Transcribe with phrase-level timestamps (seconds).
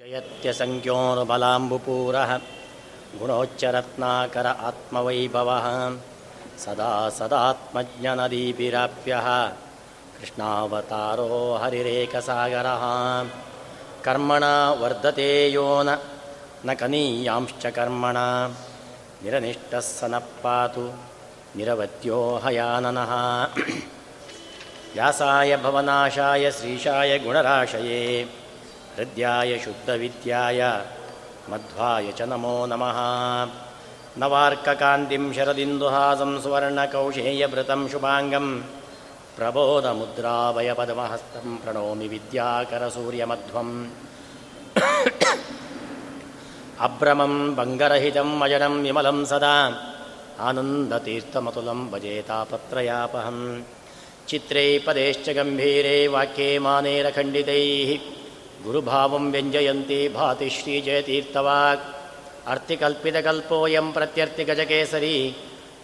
[0.00, 2.40] जयत्यसङ्ख्योर्बलाम्बुपूरः
[3.18, 5.96] गुणोच्चरत्नाकर आत्मवैभवः
[6.58, 9.52] सदा सदात्मज्ञनदीपिराप्यः
[10.18, 12.82] कृष्णावतारो हरिरेकसागरः।
[14.04, 15.98] कर्मणा वर्धते यो न
[16.66, 18.54] न कनीयांश्च कर्मणा।
[19.24, 20.92] निरनिष्टः स नः पातु
[21.56, 23.54] निरवत्यो हयाननः।
[24.94, 28.28] व्यासाय भवनाशाय श्रीशाय गुणराशये
[28.97, 30.61] हृद्याय शुद्धविद्याय
[31.51, 32.97] मध्वाय च नमो नमः
[34.21, 38.47] नवार्ककान्तिं शरदिन्दुहासं सुवर्णकौशेयभृतं शुभाङ्गं
[39.37, 43.73] प्रबोधमुद्रावयपद्महस्तं प्रणोमि विद्याकरसूर्यमध्वम्
[46.87, 49.55] अभ्रमं बङ्गरहितं अजनं विमलं सदा
[50.47, 53.43] आनन्दतीर्थमतुलं भजेतापत्रयापहम्
[54.29, 57.91] चित्रे पदेश्च गम्भीरे वाक्ये मानेरखण्डितैः
[58.64, 61.80] गुरुभावं व्यञ्जयन्ती भाति श्रीजयतीर्थवाक्।
[62.48, 65.36] अर्थिकल्पितकल्पोऽयं प्रत्यर्थिगजकेसरी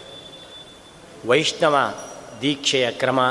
[1.28, 1.94] ವೈಷ್ಣವ
[2.42, 3.22] ದೀಕ್ಷೆಯ ಕ್ರಮ,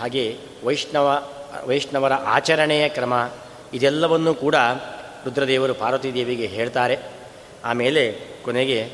[0.00, 1.32] ಹಾಗೆ ವೈಷ್ಣವ,
[1.66, 3.30] ವೈಷ್ಣವರ ಆಚರಣೆಯ ಕ್ರಮ,
[3.74, 4.54] ಇದೆಲ್ಲವನ್ನೂ ಕೂಡ
[5.24, 6.98] ರುದ್ರದೇವರು ಪಾರ್ವತೀದೇವಿಗೆ ಹೇಳ್ತಾರೆ.
[7.64, 8.90] ಆಮೇಲೆ ಕೊನೆಗೆ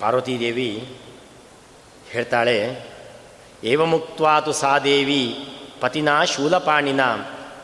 [0.00, 0.96] ಪಾರ್ವತೀದೇವಿ
[2.10, 2.86] ಹೇಳ್ತಾಳೆ
[3.64, 5.48] ಏವಮುಕ್ವಾತು ಸಾ ದೇವಿ
[5.82, 7.00] ಪತಿನಾ ಶೂಲಪಾಣಿನ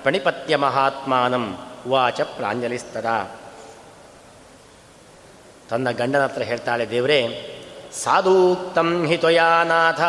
[0.04, 1.58] ಪಣಿಪತ್ಯ ಮಹಾತ್ಮಾನಂ
[1.88, 3.06] ವಾಚ ಪ್ರಾಂಜಲಿಸ್ತದ.
[5.70, 7.20] ತನ್ನ ಗಂಡನ ಹತ್ರ ಹೇಳ್ತಾಳೆ, ದೇವರೇ,
[8.02, 10.00] ಸಾಧೂಕ್ತಂ ಹಿತೊಯಾನಾಥ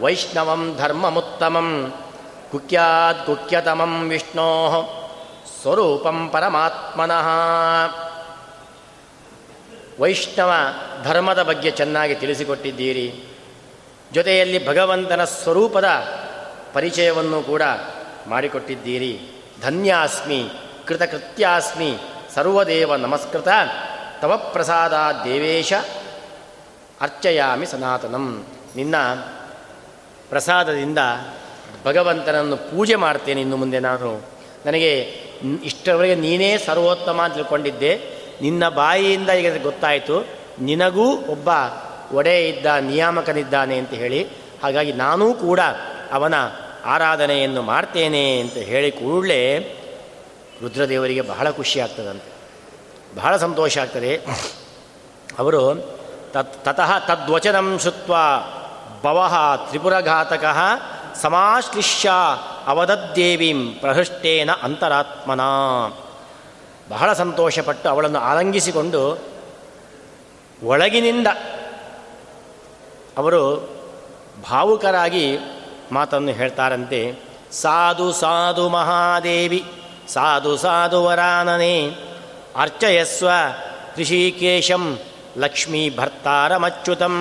[0.00, 1.94] ವೈಷ್ಣವಂ ಧರ್ಮಮುತ್ತಮಂ,
[2.52, 4.48] ಕುಖ್ಯಾತ್ ಕುಖ್ಯತಮಂ ವಿಷ್ಣೋ
[5.62, 7.28] ಸ್ವರೂಪಂ ಪರಮಾತ್ಮನಃ.
[10.00, 10.52] ವೈಷ್ಣವ
[11.04, 13.24] ಧರ್ಮದ ಬಗ್ಗೆ ಚೆನ್ನಾಗಿ ತಿಳಿಸಿಕೊಟ್ಟಿದ್ದೀರಿ.
[14.12, 15.88] ಜೊತೆಯಲ್ಲಿ ಭಗವಂತನ ಸ್ವರೂಪದ
[16.72, 17.62] ಪರಿಚಯವನ್ನು ಕೂಡ
[18.28, 19.20] ಮಾಡಿಕೊಟ್ಟಿದ್ದೀರಿ.
[19.62, 20.48] ಧನ್ಯಾಸ್ಮಿ,
[20.86, 21.98] ಕೃತಕೃತ್ಯಾಸ್ಮಿ,
[22.34, 23.48] ಸರ್ವದೇವ ನಮಸ್ಕೃತ,
[24.20, 24.92] ತವ ಪ್ರಸಾದ
[25.24, 25.72] ದೇವೇಶ,
[27.00, 28.46] ಅರ್ಚಯಾಮಿ ಸನಾತನಂ.
[28.76, 28.96] ನಿನ್ನ
[30.28, 30.98] ಪ್ರಸಾದದಿಂದ
[31.86, 34.22] ಭಗವಂತನನ್ನು ಪೂಜೆ ಮಾಡ್ತೇನೆ ಇನ್ನು ಮುಂದೆ ನಾನು.
[34.66, 35.00] ನನಗೆ
[35.64, 38.00] ಇಷ್ಟರವರೆಗೆ ನೀನೇ ಸರ್ವೋತ್ತಮ ಅಂತ ತಿಳ್ಕೊಂಡಿದ್ದೆ.
[38.42, 40.28] ನಿನ್ನ ಬಾಯಿಯಿಂದ ಈಗ ಗೊತ್ತಾಯಿತು.
[40.60, 41.48] ನಿನಗೂ ಒಬ್ಬ
[42.12, 44.28] ಒಡೆ ಇದ್ದ ನಿಯಾಮಕನಿದ್ದಾನೆ ಅಂತ ಹೇಳಿ.
[44.62, 45.60] ಹಾಗಾಗಿ ನಾನೂ ಕೂಡ
[46.12, 46.34] ಅವನ
[46.84, 49.58] ಆರಾಧನೆಯನ್ನು ಮಾಡ್ತೇನೆ ಅಂತ ಹೇಳಿ ಕೂಡಲೇ
[50.62, 52.30] ರುದ್ರದೇವರಿಗೆ ಬಹಳ ಖುಷಿ ಆಗ್ತದಂತೆ.
[53.16, 54.20] ಬಹಳ ಸಂತೋಷ ಆಗ್ತದೆ.
[55.38, 55.74] ಅವರು
[56.32, 58.14] ತತ್, ತತಃ ತದ್ವಚನಂ ಶುತ್ವ
[59.02, 60.44] ಬವಹ ತ್ರಿಪುರಘಾತಕ
[61.14, 62.10] ಸಮಾಶ್ಲಿಷ್ಯ
[62.66, 65.40] ಅವಧದ್ದೇವೀಂ ಪ್ರಹೃಷ್ಟೇನ ಅಂತರಾತ್ಮನ.
[66.88, 69.18] ಬಹಳ ಸಂತೋಷಪಟ್ಟು ಅವಳನ್ನು ಆಲಂಗಿಸಿಕೊಂಡು
[70.62, 71.26] ಒಳಗಿನಿಂದ
[73.18, 73.70] ಅವರು
[74.50, 75.38] ಭಾವುಕರಾಗಿ
[75.92, 77.14] ಮಾತನ್ನು ಹೇಳ್ತಾರಂತೆ,
[77.52, 79.64] ಸಾಧು ಸಾಧು ಮಹಾದೇವಿ,
[80.08, 81.94] ಸಾಧು ಸಾಧು ವರಾನನೆ,
[82.56, 83.28] ಅರ್ಚಯಸ್ವ
[83.98, 84.98] ಋಷಿಕೇಶಂ
[85.38, 87.16] ಲಕ್ಷ್ಮೀ ಭರ್ತಾರಮಚ್ಯುತಂ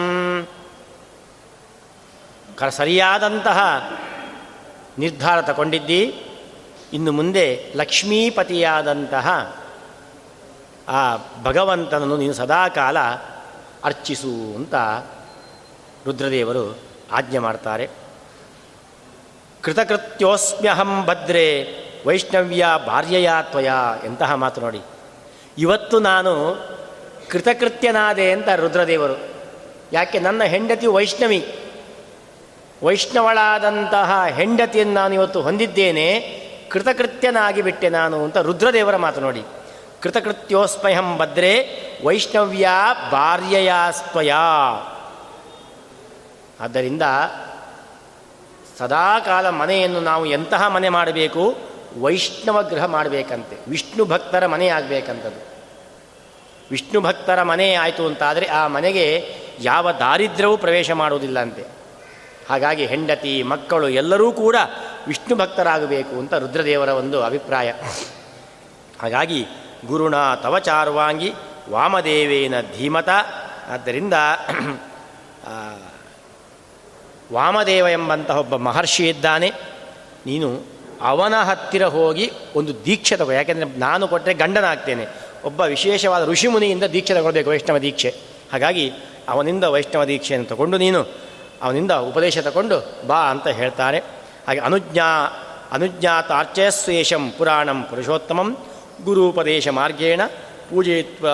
[2.56, 3.60] ಕ ಸರಿಯಾದಂತಹ
[5.00, 6.24] ನಿರ್ಧಾರ ತಗೊಂಡಿದ್ದಿ.
[6.94, 9.56] ಇನ್ನು ಮುಂದೆ ಲಕ್ಷ್ಮೀಪತಿಯಾದಂತಹ
[10.88, 13.00] ಆ ಭಗವಂತನನ್ನು ನೀನು ಸದಾಕಾಲ
[13.84, 14.76] ಅರ್ಚಿಸು ಅಂತ
[16.06, 16.78] ರುದ್ರದೇವರು
[17.12, 17.90] ಆಜ್ಞೆ ಮಾಡ್ತಾರೆ.
[19.64, 21.68] ಕೃತಕೃತ್ಯೋಸ್ಮ್ಯಹಂ ಭದ್ರೆ,
[22.08, 23.70] ವೈಷ್ಣವ್ಯ ಭಾರ್ಯಯ ತ್ವಯ
[24.06, 24.82] ಎಂತಹ ಮಾತು ನೋಡಿ.
[25.58, 26.56] ಇವತ್ತು ನಾನು
[27.30, 29.20] ಕೃತಕೃತ್ಯನಾದೆ ಅಂತ ರುದ್ರದೇವರು.
[29.94, 31.60] ಯಾಕೆ ನನ್ನ ಹೆಂಡತಿ ವೈಷ್ಣವಿ.
[32.84, 36.20] ವೈಷ್ಣವಳಾದಂತಹ ಹೆಂಡತಿಯನ್ನು ನಾನು ಇವತ್ತು ಹೊಂದಿದ್ದೇನೆ,
[36.70, 39.44] ಕೃತಕೃತ್ಯನಾಗಿ ಬಿಟ್ಟೆ ನಾನು ಅಂತ ರುದ್ರದೇವರ ಮಾತು ನೋಡಿ.
[40.02, 41.68] ಕೃತಕೃತ್ಯೋಸ್ಮಯಂ ಭದ್ರೆ,
[42.06, 42.70] ವೈಷ್ಣವ್ಯ
[43.12, 44.32] ಭಾರ್ಯಯಾಸ್ತ್ವಯ
[46.60, 47.02] ಆದ್ದರಿಂದ
[48.80, 51.58] ಸದಾಕಾಲ ಮನೆಯನ್ನು ನಾವು ಎಂತಹ ಮನೆ ಮಾಡಬೇಕು?
[52.00, 53.58] ವೈಷ್ಣವ ಗೃಹ ಮಾಡಬೇಕಂತೆ.
[53.68, 55.42] ವಿಷ್ಣು ಭಕ್ತರ ಮನೆ ಆಗಬೇಕಂತದ್ದು.
[56.72, 61.66] ವಿಷ್ಣು ಭಕ್ತರ ಮನೆ ಆಯಿತು ಅಂತಾದರೆ ಆ ಮನೆಗೆ ಯಾವ ದಾರಿದ್ರ್ಯವೂ ಪ್ರವೇಶ ಮಾಡುವುದಿಲ್ಲ ಅಂತೆ
[62.50, 64.56] ಹಾಗಾಗಿ ಹೆಂಡತಿ, ಮಕ್ಕಳು ಎಲ್ಲರೂ ಕೂಡ
[65.08, 67.74] ವಿಷ್ಣು ಭಕ್ತರಾಗಬೇಕು ಅಂತ ರುದ್ರದೇವರ ಒಂದು ಅಭಿಪ್ರಾಯ.
[69.02, 69.46] ಹಾಗಾಗಿ
[69.86, 71.34] ಗುರುಣ ತವಚಾರ್ವಾಂಗಿ
[71.70, 73.10] ವಾಮದೇವೇನ ಧೀಮತ.
[73.70, 74.14] ಆದ್ದರಿಂದ
[77.34, 79.52] ವಾಮದೇವ ಎಂಬಂತಹ ಒಬ್ಬ ಮಹರ್ಷಿ ಇದ್ದಾನೆ.
[80.26, 80.62] ನೀನು
[81.02, 83.32] ಅವನ ಹತ್ತಿರ ಹೋಗಿ ಒಂದು ದೀಕ್ಷೆ ತಗೋ.
[83.32, 85.06] ಯಾಕೆಂದರೆ ನಾನು ಕೊಟ್ಟರೆ ಗಂಡನಾಗ್ತೇನೆ.
[85.46, 88.16] ಒಬ್ಬ ವಿಶೇಷವಾದ ಋಷಿಮುನಿಯಿಂದ ದೀಕ್ಷೆ ತಗೊಳ್ಬೇಕು, ವೈಷ್ಣವ ದೀಕ್ಷೆ.
[88.52, 88.92] ಹಾಗಾಗಿ
[89.30, 91.06] ಅವನಿಂದ ವೈಷ್ಣವ ದೀಕ್ಷೆಯನ್ನು ತಗೊಂಡು ನೀನು
[91.62, 93.98] ಅವನಿಂದ ಉಪದೇಶ ತಗೊಂಡು ಬಾ ಅಂತ ಹೇಳ್ತಾರೆ.
[94.48, 95.06] ಹಾಗೆ ಅನುಜ್ಞಾ
[95.72, 98.58] ಅನುಜ್ಞಾತ ಅರ್ಚಯಸ್ವೇಷಂ ಪುರಾಣಂ ಪುರುಷೋತ್ತಮಂ
[99.04, 100.22] ಗುರುಪದೇಶ ಮಾರ್ಗೇಣ
[100.70, 101.28] ಪೂಜಯಿತ್ವ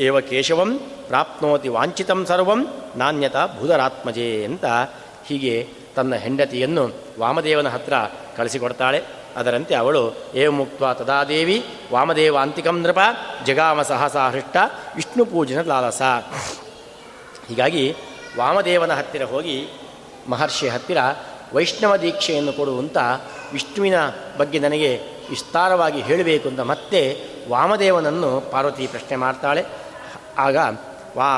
[0.00, 2.66] ಏವ ಕೇಶವಂ ಪ್ರಾಪ್ನೋತಿ ವಾಂಛಿತಂ ಸರ್ವಂ
[2.96, 4.64] ನಾಣ್ಯತ ಭೂದರಾತ್ಮಜೇ ಅಂತ
[5.26, 6.84] ಹೀಗೆ ತನ್ನ ಹೆಂಡತಿಯನ್ನು
[7.18, 7.94] ವಾಮದೇವನ ಹತ್ರ
[8.36, 9.02] ಕಳಿಸಿಕೊಡ್ತಾಳೆ.
[9.36, 10.02] ಅದರಂತೆ ಅವಳು
[10.34, 12.98] ಏ ಮುಕ್ತ ತದಾದೇವಿ ವಾಮದೇವ ಅಂತಿಕಂ ನೃಪ
[13.44, 14.56] ಜಗಾಮ ಸಹಸಾ ಹೃಷ್ಟ
[14.96, 16.02] ವಿಷ್ಣು ಪೂಜನ ಲಾಲಸ.
[17.48, 17.94] ಹೀಗಾಗಿ
[18.38, 19.68] ವಾಮದೇವನ ಹತ್ತಿರ ಹೋಗಿ
[20.28, 20.98] ಮಹರ್ಷಿ ಹತ್ತಿರ
[21.54, 22.96] ವೈಷ್ಣವ ದೀಕ್ಷೆಯನ್ನು ಕೊಡುವಂಥ
[23.52, 23.94] ವಿಷ್ಣುವಿನ
[24.36, 24.90] ಬಗ್ಗೆ ನನಗೆ
[25.30, 27.00] ವಿಸ್ತಾರವಾಗಿ ಹೇಳಬೇಕು ಅಂತ ಮತ್ತೆ
[27.48, 29.64] ವಾಮದೇವನನ್ನು ಪಾರ್ವತಿ ಪ್ರಶ್ನೆ ಮಾಡ್ತಾಳೆ.
[30.38, 30.56] ಆಗ
[31.16, 31.30] ವಾ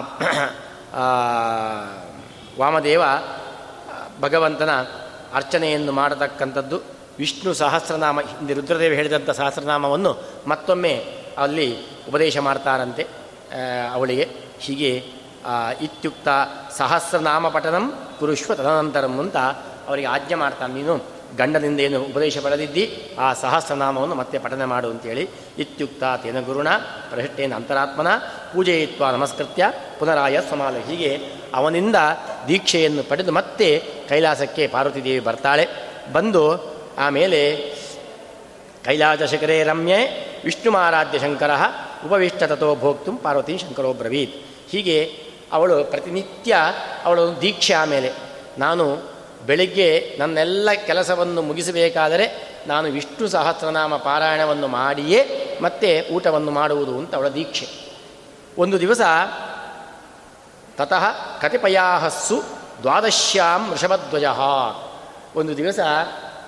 [2.58, 3.02] ವಾಮದೇವ
[4.20, 4.70] ಭಗವಂತನ
[5.34, 6.82] ಅರ್ಚನೆಯನ್ನು ಮಾಡತಕ್ಕಂಥದ್ದು
[7.18, 11.04] ವಿಷ್ಣು ಸಹಸ್ರನಾಮ, ಹಿಂದೆ ರುದ್ರದೇವ ಹೇಳಿದಂಥ ಸಹಸ್ರನಾಮವನ್ನು ಮತ್ತೊಮ್ಮೆ
[11.38, 11.68] ಅಲ್ಲಿ
[12.08, 13.06] ಉಪದೇಶ ಮಾಡ್ತಾರಂತೆ
[13.92, 14.28] ಅವಳಿಗೆ.
[14.58, 14.90] ಹೀಗೆ
[15.82, 16.28] ಇತ್ಯುಕ್ತ
[16.76, 19.36] ಸಹಸ್ರನಾಮ ಪಠನಂ ಕುರುಶ್ವ ತದನಂತರಂ ಅಂತ
[19.88, 20.74] ಅವರಿಗೆ ಆಜ್ಞೆ ಮಾಡ್ತಾನೆ.
[20.74, 20.94] ನೀನು
[21.36, 26.68] ಗಂಡನಿಂದ ಏನು ಉಪದೇಶ ಪಡೆದಿದ್ದಿ, ಆ ಸಹಸ್ರನಾಮವನ್ನು ಮತ್ತೆ ಪಠನೆ ಮಾಡು ಅಂತೇಳಿ ಇತ್ಯುಕ್ತ ತೇನ ಗುರುಣ
[27.10, 28.06] ಪ್ರಹಿಷ್ಠೇನ ಅಂತರಾತ್ಮನ,
[28.52, 29.64] ಪೂಜೆಯಿತ್ವ ನಮಸ್ಕೃತ್ಯ,
[29.98, 30.76] ಪುನರಾಯ ಸಮಾಲ.
[30.76, 31.10] ಹೀಗೆ
[31.54, 31.96] ಅವನಿಂದ
[32.48, 35.66] ದೀಕ್ಷೆಯನ್ನು ಪಡೆದು ಮತ್ತೆ ಕೈಲಾಸಕ್ಕೆ ಪಾರ್ವತಿದೇವಿ ಬರ್ತಾಳೆ.
[36.12, 37.56] ಬಂದು ಆಮೇಲೆ
[38.84, 39.98] ಕೈಲಾಸ ಶಿಖರೇ ರಮ್ಯೆ
[40.44, 41.50] ವಿಷ್ಣುಮಾರಾಧ್ಯ ಶಂಕರ
[42.06, 44.34] ಉಪವಿಷ್ಟ ತಥೋ ಭೋಕ್ತು ಪಾರ್ವತಿ ಶಂಕರೋ ಬ್ರವೀತ್.
[44.70, 46.56] ಹೀಗೆ ಅವಳು ಪ್ರತಿನಿತ್ಯ
[47.04, 48.12] ಅವಳು ದೀಕ್ಷೆ ಆಮೇಲೆ
[48.58, 48.96] ನಾನು
[49.46, 57.66] ಬೆಳಿಗ್ಗೆ ನನ್ನೆಲ್ಲ ಕೆಲಸವನ್ನು ಮುಗಿಸಬೇಕಾದರೆ ನಾನು ವಿಷ್ಣು ಸಹಸ್ರನಾಮ ಪಾರಾಯಣವನ್ನು ಮಾಡಿಯೇ ಮತ್ತೆ ಊಟವನ್ನು ಮಾಡುವುದು ಅಂತ ಅವಳ ದೀಕ್ಷೆ.
[58.58, 59.00] ಒಂದು ದಿವಸ
[60.76, 61.04] ತತಃ
[61.40, 64.24] ಕತಿಪಯಾಹಸ್ಸು ದ್ವಾದಶ್ಯಾಂ ವೃಷಭಧ್ವಜ
[65.36, 65.78] ಒಂದು ದಿವಸ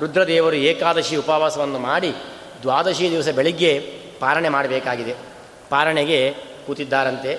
[0.00, 2.10] ರುದ್ರದೇವರು ಏಕಾದಶಿ ಉಪವಾಸವನ್ನು ಮಾಡಿ
[2.62, 3.70] ದ್ವಾದಶಿ ದಿವಸ ಬೆಳಿಗ್ಗೆ
[4.20, 5.14] ಪಾರಣೆ ಮಾಡಬೇಕಾಗಿದೆ.
[5.70, 6.34] ಪಾರಣೆಗೆ
[6.66, 7.38] ಕೂತಿದ್ದಾರಂತೆ.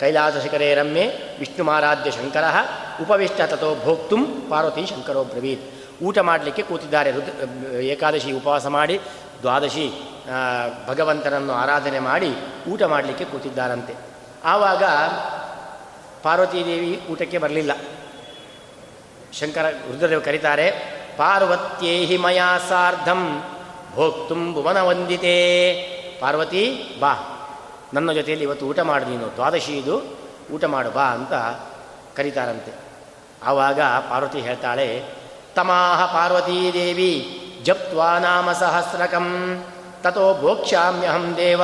[0.00, 1.06] ಕೈಲಾಸ ಶಿಖರೇ ರಮ್ಯೆ
[1.38, 2.44] ವಿಷ್ಣುಮಾರಾಧ್ಯ ಶಂಕರ
[3.02, 4.16] ಉಪವಿಷ್ಟ ತಥೋ ಭೋಕ್ತು
[4.50, 5.62] ಪಾರ್ವತಿ ಶಂಕರೋ ಬ್ರವೀತ್.
[6.02, 9.00] ಊಟ ಮಾಡಲಿಕ್ಕೆ ಕೂತಿದ್ದಾರೆ ರುದ್ರ, ಏಕಾದಶಿ ಉಪವಾಸ ಮಾಡಿ
[9.42, 9.86] ದ್ವಾದಶಿ
[10.88, 12.30] ಭಗವಂತನನ್ನು ಆರಾಧನೆ ಮಾಡಿ
[12.68, 13.94] ಊಟ ಮಾಡಲಿಕ್ಕೆ ಕೂತಿದ್ದಾರಂತೆ.
[14.44, 14.84] ಆವಾಗ
[16.22, 17.72] ಪಾರ್ವತೀದೇವಿ ಊಟಕ್ಕೆ ಬರಲಿಲ್ಲ.
[19.32, 20.66] ಶಂಕರ ರುದ್ರದೇವ ಕರೀತಾರೆ,
[21.16, 23.42] ಪಾರ್ವತ್ಯೇಹಿ ಮಯಾ ಸಾರ್ಧಂ,
[23.94, 24.78] ಭೋಕ್ತುಂ ಭುವನ
[26.20, 26.64] ಪಾರ್ವತಿ,
[27.00, 27.12] ಬಾ,
[27.94, 29.96] ನನ್ನ ಜೊತೆಯಲ್ಲಿ ಇವತ್ತು ಊಟ ಮಾಡು ನೀನು, ದ್ವಾದಶಿ ಇದು,
[30.52, 31.32] ಊಟ ಮಾಡು, ಬಾ ಅಂತ
[32.16, 32.72] ಕರೀತಾರಂತೆ.
[33.42, 35.02] ಆವಾಗ ಪಾರ್ವತಿ ಹೇಳ್ತಾಳೆ,
[35.54, 37.12] ತಮಾಹ ಪಾರ್ವತೀದೇವಿ
[37.62, 39.26] ಜಪ್ವಾ ನಾಮ ಸಹಸ್ರಕಂ
[40.02, 41.62] ತಥೋ ಭೋಕ್ಷಾಮ್ಯಹಂ ದೇವ,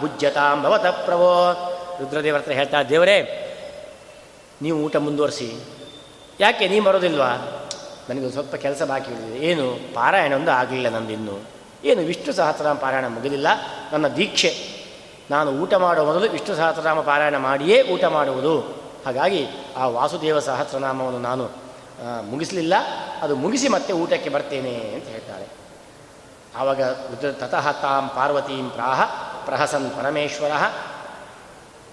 [0.00, 1.30] ಭುಜ್ಯತಾಂ ಭವತ ಪ್ರಭೋ
[2.00, 3.18] ರುದ್ರದೇವರ ಹತ್ರ ಹೇಳ್ತಾ, ದೇವರೇ,
[4.62, 5.77] ನೀವು ಊಟ ಮುಂದುವರಿಸಿ.
[6.40, 7.30] ಯಾಕೆ ನೀ ಬರೋದಿಲ್ವಾ
[8.10, 9.46] ನನಗೆ ಸ್ವಲ್ಪ ಕೆಲಸ ಬಾಕಿ ಉಳಿದಿದೆ.
[9.46, 9.94] ಏನು?
[9.94, 11.40] ಪಾರಾಯಣ ಒಂದು ಆಗಲಿಲ್ಲ ನಂದು ನಂದಿನ್ನು.
[11.84, 12.02] ಏನು?
[12.02, 13.46] ವಿಷ್ಣು ಸಹಸ್ರನಾಮ ಪಾರಾಯಣ ಮುಗಿದಿಲ್ಲ.
[13.92, 14.78] ನನ್ನ ದೀಕ್ಷೆ.
[15.30, 18.60] ನಾನು ಊಟ ಮಾಡುವ ಮೊದಲು ವಿಷ್ಣು ಸಹಸ್ರನಾಮ ಪಾರಾಯಣ ಮಾಡಿಯೇ ಊಟ ಮಾಡುವುದು.
[19.06, 21.50] ಹಾಗಾಗಿ ಆ ವಾಸುದೇವ ಸಹಸ್ರನಾಮವನ್ನು ನಾನು
[22.22, 22.74] ಮುಗಿಸಲಿಲ್ಲ.
[23.22, 25.46] ಅದು ಮುಗಿಸಿ ಮತ್ತೆ ಊಟಕ್ಕೆ ಬರ್ತೇನೆ ಅಂತ ಹೇಳ್ತಾರೆ.
[26.56, 26.82] ಆವಾಗ
[27.32, 29.04] ತತಃ ತಾಂ ಪಾರ್ವತೀಂ ಪ್ರಾಹ
[29.44, 30.50] ಪ್ರಹಸನ್ ಪರಮೇಶ್ವರ.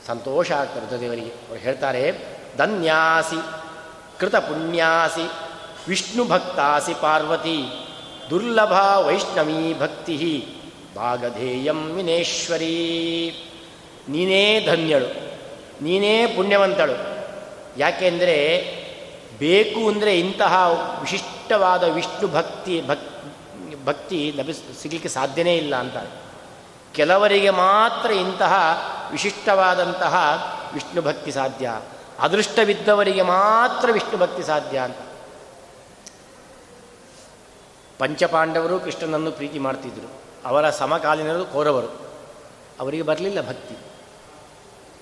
[0.08, 1.30] ಸಂತೋಷ ಆಗ್ತಾರೆ ರುದ್ರದೇವರಿಗೆ.
[1.30, 2.20] ಅವರು ಹೇಳ್ತಾರೆ,
[2.58, 3.64] ಧನ್ಯಾಸಿ.
[4.19, 5.25] ಕೃತ ಪುಣ್ಯಾಸಿ
[5.88, 7.57] ವಿಷ್ಣು ಭಕ್ತಾಸಿ ಪಾರ್ವತಿ,
[8.29, 8.72] ದುರ್ಲಭ
[9.05, 10.48] ವೈಷ್ಣವೀ ಭಕ್ತಿ
[10.95, 12.75] ಭಾಗಧೇಯಂ ವಿನೇಶ್ವರಿ.
[14.10, 15.10] ನೀನೇ ಧನ್ಯಳು,
[15.84, 16.95] ನೀನೇ ಪುಣ್ಯವಂತಳು.
[17.77, 18.38] ಯಾಕೆಂದರೆ
[19.39, 20.53] ಬೇಕು ಅಂದರೆ ಇಂತಹ
[21.01, 23.07] ವಿಶಿಷ್ಟವಾದ ವಿಷ್ಣು ಭಕ್ತಿ, ಭಕ್,
[23.86, 25.98] ಭಕ್ತಿ ಲಭಿಸ್, ಸಿಗಲಿಕ್ಕೆ ಸಾಧ್ಯನೇ ಇಲ್ಲ ಅಂತ
[26.93, 28.53] ಕೆಲವರಿಗೆ ಮಾತ್ರ ಇಂತಹ
[29.12, 30.15] ವಿಶಿಷ್ಟವಾದಂತಹ
[30.74, 31.72] ವಿಷ್ಣು ಭಕ್ತಿ ಸಾಧ್ಯ.
[32.19, 34.98] ಅದೃಷ್ಟವಿದ್ದವರಿಗೆ ಮಾತ್ರ ವಿಷ್ಣು ಭಕ್ತಿ ಸಾಧ್ಯ ಅಂತ.
[38.00, 40.13] ಪಂಚಪಾಂಡವರು ಕೃಷ್ಣನನ್ನು ಪ್ರೀತಿ ಮಾಡ್ತಿದ್ದರು
[40.45, 41.88] ಅವರ ಸಮಕಾಲೀನರು ಕೌರವರು.
[42.79, 43.77] ಅವರಿಗೆ ಬರಲಿಲ್ಲ ಭಕ್ತಿ.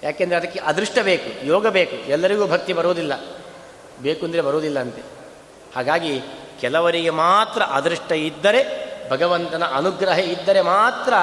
[0.03, 1.96] ಯಾಕೆಂದರೆ ಅದಕ್ಕೆ ಅದೃಷ್ಟ ಬೇಕು, ಯೋಗ ಬೇಕು.
[1.96, 3.13] ಎಲ್ಲರಿಗೂ ಭಕ್ತಿ ಬರುವುದಿಲ್ಲ.
[4.01, 5.01] ಬೇಕು ಅಂದರೆ ಬರುವುದಿಲ್ಲ ಅಂತೆ.
[5.75, 6.22] ಹಾಗಾಗಿ
[6.60, 11.13] ಕೆಲವರಿಗೆ ಮಾತ್ರ ಅದೃಷ್ಟ ಇದ್ದರೆ, ಭಗವಂತನ ಅನುಗ್ರಹ ಇದ್ದರೆ ಮಾತ್ರ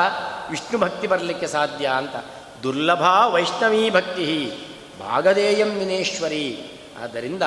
[0.50, 2.16] ವಿಷ್ಣು ಭಕ್ತಿ ಬರಲಿಕ್ಕೆ ಸಾಧ್ಯ ಅಂತ.
[2.62, 4.58] ದುರ್ಲಭ ವೈಷ್ಣವೀ ಭಕ್ತಿ
[5.00, 6.62] ಭಾಗದೇಯಂ ವಿನೇಶ್ವರಿ.
[7.02, 7.42] ಆದ್ದರಿಂದ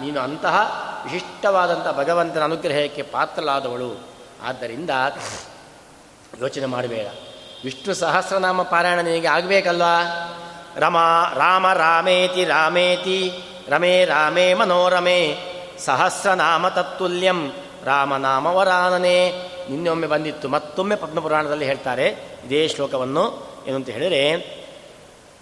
[0.00, 0.56] ನೀನು ಅಂತಹ
[1.04, 4.00] ವಿಶಿಷ್ಟವಾದಂಥ ಭಗವಂತನ ಅನುಗ್ರಹಕ್ಕೆ ಪಾತ್ರಲಾದವಳು
[4.42, 4.90] ಆದ್ದರಿಂದ
[6.40, 7.06] ಯೋಚನೆ ಮಾಡಬೇಡ.
[7.64, 10.02] ವಿಷ್ಣು ಸಹಸ್ರನಾಮ ಪಾರಾಯಣ ನಿನಗೆ ಆಗಬೇಕಲ್ವಾ?
[10.76, 10.96] ರಮ,
[11.34, 13.32] ರಾಮ, ರಾಮೇತಿ ರಾಮೇತಿ,
[13.68, 15.36] ರಮೇ, ರಾಮೇ, ಮನೋರಮೆ,
[15.78, 17.52] ಸಹಸ್ರನಾಮ ತತ್ತುಲ್ಯಂ
[17.84, 19.32] ರಾಮನಾಮವರಾನನೆ
[19.70, 22.06] ನಿನ್ನೊಮ್ಮೆ ಬಂದಿತ್ತು, ಮತ್ತೊಮ್ಮೆ ಪದ್ಮಪುರಾಣದಲ್ಲಿ ಹೇಳ್ತಾರೆ,
[22.46, 23.50] ಇದೇ ಶ್ಲೋಕವನ್ನು.
[23.66, 24.59] ಏನು ಅಂತ ಹೇಳಿದರೆ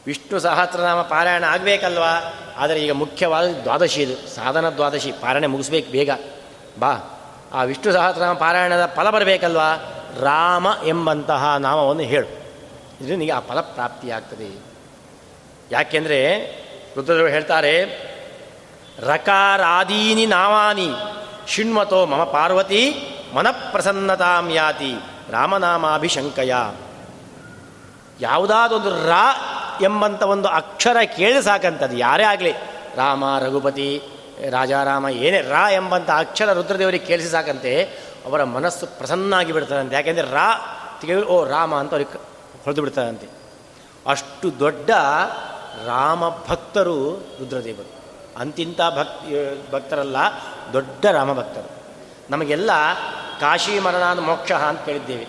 [0.09, 2.35] ವಿಷ್ಣು ಸಹಸ್ರನಾಮ ಪಾರಾಯಣ ಆಗಬೇಕಲ್ವಾ?
[2.59, 4.29] ಆದರೆ ಈಗ ಮುಖ್ಯವಾದ ದ್ವಾದಶಿ ಇದು.
[4.29, 5.13] ಸಾಧನ ದ್ವಾದಶಿ.
[5.13, 6.11] ಪಾರಾಯಣ ಮುಗಿಸ್ಬೇಕು ಬೇಗ.
[6.79, 7.21] ಬಾ.
[7.55, 9.75] ಆ ವಿಷ್ಣು ಸಹಸ್ರನಾಮ ಪಾರಾಯಣದ ಫಲ ಬರಬೇಕಲ್ವಾ?
[10.21, 12.27] ರಾಮ ಎಂಬಂತಹ ನಾಮವನ್ನು ಹೇಳು.
[13.01, 14.63] ಇದರಿಂದ ಆ ಫಲ ಪ್ರಾಪ್ತಿಯಾಗ್ತದೆ.
[15.71, 16.45] ಯಾಕೆಂದರೆ
[16.97, 17.85] ರುದ್ರದೇವರು ಹೇಳ್ತಾರೆ,
[19.01, 20.89] ರಕಾರಾದೀನಿ ನಾಮಾನಿ
[21.47, 22.97] ಶಿಣ್ಮತೋ ಮಮ ಪಾರ್ವತಿ
[23.35, 24.95] ಮನಃಪ್ರಸನ್ನತಾಂ ಯಾತಿ
[25.31, 26.53] ರಾಮನಾಮಾಭಿಶಂಕಯ.
[28.21, 32.53] ಯಾವುದಾದೊಂದು ರಾ ಎಂಬಂಥ ಒಂದು ಅಕ್ಷರ ಕೇಳಿ ಸಾಕಂಥದ್ದು ಯಾರೇ ಆಗಲಿ,
[32.97, 34.03] ರಾಮ, ರಘುಪತಿ,
[34.51, 37.83] ರಾಜಾರಾಮ, ಏನೇ ರಾ ಎಂಬಂಥ ಅಕ್ಷರ ರುದ್ರದೇವರಿಗೆ ಕೇಳಿಸಿ ಸಾಕಂತೆ,
[38.27, 40.55] ಅವರ ಮನಸ್ಸು ಪ್ರಸನ್ನಾಗಿ ಬಿಡ್ತಾರಂತೆ ಯಾಕೆಂದರೆ ರಾ
[41.01, 42.19] ತೆಗೆದು, ಓ, ರಾಮ ಅಂತ ಅವ್ರಿಗೆ
[42.65, 43.29] ಹೊಡೆದು ಬಿಡ್ತಾರಂತೆ
[44.07, 44.91] ಅಷ್ಟು ದೊಡ್ಡ
[45.87, 47.91] ರಾಮ ಭಕ್ತರು ರುದ್ರದೇವರು.
[48.39, 50.17] ಅಂತಿಂಥ ಭಕ್ತಿ ಭಕ್ತರಲ್ಲ,
[50.73, 51.71] ದೊಡ್ಡ ರಾಮ ಭಕ್ತರು.
[52.31, 52.71] ನಮಗೆಲ್ಲ
[53.41, 55.25] ಕಾಶಿ ಮರಣ ಮೋಕ್ಷ ಅಂತ ಕೇಳಿದ್ದೇವೆ.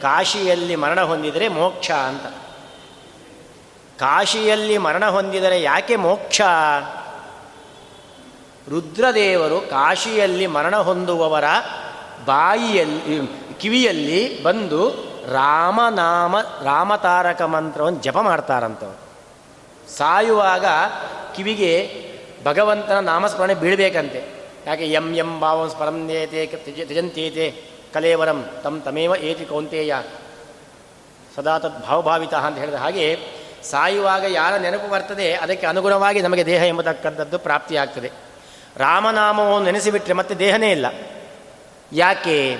[0.00, 2.45] ಕಾಶಿಯಲ್ಲಿ ಮರಣ ಹೊಂದಿದರೆ ಮೋಕ್ಷ ಅಂತ.
[3.98, 6.40] ಕಾಶಿಯಲ್ಲಿ ಮರಣ ಹೊಂದಿದರೆ ಯಾಕೆ ಮೋಕ್ಷ?
[8.68, 11.44] ರುದ್ರದೇವರು ಕಾಶಿಯಲ್ಲಿ ಮರಣ ಹೊಂದುವವರ
[12.24, 14.88] ಬಾಯಿಯಲ್ಲಿ, ಕಿವಿಯಲ್ಲಿ ಬಂದು
[15.32, 19.06] ರಾಮನಾಮ ರಾಮತಾರಕ ಮಂತ್ರವನ್ನು ಜಪ ಮಾಡ್ತಾರಂತವ್ರು.
[19.96, 20.64] ಸಾಯುವಾಗ
[21.36, 21.72] ಕಿವಿಗೆ
[22.44, 24.24] ಭಗವಂತನ ನಾಮಸ್ಮರಣೆ ಬೀಳಬೇಕಂತೆ.
[24.66, 29.94] ಯಾಕೆ ಎಂ ಎಂ ಭಾವಂ ಸ್ಮರಂದೇತೆ ತ್ಯಜಂತೇತೆ ಕಲೇವರಂ ತಮ್ ತಮೇವ ಏತಿ ಕೌಂತೇಯ.
[31.36, 33.06] ಸದಾ ತದ್ ಭಾವಭಾವಿತ ಅಂತ ಹೇಳಿದ ಹಾಗೆ
[33.70, 38.10] ಸಾಯುವಾಗ ಯಾರ ನೆನಪು ಬರ್ತದೆ ಅದಕ್ಕೆ ಅನುಗುಣವಾಗಿ ನಮಗೆ ದೇಹ ಎಂಬತಕ್ಕಂಥದ್ದು ಪ್ರಾಪ್ತಿಯಾಗ್ತದೆ.
[38.76, 40.86] ರಾಮನಾಮವನ್ನು ನೆನೆಸಿಬಿಟ್ರೆ ಮತ್ತೆ ದೇಹನೇ ಇಲ್ಲ.
[41.92, 42.58] ಯಾಕೆ?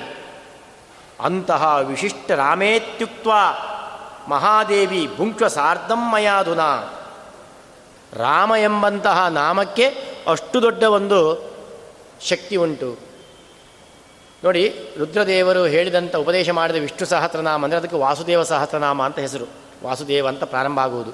[1.20, 3.26] ಅಂತಹ ವಿಶಿಷ್ಟ ರಾಮೇತ್ಯುಕ್ತ
[4.28, 6.60] ಮಹಾದೇವಿ ಭುಂಕ್ವ ಸಾರ್ಧಂ ಮಯಾಧುನ
[8.12, 9.86] ರಾಮ ಎಂಬಂತಹ ನಾಮಕ್ಕೆ
[10.30, 11.50] ಅಷ್ಟು ದೊಡ್ಡ ಒಂದು
[12.20, 12.98] ಶಕ್ತಿ ಉಂಟು.
[14.44, 19.65] ನೋಡಿ, ರುದ್ರದೇವರು ಹೇಳಿದಂಥ ಉಪದೇಶ ಮಾಡಿದ ವಿಷ್ಣು ಸಹಸ್ರನಾಮ ಅಂದರೆ ಅದಕ್ಕೆ ವಾಸುದೇವ ಸಹಸ್ರನಾಮ ಅಂತ ಹೆಸರು.
[19.86, 21.12] ವಾಸುದೇವ ಅಂತ ಪ್ರಾರಂಭ ಆಗುವುದು.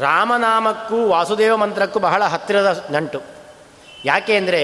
[0.00, 3.20] ರಾಮನಾಮಕ್ಕೂ ವಾಸುದೇವ ಮಂತ್ರಕ್ಕೂ ಬಹಳ ಹತ್ತಿರದ ನಂಟು.
[4.04, 4.62] ಯಾಕೆ ಅಂದರೆ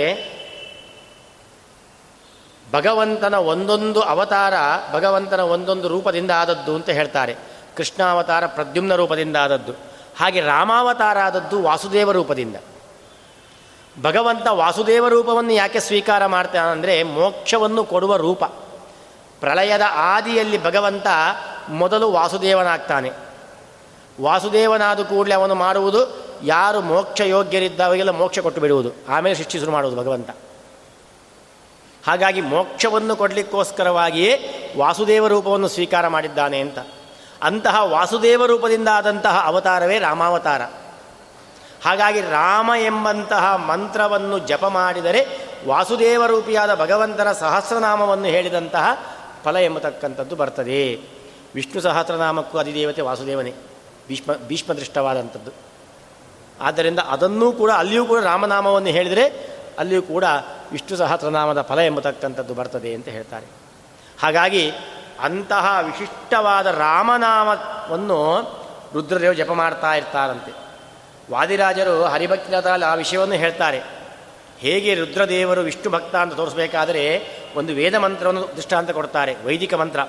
[2.73, 4.55] ಭಗವಂತನ ಒಂದೊಂದು ಅವತಾರ
[4.93, 7.37] ಭಗವಂತನ ಒಂದೊಂದು ರೂಪದಿಂದ ಆದದ್ದು ಅಂತ ಹೇಳ್ತಾರೆ.
[7.77, 9.73] ಕೃಷ್ಣಾವತಾರ ಪ್ರದ್ಯುಮ್ನ ರೂಪದಿಂದ ಆದದ್ದು.
[10.17, 12.57] ಹಾಗೆ ರಾಮಾವತಾರ ಆದದ್ದು ವಾಸುದೇವ ರೂಪದಿಂದ.
[14.03, 18.45] ಭಗವಂತ ವಾಸುದೇವ ರೂಪವನ್ನು ಯಾಕೆ ಸ್ವೀಕಾರ ಮಾಡ್ತಾನೆ ಅಂದರೆ ಮೋಕ್ಷವನ್ನು ಕೊಡುವ ರೂಪ.
[19.41, 21.07] ಪ್ರಳಯದ ಆದಿಯಲ್ಲಿ ಭಗವಂತ
[21.73, 23.11] ಮೊದಲು ವಾಸುದೇವನಾಗ್ತಾನೆ.
[24.21, 30.31] ವಾಸುದೇವನಾದ ಕೂಡಲೇ ಅವನು ಮಾಡುವುದು ಯಾರು ಮೋಕ್ಷ ಯೋಗ್ಯರಿದ್ದವರಿಗೆಲ್ಲ ಮೋಕ್ಷ ಕೊಟ್ಟು ಬಿಡುವುದು ಆಮೇಲೆ ಸೃಷ್ಟಿ ಶುರು ಮಾಡುವುದು ಭಗವಂತ.
[32.07, 34.39] ಹಾಗಾಗಿ ಮೋಕ್ಷವನ್ನು ಕೊಡಲಿಕ್ಕೋಸ್ಕರವಾಗಿಯೇ
[34.79, 36.79] ವಾಸುದೇವ ರೂಪವನ್ನು ಸ್ವೀಕಾರ ಮಾಡಿದ್ದಾನೆ ಅಂತ.
[37.43, 40.63] ಅಂತಹ ವಾಸುದೇವ ರೂಪದಿಂದ ಆದಂತಹ ಅವತಾರವೇ ರಾಮಾವತಾರ.
[41.85, 45.27] ಹಾಗಾಗಿ ರಾಮ ಎಂಬಂತಹ ಮಂತ್ರವನ್ನು ಜಪ ಮಾಡಿದರೆ
[45.69, 48.87] ವಾಸುದೇವ ರೂಪಿಯಾದ ಭಗವಂತನ ಸಹಸ್ರನಾಮವನ್ನು ಹೇಳಿದಂತಹ
[49.45, 51.01] ಫಲ ಎಂಬತಕ್ಕಂಥದ್ದು ಬರ್ತದೆ.
[51.55, 53.53] ವಿಷ್ಣು ಸಹಸ್ರನಾಮಕ್ಕೂ ಅಧಿದೇವತೆ ವಾಸುದೇವನೇ.
[54.09, 55.51] ಭೀಷ್ಮ, ಭೀಷ್ಮದೃಷ್ಟವಾದಂಥದ್ದು.
[56.61, 60.25] ಆದ್ದರಿಂದ ಅದನ್ನೂ ಕೂಡ ಅಲ್ಲಿಯೂ ಕೂಡ ರಾಮನಾಮವನ್ನು ಹೇಳಿದರೆ ಅಲ್ಲಿಯೂ ಕೂಡ
[60.73, 63.47] ವಿಷ್ಣು ಸಹಸ್ರನಾಮದ ಫಲ ಎಂಬತಕ್ಕಂಥದ್ದು ಬರ್ತದೆ ಅಂತ ಹೇಳ್ತಾರೆ.
[64.21, 64.73] ಹಾಗಾಗಿ
[65.21, 68.43] ಅಂತಹ ವಿಶಿಷ್ಟವಾದ ರಾಮನಾಮವನ್ನು
[68.93, 70.53] ರುದ್ರದೇವ ಜಪ ಮಾಡ್ತಾ ಇರ್ತಾರಂತೆ.
[71.33, 73.83] ವಾದಿರಾಜರು ಹರಿಭಕ್ತಿನಾಥಲ್ಲಿ ಆ ವಿಷಯವನ್ನು ಹೇಳ್ತಾರೆ.
[74.59, 80.01] ಹೇಗೆ ರುದ್ರದೇವರು ವಿಷ್ಣು ಭಕ್ತ ಅಂತ ತೋರಿಸಬೇಕಾದರೆ ಒಂದು ವೇದ ಮಂತ್ರವನ್ನು ದೃಷ್ಟಾಂತ ಕೊಡ್ತಾರೆ, ವೈದಿಕ ಮಂತ್ರ.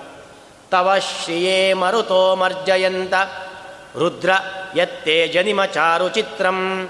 [0.74, 3.14] ತವ ಶ್ರಿಯೇ ಮರುತೋ ಮರ್ಜಯಂತ.
[3.98, 4.30] ರುದ್ರ
[4.76, 6.90] ಯತ್ತೇ ಜನಿಮ ಚಾರು ಚಿತ್ರಂ.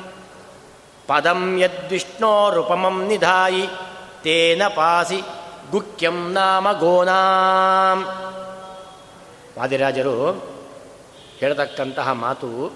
[1.08, 3.68] ಪದಂ ಯದ್ವಿಷ್ಣೋರುಪಮಂ ನಿಧಾಯಿ.
[4.24, 5.22] ತೇನ ಪಾಸಿ
[5.72, 8.08] ಗುಖ್ಯಂ ನಾಮ ಗೋನಾಂ.
[9.60, 10.46] ವಾದಿರಾಜರು
[11.38, 12.72] ಹೇಳತಕ್ಕಂತಹ ಮಾತು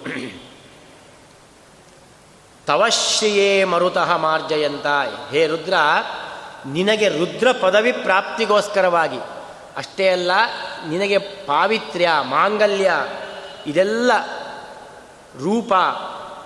[2.67, 4.85] ತವಶ್ರಿಯೇ ಮರುತಃ ಮಾರ್ಜಯಂತ.
[5.31, 5.73] ಹೇ ರುದ್ರ,
[6.65, 9.19] ನಿನಗೆ ರುದ್ರ ಪದವಿ ಪ್ರಾಪ್ತಿಗೋಸ್ಕರವಾಗಿ.
[9.77, 10.31] ಅಷ್ಟೇ ಅಲ್ಲ
[10.89, 12.91] ನಿನಗೆ ಪಾವಿತ್ರ್ಯ, ಮಾಂಗಲ್ಯ,
[13.67, 14.11] ಇದೆಲ್ಲ
[15.43, 15.73] ರೂಪ,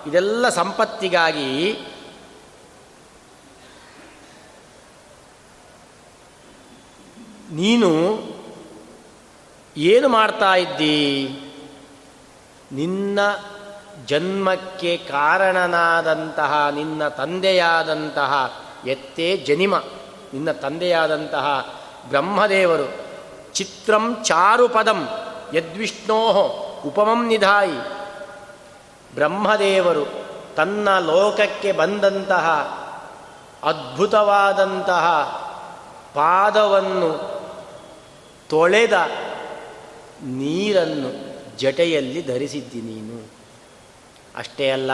[0.06, 1.72] ಇದೆಲ್ಲ ಸಂಪತ್ತಿಗಾಗಿ
[7.50, 8.18] ನೀನು
[9.76, 11.28] ಏನು ಮಾಡ್ತಾ ಇದ್ದೀ?
[12.72, 13.18] ನಿನ್ನ
[14.06, 19.76] ಜನ್ಮಕ್ಕೆ ಕಾರಣನಾದಂತಹ, ನಿನ್ನ ತಂದೆಯಾದಂತಹ ಎತ್ತೇ ಜನಿಮ.
[20.32, 21.76] ನಿನ್ನ ತಂದೆಯಾದಂತಹ
[22.08, 23.11] ಬ್ರಹ್ಮದೇವರು.
[23.54, 25.08] ಚಿತ್ರಂ ಚಾರುಪದಂ
[25.54, 26.20] ಯದ್ವಿಷ್ಣೋ
[26.86, 27.78] ಉಪಮಂ ನಿಧಾಯಿ.
[29.14, 30.04] ಬ್ರಹ್ಮದೇವರು
[30.56, 32.46] ತನ್ನ ಲೋಕಕ್ಕೆ ಬಂದಂತಹ
[33.62, 35.06] ಅದ್ಭುತವಾದಂತಹ
[36.14, 37.10] ಪಾದವನ್ನು
[38.48, 38.92] ತೊಳೆದ
[40.22, 41.10] ನೀರನ್ನು
[41.58, 43.18] ಜಟೆಯಲ್ಲಿ ಧರಿಸಿದ್ದಿ ನೀನು.
[44.36, 44.90] ಅಷ್ಟೇ ಅಲ್ಲ,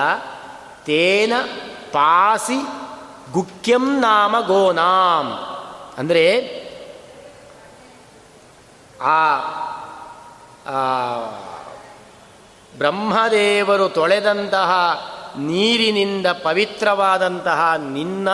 [0.86, 1.32] ತೇನ
[1.92, 2.58] ಪಾಸಿ
[3.32, 5.26] ಗುಕ್ಯಂ ನಾಮ ಗೋನಾಂ.
[5.98, 6.24] ಅಂದರೆ
[9.02, 9.38] ಆ
[12.78, 14.70] ಬ್ರಹ್ಮದೇವರು ತೊಳೆದಂತಹ
[15.38, 18.32] ನೀರಿನಿಂದ ಪವಿತ್ರವಾದಂತಹ ನಿನ್ನ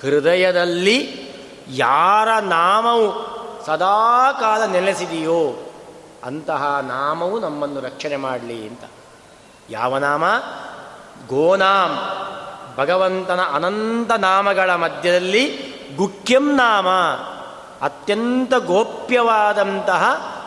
[0.00, 1.26] ಹೃದಯದಲ್ಲಿ
[1.68, 5.72] ಯಾರ ನಾಮವು ಸದಾಕಾಲ ನೆಲೆಸಿದೆಯೋ
[6.24, 8.80] ಅಂತಹ ನಾಮವು ನಮ್ಮನ್ನು ರಕ್ಷಣೆ ಮಾಡಲಿ ಅಂತ.
[9.70, 10.24] ಯಾವ ನಾಮ?
[11.28, 11.98] ಗೋನಾಂ.
[12.76, 16.86] ಭಗವಂತನ ಅನಂತ ನಾಮಗಳ ಮಧ್ಯದಲ್ಲಿ ಗುಖ್ಯಂ ನಾಮ.
[17.82, 20.02] ಅತ್ಯಂತ ಗೋಪ್ಯವಾದಂತಹ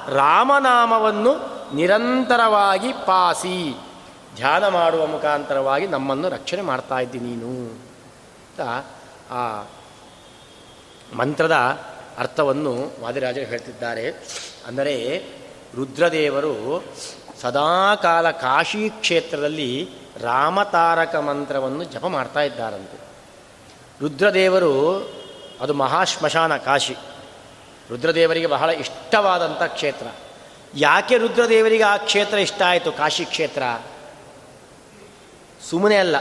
[0.09, 3.75] ರಾಮನಾಮವನ್ನು ನಿರಂತರವಾಗಿ ಪಾಸಿ,
[4.35, 8.85] ಧ್ಯಾನ ಮಾಡುವ ಮುಖಾಂತರವಾಗಿ ನಮ್ಮನ್ನು ರಕ್ಷಣೆ ಮಾಡ್ತಾ ಇದ್ದಿ ನೀನು ಅಂತ
[9.31, 9.63] ಆ
[11.17, 11.51] ಮಂತ್ರದ
[12.17, 14.09] ಅರ್ಥವನ್ನು ವಾದಿರಾಜರು ಹೇಳ್ತಿದ್ದಾರೆ.
[14.67, 15.17] ಅಂದರೆ
[15.75, 16.83] ರುದ್ರದೇವರು
[17.41, 19.89] ಸದಾಕಾಲ ಕಾಶಿ ಕ್ಷೇತ್ರದಲ್ಲಿ
[20.21, 22.99] ರಾಮತಾರಕ ಮಂತ್ರವನ್ನು ಜಪ ಮಾಡ್ತಾ ಇದ್ದಾರಂತೆ.
[24.01, 24.73] ರುದ್ರದೇವರು
[25.61, 26.97] ಅದು ಮಹಾಶ್ಮಶಾನ ಕಾಶಿ.
[27.89, 30.07] ರುದ್ರದೇವರಿಗೆ ಬಹಳ ಇಷ್ಟವಾದಂಥ ಕ್ಷೇತ್ರ.
[30.75, 32.91] ಯಾಕೆ ರುದ್ರದೇವರಿಗೆ ಆ ಕ್ಷೇತ್ರ ಇಷ್ಟ ಆಯಿತು?
[32.91, 33.63] ಕಾಶಿ ಕ್ಷೇತ್ರ.
[35.69, 36.15] ಸುಮ್ಮನೆ ಅಲ್ಲ,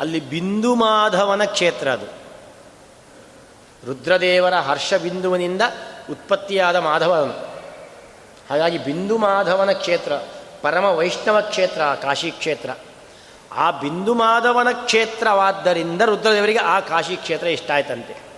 [0.00, 2.06] ಅಲ್ಲಿ ಬಿಂದು ಮಾಧವನ ಕ್ಷೇತ್ರ ಅದು.
[3.86, 5.62] ರುದ್ರದೇವರ ಹರ್ಷ ಬಿಂದುವಿನಿಂದ
[6.10, 7.32] ಉತ್ಪತ್ತಿಯಾದ ಮಾಧವನು.
[8.50, 10.12] ಹಾಗಾಗಿ ಬಿಂದು ಮಾಧವನ ಕ್ಷೇತ್ರ,
[10.62, 12.70] ಪರಮ ವೈಷ್ಣವ ಕ್ಷೇತ್ರ, ಕಾಶಿ ಕ್ಷೇತ್ರ.
[13.52, 18.29] ಆ ಬಿಂದು ಮಾಧವನ ಕ್ಷೇತ್ರವಾದ್ದರಿಂದ ರುದ್ರದೇವರಿಗೆ ಆ ಕಾಶಿ ಕ್ಷೇತ್ರ ಇಷ್ಟ ಆಯ್ತಂತೆ.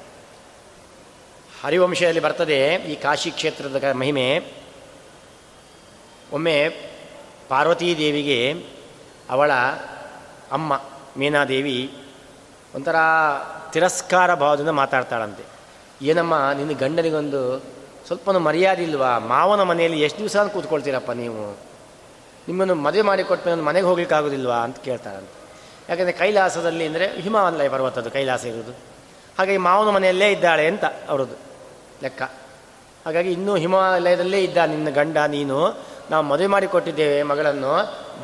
[1.64, 4.44] ಹರಿವಂಶದಲ್ಲಿ ಬರ್ತದೆ ಈ ಕಾಶಿ ಕ್ಷೇತ್ರದ ಮಹಿಮೆ.
[6.32, 6.68] ಒಮ್ಮೆ
[7.48, 8.52] ಪಾರ್ವತೀದೇವಿಗೆ
[9.30, 9.52] ಅವಳ
[10.52, 10.80] ಅಮ್ಮ
[11.16, 11.94] ಮೀನಾದೇವಿ
[12.74, 12.96] ಒಂಥರ
[13.72, 15.44] ತಿರಸ್ಕಾರ ಭಾವದಿಂದ ಮಾತಾಡ್ತಾಳಂತೆ.
[16.02, 17.58] ಏನಮ್ಮ, ನಿನ್ನ ಗಂಡನಿಗೊಂದು
[18.06, 19.18] ಸ್ವಲ್ಪನೂ ಮರ್ಯಾದೆ ಇಲ್ವಾ?
[19.18, 21.52] ಮಾವನ ಮನೆಯಲ್ಲಿ ಎಷ್ಟು ದಿವಸ ಕೂತ್ಕೊಳ್ತೀರಪ್ಪ ನೀವು?
[22.48, 25.42] ನಿಮ್ಮನ್ನು ಮದುವೆ ಮಾಡಿ ಕೊಟ್ಟ ಮನೆಗೆ ಹೋಗ್ಲಿಕ್ಕೆ ಆಗೋದಿಲ್ವಾ ಅಂತ ಕೇಳ್ತಾರಂತೆ
[25.88, 28.72] ಯಾಕಂದರೆ ಕೈಲಾಸದಲ್ಲಿ ಅಂದರೆ ಹಿಮಾಲಯ ಪರ್ವತದ್ದು ಕೈಲಾಸ ಇರೋದು
[29.38, 31.51] ಹಾಗಾಗಿ ಮಾವನ ಮನೆಯಲ್ಲೇ ಇದ್ದಾಳೆ ಅಂತ ಅವರದ್ದು.
[32.02, 32.22] ಲೆಕ್ಕ.
[33.06, 35.58] ಹಾಗಾಗಿ ಇನ್ನೂ ಹಿಮಾಲಯದಲ್ಲೇ ಇದ್ದ ನಿನ್ನ ಗಂಡ, ನೀನು,
[36.10, 37.72] ನಾವು ಮದುವೆ ಮಾಡಿ ಕೊಟ್ಟಿದ್ದೇವೆ ಮಗಳನ್ನು,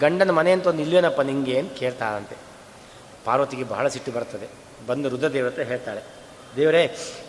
[0.00, 2.36] ಗಂಡನ ಮನೆ ಅಂತ ಒಂದು ಇಲ್ವೇನಪ್ಪ ನಿಂಗೆ ಅಂತ ಕೇಳ್ತಾಳಂತೆ.
[3.24, 4.48] ಪಾರ್ವತಿಗೆ ಬಹಳ ಸಿಟ್ಟು ಬರ್ತದೆ.
[4.86, 6.02] ಬಂದು ರುದ್ರದೇವತೆ ಹೇಳ್ತಾಳೆ,
[6.56, 6.82] ದೇವರೇ,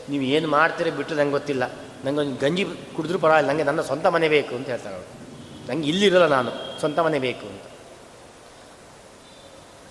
[0.09, 1.63] ನೀವು ಏನು ಮಾಡ್ತೀರಿ ಬಿಟ್ಟು ನಂಗೆ ಗೊತ್ತಿಲ್ಲ.
[2.05, 2.63] ನಂಗೆ ಒಂದು ಗಂಜಿ
[2.95, 5.09] ಕುಡಿದ್ರೂ ಪರವಾಗಿಲ್ಲ ನನಗೆ ನನ್ನ ಸ್ವಂತ ಮನೆ ಬೇಕು ಅಂತ ಹೇಳ್ತಾಳೆ ಅವಳು.
[5.69, 7.65] ನಂಗೆ ಇಲ್ಲಿರಲ್ಲ ನಾನು, ಸ್ವಂತ ಮನೆ ಬೇಕು ಅಂತ.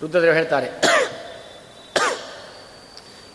[0.01, 0.88] ರುದ್ರದೇವರು ಹೇಳ್ತಾರೆ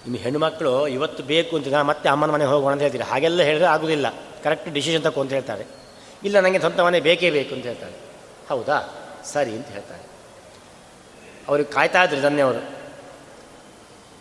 [0.04, 3.04] ನಿಮ್ಮ ಹೆಣ್ಣುಮಕ್ಕಳು ಇವತ್ತು ಬೇಕು ಅಂತ ನಾನು ಮತ್ತೆ ಅಮ್ಮನ ಮನೆ ಹೋಗೋಣ ಅಂತ ಹೇಳ್ತೀರಿ?
[3.04, 4.06] ಹಾಗೆಲ್ಲ ಹೇಳಿದ್ರೆ ಆಗೋದಿಲ್ಲ.
[4.44, 5.66] ಕರೆಕ್ಟ್ ಡಿಸಿಷನ್ ತಗೋ ಅಂತ ಹೇಳ್ತಾರೆ.
[6.24, 7.92] ಇಲ್ಲ ನನಗೆ ಸ್ವಂತ ಮನೆ ಬೇಕೇ ಬೇಕು ಅಂತ ಹೇಳ್ತಾರೆ.
[8.48, 8.94] ಹೌದಾ?
[9.24, 10.02] ಸರಿ ಅಂತ ಹೇಳ್ತಾರೆ.
[11.48, 12.84] ಅವ್ರಿಗೆ ಕಾಯ್ತಾ ಇದ್ರು ಅವರು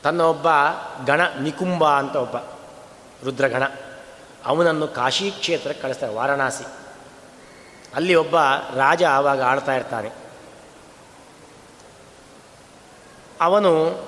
[0.03, 0.47] ತನ್ನ ಒಬ್ಬ
[1.05, 2.37] ಗಣ ನಿಕುಂಬ ಅಂತ ಒಬ್ಬ
[3.23, 3.63] ರುದ್ರಗಣ.
[4.45, 6.63] ಅವನನ್ನು ಕಾಶಿ ಕ್ಷೇತ್ರಕ್ಕೆ ಕಳಿಸ್ತಾರೆ, ವಾರಣಾಸಿ.
[7.95, 8.35] ಅಲ್ಲಿ ಒಬ್ಬ
[8.75, 10.09] ರಾಜ ಆವಾಗ ಆಳ್ತಾ ಇರ್ತಾನೆ.
[13.41, 14.03] ಅವನು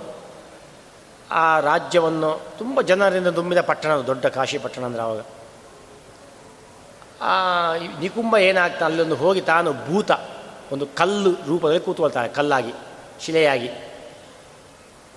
[1.31, 5.21] ಆ ರಾಜ್ಯವನ್ನು ತುಂಬ ಜನರಿಂದ ತುಂಬಿದ ಪಟ್ಟಣ ದೊಡ್ಡ ಕಾಶಿ ಪಟ್ಟಣ ಅಂದರೆ ಆವಾಗ
[7.21, 10.11] ಆ ನಿಕುಂಬ ಏನಾಗ್ತಾ ಅಲ್ಲೊಂದು ಹೋಗಿ ತಾನು ಭೂತ,
[10.71, 12.73] ಒಂದು ಕಲ್ಲು ರೂಪದಲ್ಲಿ ಕೂತ್ಕೊಳ್ತಾನೆ ಕಲ್ಲಾಗಿ,
[13.21, 13.69] ಶಿಲೆಯಾಗಿ.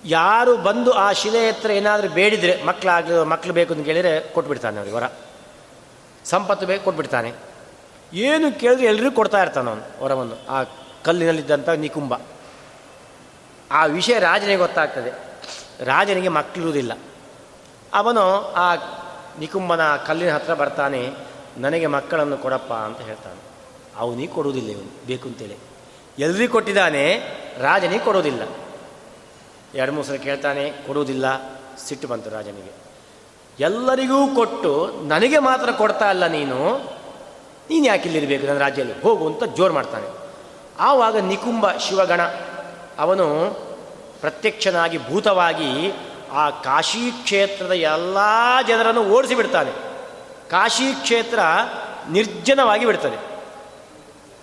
[0.05, 5.03] ಯಾರು ಬಂದು ಆ ಶಿಲೆ ಹತ್ರ ಏನಾದರೂ ಬೇಡಿದರೆ ಮಕ್ಕಳಾಗಲಿ ಮಕ್ಕಳು ಬೇಕು ಅಂತ ಕೇಳಿದರೆ ಕೊಟ್ಬಿಡ್ತಾನೆ ಅವ್ರಿಗೆ ವರ.
[6.25, 7.33] ಸಂಪತ್ತು ಬೇಕು ಕೊಟ್ಬಿಡ್ತಾನೆ.
[8.13, 10.63] ಏನು ಕೇಳಿದ್ರೆ ಎಲ್ಲರಿಗೂ ಕೊಡ್ತಾ ಇರ್ತಾನೆ ಅವನು ವರವನ್ನು, ಆ
[11.03, 12.13] ಕಲ್ಲಿನಲ್ಲಿದ್ದಂಥ ನಿಕುಂಬ
[13.71, 15.28] ಆ ವಿಷಯ ರಾಜನಿಗೆ ಗೊತ್ತಾಗ್ತದೆ.
[15.83, 16.93] ರಾಜನಿಗೆ ಮಕ್ಕಳಿರುವುದಿಲ್ಲ.
[17.93, 18.75] ಅವನು ಆ
[19.39, 21.01] ನಿಕುಂಬನ ಕಲ್ಲಿನ ಹತ್ರ ಬರ್ತಾನೆ,
[21.57, 23.39] ನನಗೆ ಮಕ್ಕಳನ್ನು ಕೊಡಪ್ಪ ಅಂತ ಹೇಳ್ತಾನೆ.
[23.97, 25.57] ಅವನಿಗೆ ಕೊಡುವುದಿಲ್ಲ ಇವನು ಬೇಕು ಅಂತೇಳಿ
[26.19, 27.03] ಎಲ್ರಿಗೂ ಕೊಟ್ಟಿದ್ದಾನೆ,
[27.57, 28.41] ರಾಜನಿಗೆ ಕೊಡೋದಿಲ್ಲ
[29.75, 31.25] ಎರಡು ಮೂರು ಸಲ ಕೇಳ್ತಾನೆ, ಕೊಡುವುದಿಲ್ಲ,
[31.87, 32.73] ಸಿಟ್ಟು ಬಂತು ರಾಜನಿಗೆ.
[33.59, 36.59] ಎಲ್ಲರಿಗೂ ಕೊಟ್ಟು ನನಗೆ ಮಾತ್ರ ಕೊಡ್ತಾ ಇಲ್ಲ ನೀನು
[37.69, 39.01] ನೀನು ಯಾಕೆ ಇಲ್ಲಿರಬೇಕು ನನ್ನ ರಾಜ್ಯದಲ್ಲಿ?
[39.01, 40.07] ಹೋಗು ಅಂತ ಜೋರು ಮಾಡ್ತಾನೆ.
[40.79, 42.21] ಆವಾಗ ನಿಕುಂಬ ಶಿವಗಣ,
[42.99, 43.25] ಅವನು
[44.21, 45.91] ಪ್ರತ್ಯಕ್ಷನಾಗಿ, ಭೂತವಾಗಿ
[46.31, 48.17] ಆ ಕಾಶಿ ಕ್ಷೇತ್ರದ ಎಲ್ಲ
[48.67, 49.71] ಜನರನ್ನು ಓಡಿಸಿ ಬಿಡ್ತಾನೆ.
[50.49, 51.39] ಕಾಶಿ ಕ್ಷೇತ್ರ
[52.11, 53.17] ನಿರ್ಜನವಾಗಿ ಬಿಡ್ತದೆ.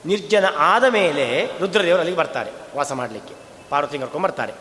[0.07, 3.35] ನಿರ್ಜನ ಆದ ಮೇಲೆ ರುದ್ರದೇವರು ಅಲ್ಲಿಗೆ ಬರ್ತಾರೆ, ವಾಸ ಮಾಡಲಿಕ್ಕೆ.
[3.71, 4.53] ಪಾರ್ವತಿ ಬರ್ತಾರೆ.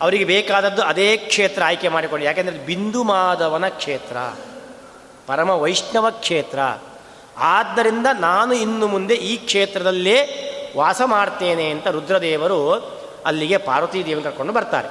[0.00, 4.16] ಅವರಿಗೆ ಬೇಕಾದದ್ದು ಅದೇ ಕ್ಷೇತ್ರ ಆಯ್ಕೆ ಮಾಡಿಕೊಂಡು ಯಾಕೆಂದರೆ ಬಿಂದು ಮಾಧವನ ಕ್ಷೇತ್ರ,
[5.26, 6.58] ಪರಮ ವೈಷ್ಣವ ಕ್ಷೇತ್ರ.
[7.38, 10.18] ಆದ್ದರಿಂದ ನಾನು ಇನ್ನು ಮುಂದೆ ಈ ಕ್ಷೇತ್ರದಲ್ಲೇ
[10.76, 14.88] ವಾಸ ಮಾಡ್ತೇನೆ ಅಂತ ರುದ್ರದೇವರು ಅಲ್ಲಿಗೆ ಪಾರ್ವತೀ ದೇವಿ ಕರ್ಕೊಂಡು ಬರ್ತಾರೆ.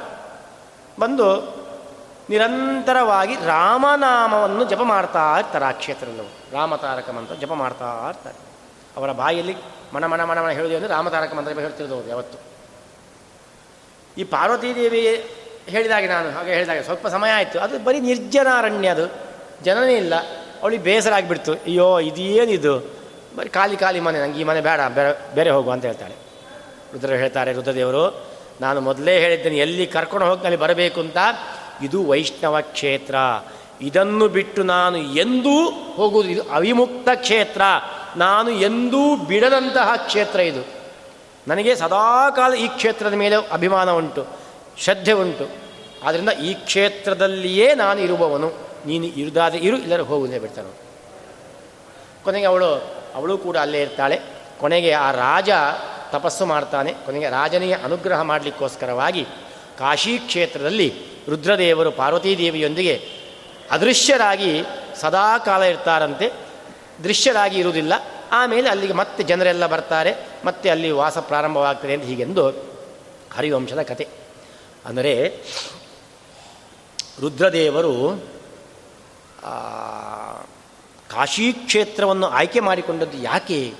[0.99, 1.55] ಬಂದು
[2.29, 8.35] ನಿರಂತರವಾಗಿ ರಾಮನಾಮವನ್ನು ಜಪ ಮಾಡ್ತಾ ಇರ್ತಾರೆ ಆ ಕ್ಷೇತ್ರದವರು ರಾಮತಾರಕ ಮಂತ್ರ ಜಪ ಮಾಡ್ತಾ ಇರ್ತಾರೆ.
[8.97, 9.55] ಅವರ ಬಾಯಲ್ಲಿ
[9.93, 12.37] ಮನ ಮನ ಮನ ಮನ ಹೇಳಿದೆ ಅಂದರೆ ರಾಮತಾರಕ ಮಂತ್ರ ಹೇಳ್ತಿರೋದು ಯಾವತ್ತು.
[14.17, 15.29] ಈ ಪಾರ್ವತೀ ದೇವಿ
[15.67, 17.59] ಹೇಳಿದಾಗೆ ನಾನು ಹಾಗೆ ಹೇಳಿದಾಗೆ ಸ್ವಲ್ಪ ಸಮಯ ಆಯಿತು.
[17.59, 19.13] ಅದು ಬರೀ ನಿರ್ಜನಾರಣ್ಯ ಅದು.
[19.63, 20.13] ಜನನೇ ಇಲ್ಲ.
[20.61, 21.51] ಅವಳಿಗೆ ಬೇಸರ ಆಗಿಬಿಡ್ತು.
[21.51, 22.79] ಅಯ್ಯೋ, ಇದೇನಿದು?
[23.35, 24.19] ಬರೀ ಖಾಲಿ ಖಾಲಿ ಮನೆ.
[24.19, 26.24] ನಂಗೆ ಈ ಮನೆ ಬೇಡ, ಬೇರೆ ಬೇರೆ ಹೋಗು ಅಂತ ಹೇಳ್ತಾಳೆ.
[26.95, 28.25] ರುದ್ರ ಹೇಳ್ತಾರೆ ರುದ್ರದೇವರು,
[28.61, 31.17] ನಾನು ಮೊದಲೇ ಹೇಳಿದ್ದೇನೆ, ಎಲ್ಲಿ ಕರ್ಕೊಂಡು ಹೋಗಿ ಅಲ್ಲಿ ಬರಬೇಕು ಅಂತ?
[31.83, 33.15] ಇದು ವೈಷ್ಣವ ಕ್ಷೇತ್ರ.
[33.81, 37.61] ಇದನ್ನು ಬಿಟ್ಟು ನಾನು ಎಂದೂ ಹೋಗುವುದು, ಇದು ಅವಿಮುಕ್ತ ಕ್ಷೇತ್ರ.
[38.17, 40.67] ನಾನು ಎಂದೂ ಬಿಡದಂತಹ ಕ್ಷೇತ್ರ ಇದು.
[41.47, 44.27] ನನಗೆ ಸದಾಕಾಲ ಈ ಕ್ಷೇತ್ರದ ಮೇಲೆ ಅಭಿಮಾನ ಉಂಟು,
[44.77, 45.49] ಶ್ರದ್ಧೆ ಉಂಟು.
[46.03, 48.53] ಆದ್ದರಿಂದ ಈ ಕ್ಷೇತ್ರದಲ್ಲಿಯೇ ನಾನು ಇರುವವನು.
[48.85, 50.85] ನೀನು ಇರುದಾದರೆ ಇರು ಇಲ್ಲರ ಹೋಗುವುದೇ ಬಿಡ್ತಾನೆ
[52.23, 52.75] ಕೊನೆಗೆ ಅವಳು
[53.15, 54.19] ಅವಳು ಕೂಡ ಅಲ್ಲೇ ಇರ್ತಾಳೆ.
[54.59, 55.49] ಕೊನೆಗೆ ಆ ರಾಜ
[56.11, 56.93] ತಪಸ್ಸು ಮಾಡ್ತಾನೆ.
[56.93, 59.25] ಕೊನೆಗೆ ರಾಜನಿಗೆ ಅನುಗ್ರಹ ಮಾಡಲಿಕ್ಕೋಸ್ಕರವಾಗಿ
[59.79, 60.93] ಕಾಶಿ ಕ್ಷೇತ್ರದಲ್ಲಿ
[61.29, 63.09] ರುದ್ರದೇವರು ಪಾರ್ವತೀದೇವಿಯೊಂದಿಗೆ
[63.71, 64.63] ಅದೃಶ್ಯರಾಗಿ
[64.95, 66.31] ಸದಾ ಕಾಲ ಇರ್ತಾರಂತೆ.
[67.03, 67.93] ದೃಶ್ಯರಾಗಿ ಇರುವುದಿಲ್ಲ.
[68.31, 70.15] ಆಮೇಲೆ ಅಲ್ಲಿಗೆ ಮತ್ತೆ ಜನರೆಲ್ಲ ಬರ್ತಾರೆ.
[70.45, 72.49] ಮತ್ತೆ ಅಲ್ಲಿ ವಾಸ ಪ್ರಾರಂಭವಾಗ್ತದೆ ಅಂತ ಹೀಗೆಂದು
[73.35, 74.07] ಹರಿವಂಶದ ಕತೆ.
[74.85, 75.41] ಅಂದರೆ
[77.21, 78.21] ರುದ್ರದೇವರು
[81.09, 83.73] ಕಾಶಿ ಕ್ಷೇತ್ರವನ್ನು ಆಯ್ಕೆ ಮಾಡಿಕೊಂಡದ್ದು ಯಾಕೆ?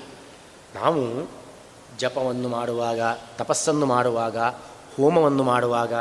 [0.75, 1.29] ನಾವು
[1.97, 2.99] ಜಪವನ್ನು ಮಾಡುವಾಗ,
[3.37, 4.37] ತಪಸ್ಸನ್ನು ಮಾಡುವಾಗ,
[4.97, 5.93] ಹೋಮವನ್ನು ಮಾಡುವಾಗ,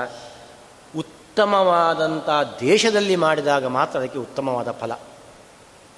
[0.98, 2.28] ಉತ್ತಮವಾದಂಥ
[2.60, 4.92] ದೇಶದಲ್ಲಿ ಮಾಡಿದಾಗ ಮಾತ್ರ ಅದಕ್ಕೆ ಉತ್ತಮವಾದ ಫಲ.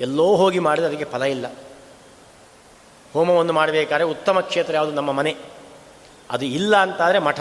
[0.00, 1.46] ಎಲ್ಲೋ ಹೋಗಿ ಮಾಡಿದರೆ ಅದಕ್ಕೆ ಫಲ ಇಲ್ಲ.
[3.12, 4.92] ಹೋಮವನ್ನು ಮಾಡಬೇಕಾದ್ರೆ ಉತ್ತಮ ಕ್ಷೇತ್ರ ಯಾವುದು?
[4.92, 5.36] ನಮ್ಮ ಮನೆ.
[6.30, 7.40] ಅದು ಇಲ್ಲ ಅಂತಾದರೆ ಮಠ.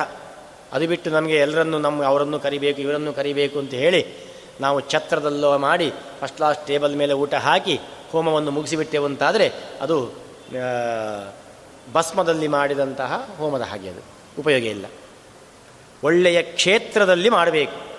[0.74, 6.36] ಅದು ಬಿಟ್ಟು ನಮಗೆ ಎಲ್ಲರನ್ನು ನಮ್ಮ, ಅವರನ್ನು ಕರಿಬೇಕು, ಇವರನ್ನು ಕರಿಬೇಕು ಅಂತ ಹೇಳಿ ನಾವು ಛತ್ರದಲ್ಲೋ ಮಾಡಿ ಫಸ್ಟ್
[6.36, 7.80] ಕ್ಲಾಸ್ ಟೇಬಲ್ ಮೇಲೆ ಊಟ ಹಾಕಿ
[8.12, 10.26] ಹೋಮವನ್ನು ಮುಗಿಸಿಬಿಟ್ಟೆವು ಅಂತಾದರೆ ಅದು
[11.93, 14.02] ಭಸ್ಮದಲ್ಲಿ ಮಾಡಿದಂತಹ ಹೋಮದ ಹಾಗೆ ಅದು.
[14.39, 14.86] ಉಪಯೋಗ ಇಲ್ಲ.
[16.04, 17.95] ಒಳ್ಳೆಯ ಕ್ಷೇತ್ರದಲ್ಲಿ ಮಾಡಬೇಕು.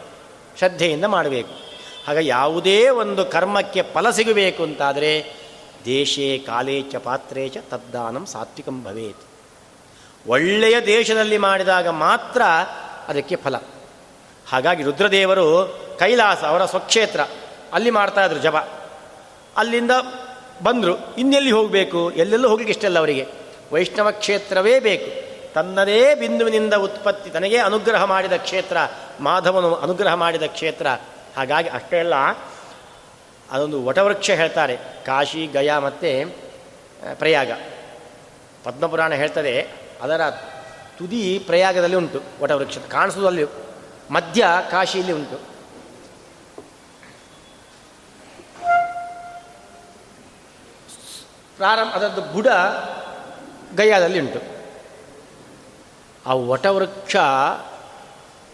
[0.59, 1.67] ಶ್ರದ್ಧೆಯಿಂದ ಮಾಡಬೇಕು.
[2.07, 5.37] ಹಾಗೆ ಯಾವುದೇ ಒಂದು ಕರ್ಮಕ್ಕೆ ಫಲ ಸಿಗಬೇಕು ಅಂತಾದರೆ,
[5.85, 9.17] ದೇಶೇ ಕಾಲೇ ಚ ಪಾತ್ರೇ ಚ ತದ್ದಾನಂ ಸಾತ್ವಿಕಂ ಭವೇತ್.
[10.29, 12.43] ಒಳ್ಳೆಯ ದೇಶದಲ್ಲಿ ಮಾಡಿದಾಗ ಮಾತ್ರ
[13.09, 13.57] ಅದಕ್ಕೆ ಫಲ.
[14.49, 17.21] ಹಾಗಾಗಿ ರುದ್ರದೇವರು ಕೈಲಾಸ ಅವರ ಸ್ವಕ್ಷೇತ್ರ,
[17.73, 18.57] ಅಲ್ಲಿ ಮಾಡ್ತಾ ಇದ್ರು ಜಪ.
[19.57, 19.91] ಅಲ್ಲಿಂದ
[20.63, 21.17] ಬಂದರು.
[21.17, 22.11] ಇನ್ನೆಲ್ಲಿ ಹೋಗಬೇಕು?
[22.11, 23.46] ಎಲ್ಲೆಲ್ಲೂ ಹೋಗ್ಲಿಕ್ಕೆ ಇಷ್ಟಲ್ಲ ಅವರಿಗೆ.
[23.73, 25.11] ವೈಷ್ಣವ ಕ್ಷೇತ್ರವೇ ಬೇಕು.
[25.55, 28.77] ತನ್ನದೇ ಬಿಂದುವಿನಿಂದ ಉತ್ಪತ್ತಿ, ತನಗೇ ಅನುಗ್ರಹ ಮಾಡಿದ ಕ್ಷೇತ್ರ,
[29.21, 30.87] ಮಾಧವನು ಅನುಗ್ರಹ ಮಾಡಿದ ಕ್ಷೇತ್ರ.
[31.37, 32.15] ಹಾಗಾಗಿ ಅಷ್ಟೇ ಅಲ್ಲ,
[33.51, 34.77] ಅದೊಂದು ವಟವೃಕ್ಷ ಹೇಳ್ತಾರೆ.
[35.07, 36.31] ಕಾಶಿ, ಗಯಾ ಮತ್ತು
[37.19, 37.51] ಪ್ರಯಾಗ.
[38.65, 39.67] ಪದ್ಮಪುರಾಣ ಹೇಳ್ತದೆ,
[40.03, 40.21] ಅದರ
[40.99, 42.79] ತುದಿ ಪ್ರಯಾಗದಲ್ಲಿ ಉಂಟು ವಟವೃಕ್ಷ.
[42.79, 43.45] ಕಾಣಿಸೋದಲ್ಲಿ
[44.11, 45.37] ಮಧ್ಯ ಕಾಶಿಯಲ್ಲಿ ಉಂಟು.
[51.57, 52.47] ಪ್ರಾರಂಭ ಅದರದ್ದು ಬುಡ
[53.77, 54.41] ಗಯಾದಲ್ಲಿ ಉಂಟು
[56.27, 57.17] ಆ ವಟವೃಕ್ಷ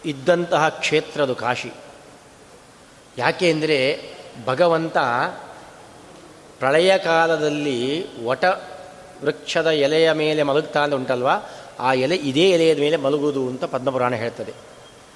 [0.05, 1.73] ಇದ್ದಂತಹ ಕ್ಷೇತ್ರದು ಕಾಶಿ.
[3.19, 4.11] ಯಾಕೆ ಅಂದರೆ
[4.45, 4.99] ಭಗವಂತ
[6.59, 8.45] ಪ್ರಳಯ ಕಾಲದಲ್ಲಿ ವಟ
[9.23, 11.35] ವೃಕ್ಷದ ಎಲೆಯ ಮೇಲೆ ಮಲಗ್ತಾ ಅಂತ ಉಂಟಲ್ವಾ?
[11.81, 14.55] ಆ ಎಲೆ ಇದೇ ಎಲೆಯ ಮೇಲೆ ಮಲಗುವುದು ಅಂತ ಪದ್ಮಪುರಾಣ ಹೇಳ್ತದೆ.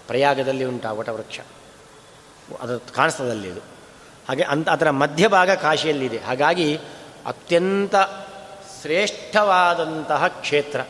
[0.06, 1.40] ಪ್ರಯಾಗದಲ್ಲಿ ಉಂಟು ಆ ವಟವೃಕ್ಷ.
[2.60, 3.60] ಅದು ಕಾಣಿಸ್ತದಲ್ಲಿ ಇದು
[4.28, 6.18] ಹಾಗೆ ಅಂತ ಅದರ ಮಧ್ಯಭಾಗ ಕಾಶಿಯಲ್ಲಿದೆ.
[6.18, 6.78] ಹಾಗಾಗಿ
[7.26, 7.94] ಅತ್ಯಂತ
[8.87, 10.81] ಶ್ರೇಷ್ಠವಾದಂತಹ ಕ್ಷೇತ್ರ.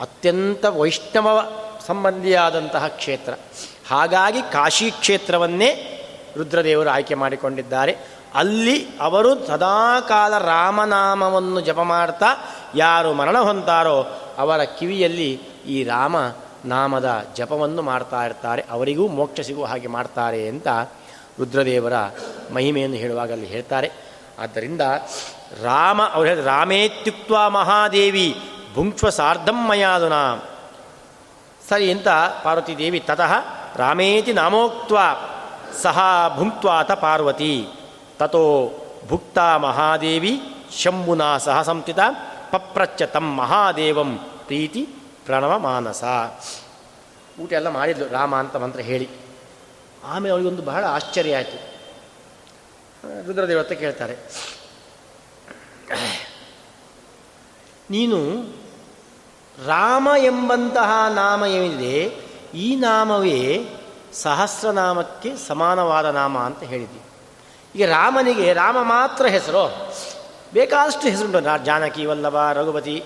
[0.00, 1.52] ಅತ್ಯಂತ ವೈಷ್ಣವ
[1.86, 3.34] ಸಂಬಂಧಿಯಾದಂತಹ ಕ್ಷೇತ್ರ.
[3.88, 6.00] ಹಾಗಾಗಿ ಕಾಶಿ ಕ್ಷೇತ್ರವನ್ನೇ
[6.36, 7.96] ರುದ್ರದೇವರು ಆಯ್ಕೆ ಮಾಡಿಕೊಂಡಿದ್ದಾರೆ.
[8.34, 12.26] ಅಲ್ಲಿ ಅವರು ಸದಾಕಾಲ ರಾಮನಾಮವನ್ನು ಜಪ ಮಾಡ್ತಾ
[12.74, 14.06] ಯಾರು ಮರಣ ಹೊಂತಾರೋ
[14.38, 16.16] ಅವರ ಕಿವಿಯಲ್ಲಿ ಈ ರಾಮ
[16.64, 18.64] ನಾಮದ ಜಪವನ್ನು ಮಾಡ್ತಾ ಇರ್ತಾರೆ.
[18.70, 20.68] ಅವರಿಗೂ ಮೋಕ್ಷ ಸಿಗುವ ಹಾಗೆ ಮಾಡ್ತಾರೆ ಅಂತ
[21.38, 21.92] ರುದ್ರದೇವರ
[22.54, 23.92] ಮಹಿಮೆಯನ್ನು ಹೇಳುವಾಗ ಅಲ್ಲಿ ಹೇಳ್ತಾರೆ.
[24.38, 24.80] ಆದ್ದರಿಂದ
[25.62, 28.40] ರಾಮ, ಅವರು ಹೇಳಿದ ರಾಮೇತ್ಯುಕ್ತ ಮಹಾದೇವಿ,
[28.74, 30.12] ಭುಂಕ್ಷ್ವ ಸಾರ್ಧಂ ಮಯಾದುನ.
[31.68, 32.08] ಸರಿ ಅಂತ
[32.42, 33.32] ಪಾರ್ವತಿ ದೇವಿ, ತತಃ
[33.76, 34.92] ರಾಮೇತಿ ನಾಮೋಕ್ತ
[35.82, 35.98] ಸಹ
[36.36, 37.66] ಭುಂಕ್ವಾತ ಪಾರ್ವತಿ,
[38.18, 38.72] ತತೋ
[39.08, 40.40] ಭುಕ್ತ ಮಹಾದೇವಿ,
[40.78, 41.98] ಶಂಭುನಾ ಸಹ ಸಂಸ್ಥಿತ
[42.50, 44.88] ಪಪ್ರಚ್ಚ ತಂ ಮಹಾದೇವಂ ಪ್ರೀತಿ
[45.26, 46.04] ಪ್ರಣವ ಮಾನಸ.
[47.40, 49.08] ಊಟ ಎಲ್ಲ ಮಾಡಿದ್ಲು, ರಾಮ ಅಂತ ಮಂತ್ರ ಹೇಳಿ.
[50.04, 51.74] ಆಮೇಲೆ ಅವಳಿಗೊಂದು ಬಹಳ ಆಶ್ಚರ್ಯ ಆಯಿತು.
[53.26, 54.16] ರುದ್ರದೇವತೆ ಕೇಳ್ತಾರೆ
[57.90, 58.18] ನೀನು
[59.66, 61.96] ರಾಮ ಎಂಬಂತಹ ನಾಮ ಏನಿದೆ,
[62.58, 63.68] ಈ ನಾಮವೇ
[64.12, 67.00] ಸಹಸ್ರನಾಮಕ್ಕೆ ಸಮಾನವಾದ ನಾಮ ಅಂತ ಹೇಳಿದ್ವಿ.
[67.74, 69.64] ಈಗ ರಾಮನಿಗೆ ರಾಮ ಮಾತ್ರ ಹೆಸರು.
[70.52, 71.64] ಬೇಕಾದಷ್ಟು ಹೆಸರುಂಟು.
[71.64, 73.04] ಜಾನಕಿ, ವಲ್ಲಭ, ರಘುಪತಿ,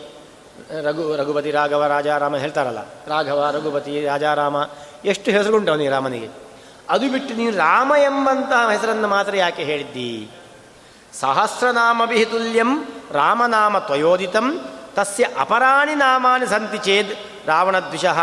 [0.82, 2.78] ರಘು, ರಘುಪತಿ, ರಾಘವ ರಾಜಾರಾಮ ಹೇಳ್ತಾರಲ್ಲ.
[3.06, 4.56] ರಾಘವ, ರಘುಪತಿ ರಾಜಾರಾಮ
[5.04, 6.28] ಎಷ್ಟು ಹೆಸರುಂಟು ಅವನಿಗೆ ರಾಮನಿಗೆ.
[6.88, 10.30] ಅದು ಬಿಟ್ಟು ನೀನು ರಾಮ ಎಂಬಂತಹ ಹೆಸರನ್ನು ಮಾತ್ರ ಯಾಕೆ ಹೇಳಿದ್ದಿ?
[11.20, 12.70] ಸಹಸ್ರನಾಮಭಿ ತುಲ್ಯಂ
[13.12, 14.46] ರಾಮನಾಮ ತ್ವಯೋದಿತಂ
[14.96, 17.12] ತಸ್ಯ ಅಪರಾಣಿ ನಾಮಾನಿ ಸಂತಿ ಚೇದ್
[17.48, 18.18] ರಾವಣದ್ವಿಷಃ.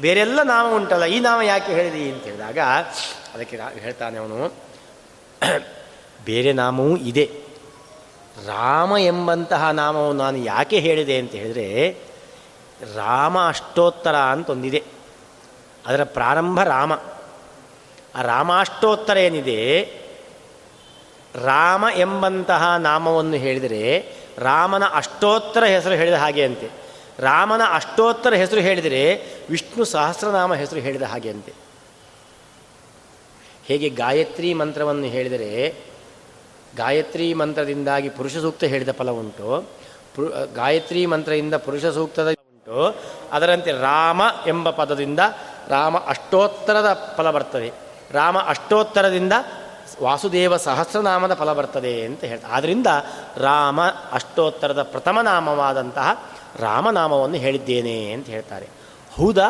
[0.00, 2.58] ಬೇರೆಲ್ಲ ನಾಮ ಉಂಟಲ್ಲ, ಈ ನಾಮ ಯಾಕೆ ಹೇಳಿದಿ ಅಂತ ಹೇಳಿದಾಗ,
[3.34, 4.40] ಅದಕ್ಕೆ ಹೇಳ್ತಾನೆ ಅವನು,
[6.24, 7.26] ಬೇರೆ ನಾಮವೂ ಇದೆ.
[8.46, 11.68] ರಾಮ ಎಂಬಂತಹ ನಾಮವು ನಾನು ಯಾಕೆ ಹೇಳಿದೆ ಅಂತ ಹೇಳಿದರೆ,
[12.96, 14.82] ರಾಮ ಅಷ್ಟೋತ್ತರ ಅಂತೊಂದಿದೆ.
[15.86, 16.92] ಅದರ ಪ್ರಾರಂಭ ರಾಮ.
[18.16, 19.60] ಆ ರಾಮಾಷ್ಟೋತ್ತರ ಏನಿದೆ
[21.44, 26.70] ರಾಮ ಎಂಬಂತಹ ನಾಮವನ್ನು ಹೇಳಿದರೆ ರಾಮನ ಅಷ್ಟೋತ್ತರ ಹೆಸರು ಹೇಳಿದ ಹಾಗೆ ಅಂತೆ.
[27.18, 31.52] ರಾಮನ ಅಷ್ಟೋತ್ತರ ಹೆಸರು ಹೇಳಿದರೆ ವಿಷ್ಣು ಸಹಸ್ರನಾಮ ಹೆಸರು ಹೇಳಿದ ಹಾಗೆ ಅಂತೆ.
[33.64, 35.74] ಹೇಗೆ ಗಾಯತ್ರಿ ಮಂತ್ರವನ್ನು ಹೇಳಿದರೆ
[36.76, 39.68] ಗಾಯತ್ರಿ ಮಂತ್ರದಿಂದಾಗಿ ಪುರುಷ ಸೂಕ್ತ ಹೇಳಿದ ಫಲ ಉಂಟು.
[40.54, 42.96] ಗಾಯತ್ರಿ ಮಂತ್ರದಿಂದ ಪುರುಷ ಸೂಕ್ತದ ಉಂಟು.
[43.32, 45.18] ಅದರಂತೆ ರಾಮ ಎಂಬ ಪದದಿಂದ
[45.68, 47.72] ರಾಮ ಅಷ್ಟೋತ್ತರದ ಫಲ ಬರ್ತದೆ.
[48.12, 49.32] ರಾಮ ಅಷ್ಟೋತ್ತರದಿಂದ
[50.02, 52.86] ವಾಸುದೇವ ಸಹಸ್ರನಾಮದ ಫಲ ಬರ್ತದೆ ಅಂತ ಹೇಳ್ತಾರೆ ಆದ್ದರಿಂದ
[53.36, 53.80] ರಾಮ
[54.12, 56.08] ಅಷ್ಟೋತ್ತರದ ಪ್ರಥಮ ನಾಮವಾದಂತಹ
[56.56, 58.68] ರಾಮನಾಮವನ್ನು ಹೇಳಿದ್ದೇನೆ ಅಂತ ಹೇಳ್ತಾರೆ.
[59.16, 59.48] ಹೌದಾ?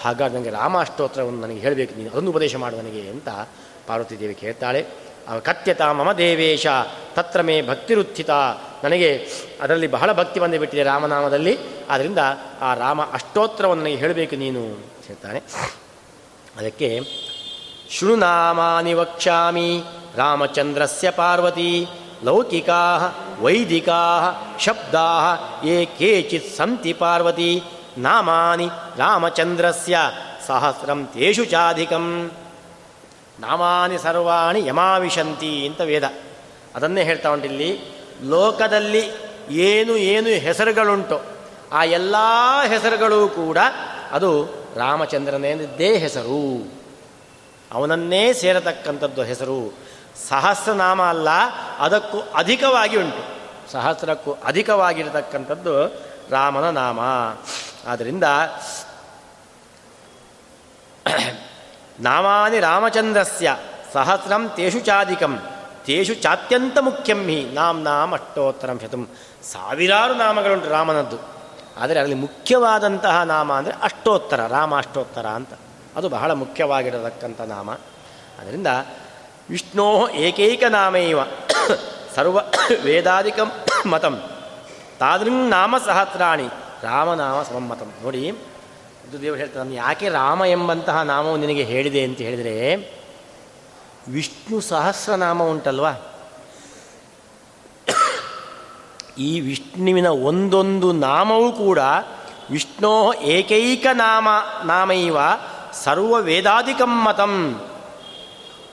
[0.00, 3.28] ಹಾಗಾಗಿ ನನಗೆ ರಾಮ ಅಷ್ಟೋತ್ತರವನ್ನು ನನಗೆ ಹೇಳಬೇಕು, ನೀನು ಅದನ್ನು ಉಪದೇಶ ಮಾಡು ನನಗೆ ಅಂತ
[3.86, 4.86] ಪಾರ್ವತಿ ದೇವಿ ಕೇಳ್ತಾಳೆ
[5.42, 6.66] ಕತ್ಯತ ಮಮ ದೇವೇಶ,
[7.14, 8.30] ತತ್ರ ಮೇ ಭಕ್ತಿರುತ್ಥಿತ
[8.84, 9.10] ನನಗೆ
[9.60, 11.58] ಅದರಲ್ಲಿ ಬಹಳ ಭಕ್ತಿ ಬಂದು ಬಿಟ್ಟಿದೆ ರಾಮನಾಮದಲ್ಲಿ.
[11.90, 12.18] ಆದ್ದರಿಂದ
[12.60, 15.40] ಆ ರಾಮ ಅಷ್ಟೋತ್ತರವನ್ನು ನನಗೆ ಹೇಳಬೇಕು ನೀನು ಅಂತ ಹೇಳ್ತಾನೆ.
[16.58, 17.00] ಅದಕ್ಕೆ
[17.90, 19.82] ಶೃಣುನಾಮಾನಿ ವಕ್ಷ್ಯಾಮಿ
[20.16, 21.86] ರಾಮಚಂದ್ರಸ್ಯ ಪಾರ್ವತಿ,
[22.24, 25.06] ಲೌಕಿಕಾ, ವೈದಿಕಾ, ಶಬ್ದಾ
[25.64, 27.62] ಯೇ ಕೇಚಿತ್ ಸಂತಿ ಪಾರ್ವತಿ,
[27.98, 29.98] ನಾಮಾನಿ ರಾಮಚಂದ್ರಸ್ಯ
[30.46, 32.30] ಸಹಸ್ರಂ ತೇಷು ಚಾಧಿಕಂ.
[33.40, 36.04] ನಾಮಾನಿ ಸರ್ವಾಣಿ ಯಮಾವಿಶಂತಿ ಅಂತ ವೇದ.
[36.74, 37.80] ಅದನ್ನೇ ಹೇಳ್ತಾ ಉಂಟಿಲ್ಲಿ
[38.28, 39.10] ಲೋಕದಲ್ಲಿ
[39.50, 41.20] ಏನು ಏನು ಹೆಸರುಗಳುಂಟು,
[41.72, 42.16] ಆ ಎಲ್ಲ
[42.68, 43.58] ಹೆಸರುಗಳು ಕೂಡ
[44.12, 44.44] ಅದು
[44.76, 46.77] ರಾಮಚಂದ್ರನೇನಿದ್ದೇ ಹೆಸರು.
[47.76, 49.58] ಅವನನ್ನೇ ಸೇರತಕ್ಕಂಥದ್ದು ಹೆಸರು
[50.28, 51.28] ಸಹಸ್ರನಾಮ ಅಲ್ಲ,
[51.86, 53.22] ಅದಕ್ಕೂ ಅಧಿಕವಾಗಿ ಉಂಟು.
[53.72, 55.74] ಸಹಸ್ರಕ್ಕೂ ಅಧಿಕವಾಗಿರತಕ್ಕಂಥದ್ದು
[56.30, 57.00] ರಾಮನ ನಾಮ.
[57.90, 58.26] ಆದ್ದರಿಂದ
[62.06, 63.48] ನಾಮಾನಿ ರಾಮಚಂದ್ರಸ್ಯ
[63.94, 65.32] ಸಹಸ್ರಂ ತೇಷು ಚಾಧಿಕಂ,
[65.86, 69.02] ತೇಷು ಚಾತ್ಯಂತ ಮುಖ್ಯಂ ಹಿ ನಾಮ್ ನಾಮ ಅಷ್ಟೋತ್ತರಂ ಶತಂ
[69.52, 71.18] ಸಾವಿರಾರು ನಾಮಗಳುಂಟು ರಾಮನದ್ದು.
[71.82, 75.52] ಆದರೆ ಅಲ್ಲಿ ಮುಖ್ಯವಾದಂತಹ ನಾಮ ಅಂದರೆ ಅಷ್ಟೋತ್ತರ ರಾಮ ಅಷ್ಟೋತ್ತರ ಅಂತ.
[75.98, 77.70] ಅದು ಬಹಳ ಮುಖ್ಯವಾಗಿರತಕ್ಕಂಥ ನಾಮ.
[78.38, 78.66] ಅದರಿಂದ
[79.50, 81.18] ವಿಷ್ಣೋ ಏಕೈಕ ನಾಮೈವ
[82.16, 82.38] ಸರ್ವ
[82.84, 83.38] ವೇದಾಧಿಕ
[83.86, 84.14] ಮತಂ.
[84.98, 86.46] ತಾದೃಂಗ್ ನಾಮ ಸಹಸ್ರಾಣಿ
[86.82, 88.22] ರಾಮನಾಮ ಸಮಮ್ಮತಂ ನೋಡಿ
[89.22, 92.54] ದೇವರು ಹೇಳ್ತಾರೆ ಯಾಕೆ ರಾಮ ಎಂಬಂತಹ ನಾಮವು ನಿನಗೆ ಹೇಳಿದೆ ಅಂತ ಹೇಳಿದರೆ,
[94.08, 95.92] ವಿಷ್ಣು ಸಹಸ್ರನಾಮ ಉಂಟಲ್ವಾ?
[99.18, 101.78] ಈ ವಿಷ್ಣುವಿನ ಒಂದೊಂದು ನಾಮವೂ ಕೂಡ
[102.50, 104.28] ವಿಷ್ಣೋ ಏಕೈಕ ನಾಮ
[104.64, 105.16] ನಾಮೈವ
[105.84, 107.60] ಸರ್ವ ವೇದಾಧಿಕಮ್ಮತಂ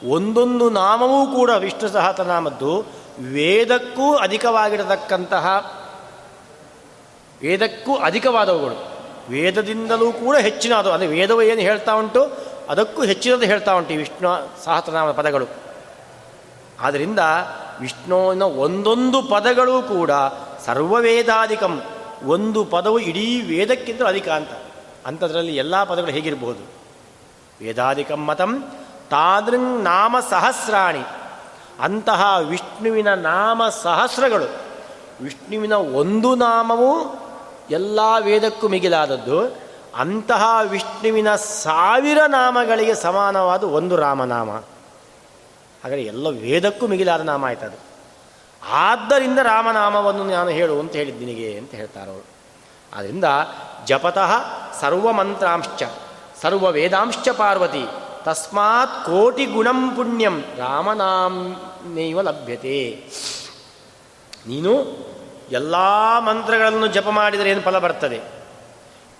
[0.07, 2.85] ಒಂದೊಂದು ನಾಮವೂ ಕೂಡ ವಿಷ್ಣು ಸಹಸ್ರನಾಮದ್ದು,
[3.19, 5.45] ವೇದಕ್ಕೂ ಅಧಿಕವಾಗಿರತಕ್ಕಂತಹ,
[7.41, 8.95] ವೇದಕ್ಕೂ ಅಧಿಕವಾದವುಗಳು.
[9.29, 12.31] ವೇದದಿಂದಲೂ ಕೂಡ ಹೆಚ್ಚಿನ ಅದು ಅಂದರೆ ವೇದವು ಏನು ಹೇಳ್ತಾ ಉಂಟು,
[12.69, 15.47] ಅದಕ್ಕೂ ಹೆಚ್ಚಿನದು ಹೇಳ್ತಾ ಉಂಟು ಈ ವಿಷ್ಣು ಸಹಸ್ರನಾಮದ ಪದಗಳು.
[16.81, 17.19] ಆದ್ದರಿಂದ
[17.79, 20.11] ವಿಷ್ಣುವಿನ ಒಂದೊಂದು ಪದಗಳು ಕೂಡ
[20.65, 21.81] ಸರ್ವವೇದಾಧಿಕಂ,
[22.25, 24.49] ಒಂದು ಪದವು ಇಡೀ ವೇದಕ್ಕಿಂತ ಅಧಿಕ ಅಂತ.
[25.05, 26.84] ಅಂಥದ್ರಲ್ಲಿ ಎಲ್ಲ ಪದಗಳು ಹೇಗಿರಬಹುದು?
[27.59, 28.63] ವೇದಾಧಿಕಂ ಮತಂ
[29.09, 31.03] ತಾದೃಂಗ್ ನಾಮ ಸಹಸ್ರಾಣಿ.
[31.79, 34.45] ಅಂತಹ ವಿಷ್ಣುವಿನ ನಾಮ ಸಹಸ್ರಗಳು.
[35.23, 37.15] ವಿಷ್ಣುವಿನ ಒಂದು ನಾಮವು
[37.69, 39.65] ಎಲ್ಲ ವೇದಕ್ಕೂ ಮಿಗಿಲಾದದ್ದು.
[39.95, 44.51] ಅಂತಹ ವಿಷ್ಣುವಿನ ಸಾವಿರ ನಾಮಗಳಿಗೆ ಸಮಾನವಾದ ಒಂದು ರಾಮನಾಮ.
[44.51, 47.77] ಹಾಗಾದರೆ ಎಲ್ಲ ವೇದಕ್ಕೂ ಮಿಗಿಲಾದ ನಾಮ ಆಯ್ತದು.
[48.71, 52.25] ಆದ್ದರಿಂದ ರಾಮನಾಮವನ್ನು ನಾನು ಹೇಳು ಅಂತ ಹೇಳಿದ್ದಿನಿಗೆ ಅಂತ ಹೇಳ್ತಾರವರು.
[52.97, 53.25] ಆದ್ದರಿಂದ
[53.85, 54.31] ಜಪತಃ
[54.81, 55.83] ಸರ್ವಮಂತ್ರಾಂಶ್ಚ.
[56.41, 57.85] ಸರ್ವ ವೇದಾಂಶ್ಚ ಪಾರ್ವತಿ.
[58.23, 63.03] ತಸ್ಮಾತ್ ಕೋಟಿ ಗುಣಂ ಪುಣ್ಯಂ ರಾಮನಾಮ್ನೇವ ಲಭ್ಯತೆ.
[64.47, 65.05] ನೀನು
[65.51, 65.75] ಎಲ್ಲ
[66.19, 68.21] ಮಂತ್ರಗಳನ್ನು ಜಪ ಮಾಡಿದರೆ ಏನು ಫಲ ಬರ್ತದೆ?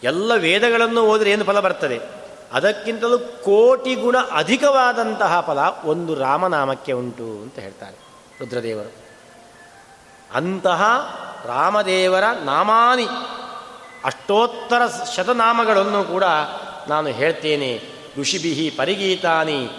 [0.04, 1.99] ಎಲ್ಲ ವೇದಗಳನ್ನು ಓದಿದರೆ ಏನು ಫಲ ಬರ್ತದೆ?
[2.54, 7.97] ಅದಕ್ಕಿಂತಲೂ ಕೋಟಿ ಗುಣ ಅಧಿಕವಾದಂತಹ ಫಲ ಒಂದು ರಾಮನಾಮಕ್ಕೆ ಉಂಟು ಅಂತ ಹೇಳ್ತಾರೆ
[8.39, 8.91] ರುದ್ರದೇವರು.
[10.34, 10.84] ಅಂತಹ
[11.45, 13.08] ರಾಮದೇವರ ನಾಮಾನಿ
[14.06, 14.82] ಅಷ್ಟೋತ್ತರ
[15.15, 16.23] ಶತನಾಮಗಳನ್ನು ಕೂಡ
[16.88, 17.82] ನಾನು ಹೇಳ್ತೇನೆ
[18.17, 19.69] ಋಷಿಬಿಹಿ ಪರಿಗೀತಾನಿ,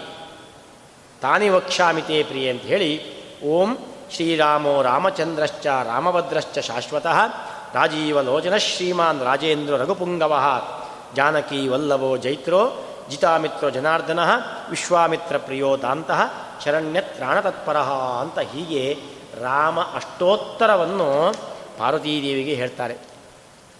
[1.21, 2.91] ತಾನಿ ವಕ್ಷಾಮಿತೆ ಪ್ರಿಯ ಅಂತ ಹೇಳಿ,
[3.41, 3.77] ಓಂ
[4.15, 7.19] ಶ್ರೀರಾಮೋ ರಾಮಚಂದ್ರಶ್ಚ ರಾಮಭದ್ರಶ್ಚ ಶಾಶ್ವತಃ,
[7.73, 10.33] ರಾಜೀವಲೋಚನ ಶ್ರೀಮಾನ್ ರಾಜೇಂದ್ರ ರಘುಪುಂಗವ,
[11.15, 12.61] ಜಾನಕಿ ವಲ್ಲವೋ ಜೈತ್ರೋ,
[13.09, 14.19] ಜಿತಾಮಿತ್ರೋ ಜನಾರ್ದನ,
[14.69, 16.11] ವಿಶ್ವಾಮಿತ್ರ ಪ್ರಿಯೋ ಶರಣ್ಯ
[16.63, 17.77] ಶರಣ್ಯತ್ರಾಣತತ್ಪರ
[18.21, 18.83] ಅಂತ ಹೀಗೆ
[19.41, 21.33] ರಾಮ ಅಷ್ಟೋತ್ತರವನ್ನು
[21.77, 22.95] ಪಾರ್ವತೀದೇವಿಗೆ ಹೇಳ್ತಾರೆ.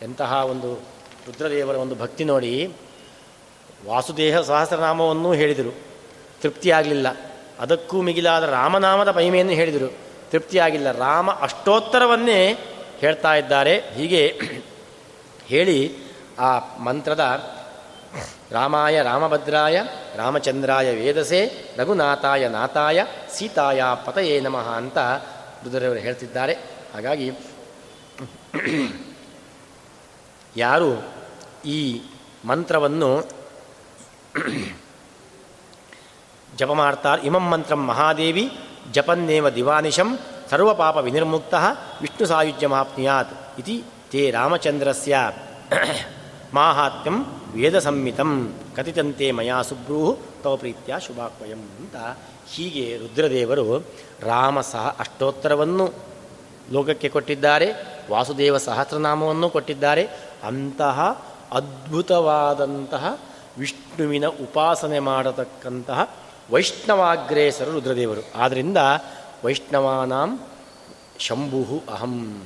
[0.02, 0.74] ಎಂತಹ ಒಂದು
[1.28, 2.74] ರುದ್ರದೇವರ ಒಂದು ಭಕ್ತಿ ನೋಡಿ
[3.86, 5.76] ವಾಸುದೇಹ ಸಹಸ್ರನಾಮವನ್ನೂ ಹೇಳಿದರು.
[6.42, 7.08] ತೃಪ್ತಿಯಾಗಲಿಲ್ಲ.
[7.60, 9.94] ಅದಕ್ಕೂ ಮಿಗಿಲಾದ ರಾಮನಾಮದ ಮಹಿಮೆಯನ್ನು ಹೇಳಿದರು.
[10.32, 10.92] ತೃಪ್ತಿಯಾಗಿಲ್ಲ.
[10.92, 12.60] ರಾಮ ಅಷ್ಟೋತ್ತರವನ್ನೇ
[13.00, 13.80] ಹೇಳ್ತಾ ಇದ್ದಾರೆ.
[13.80, 14.42] ಹೀಗೆ
[15.48, 15.98] ಹೇಳಿ
[16.40, 17.54] ಆ ಮಂತ್ರದ
[18.52, 19.82] ರಾಮಾಯ ರಾಮಭದ್ರಾಯ,
[20.16, 24.98] ರಾಮಚಂದ್ರಾಯ ವೇದಸೆ, ರಘುನಾಥಾಯ ನಾಥಾಯ, ಸೀತಾಯ ಪತಯೇ ನಮಃ ಅಂತ
[25.64, 26.54] ರುದ್ರವರು ಹೇಳ್ತಿದ್ದಾರೆ.
[26.94, 27.32] ಹಾಗಾಗಿ
[30.58, 31.04] ಯಾರು
[31.66, 32.02] ಈ
[32.46, 33.37] ಮಂತ್ರವನ್ನು
[36.58, 38.52] ಜಪ ಮಾಡ್ತಾರೆ ಇಮಂ ಮಂತ್ರಂ ಮಹಾದೇವಿ,
[38.92, 40.20] ಜಪನ್ನೇವ ದಿವಾನಿಶಂ,
[40.50, 41.54] ಸರ್ವಪಾಪ ವಿನಿರ್ಮುಕ್ತ,
[42.02, 45.18] ವಿಷ್ಣು ಸಾಯುಜ್ಯ ಮಾಪ್ನಿಯಾತ್ ಇತಿ ತೇ ರಾಮಚಂದ್ರಸ್ಯ.
[46.54, 51.96] ಮಾಹಾತ್ಮ್ಯಂ ವೇದ ಸಂಹಿತಂ ಕಥಿತಂತೆ ಮಯಾ ಸುಬ್ರೂ ತವ ಪ್ರೀತ್ಯ ಶುಭಾಕ್ವಯಂ ಅಂತ
[52.52, 53.86] ಹೀಗೆ ರುದ್ರದೇವರು
[54.22, 55.94] ರಾಮ ಸಹ ಅಷ್ಟೋತ್ತರವನ್ನು
[56.72, 57.74] ಲೋಕಕ್ಕೆ ಕೊಟ್ಟಿದ್ದಾರೆ,
[58.12, 60.10] ವಾಸುದೇವ ಸಹಸ್ರನಾಮವನ್ನು ಕೊಟ್ಟಿದ್ದಾರೆ.
[60.44, 63.20] ಅಂತಹ ಅದ್ಭುತವಾದಂತಹ
[63.58, 66.16] ವಿಷ್ಣುವಿನ ಉಪಾಸನೆ ಮಾಡತಕ್ಕಂತಹ
[66.52, 68.22] ವೈಷ್ಣವಾಗ್ರೇಸರು ರುದ್ರದೇವರು.
[68.36, 68.78] ಆದ್ದರಿಂದ
[69.44, 70.48] ವೈಷ್ಣವಾನಾಂ
[71.20, 72.44] ಶಂಭು ಅಹಂ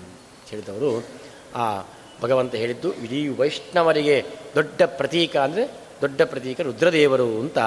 [0.49, 1.05] ಹೇಳಿದವರು.
[1.55, 1.83] ಆ
[2.21, 5.69] ಭಗವಂತ ಹೇಳಿದ್ದು ಇಡೀ ವೈಷ್ಣವರಿಗೆ ದೊಡ್ಡ ಪ್ರತೀಕ ಅಂದರೆ
[6.01, 7.57] ದೊಡ್ಡ ಪ್ರತೀಕ ರುದ್ರದೇವರು ಅಂತ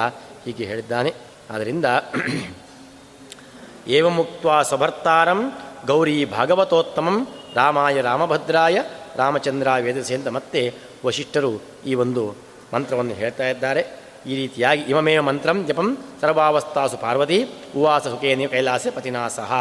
[0.45, 1.13] ಹೀಗೆ ಹೇಳಿದ್ದಾನೆ.
[1.51, 1.85] ಆದ್ದರಿಂದ
[3.87, 5.51] ಏವಮುಕ್ತ ಸಭರ್ತಾರಂ
[5.87, 8.79] ಗೌರಿ ಭಾಗವತೋತ್ತಮಂ ರಾಮಾಯ ರಾಮಭದ್ರಾಯ
[9.15, 10.73] ರಾಮಚಂದ್ರ ವೇದಸೆ ಅಂತ ಮತ್ತೆ
[11.05, 12.35] ವಶಿಷ್ಠರು ಈ ಒಂದು
[12.75, 13.83] ಮಂತ್ರವನ್ನು ಹೇಳ್ತಾ ಇದ್ದಾರೆ.
[14.29, 15.87] ಈ ರೀತಿಯಾಗಿ ಇವಮೇವ ಮಂತ್ರಂ ಜಪಂ
[16.21, 17.37] ಸರ್ವಾವಸ್ಥಾಸು ಪಾರ್ವತಿ
[17.79, 19.51] ಉವಾಸ ಸುಖೇನ ಕೈಲಾಸ ಪತಿನಾಸಹ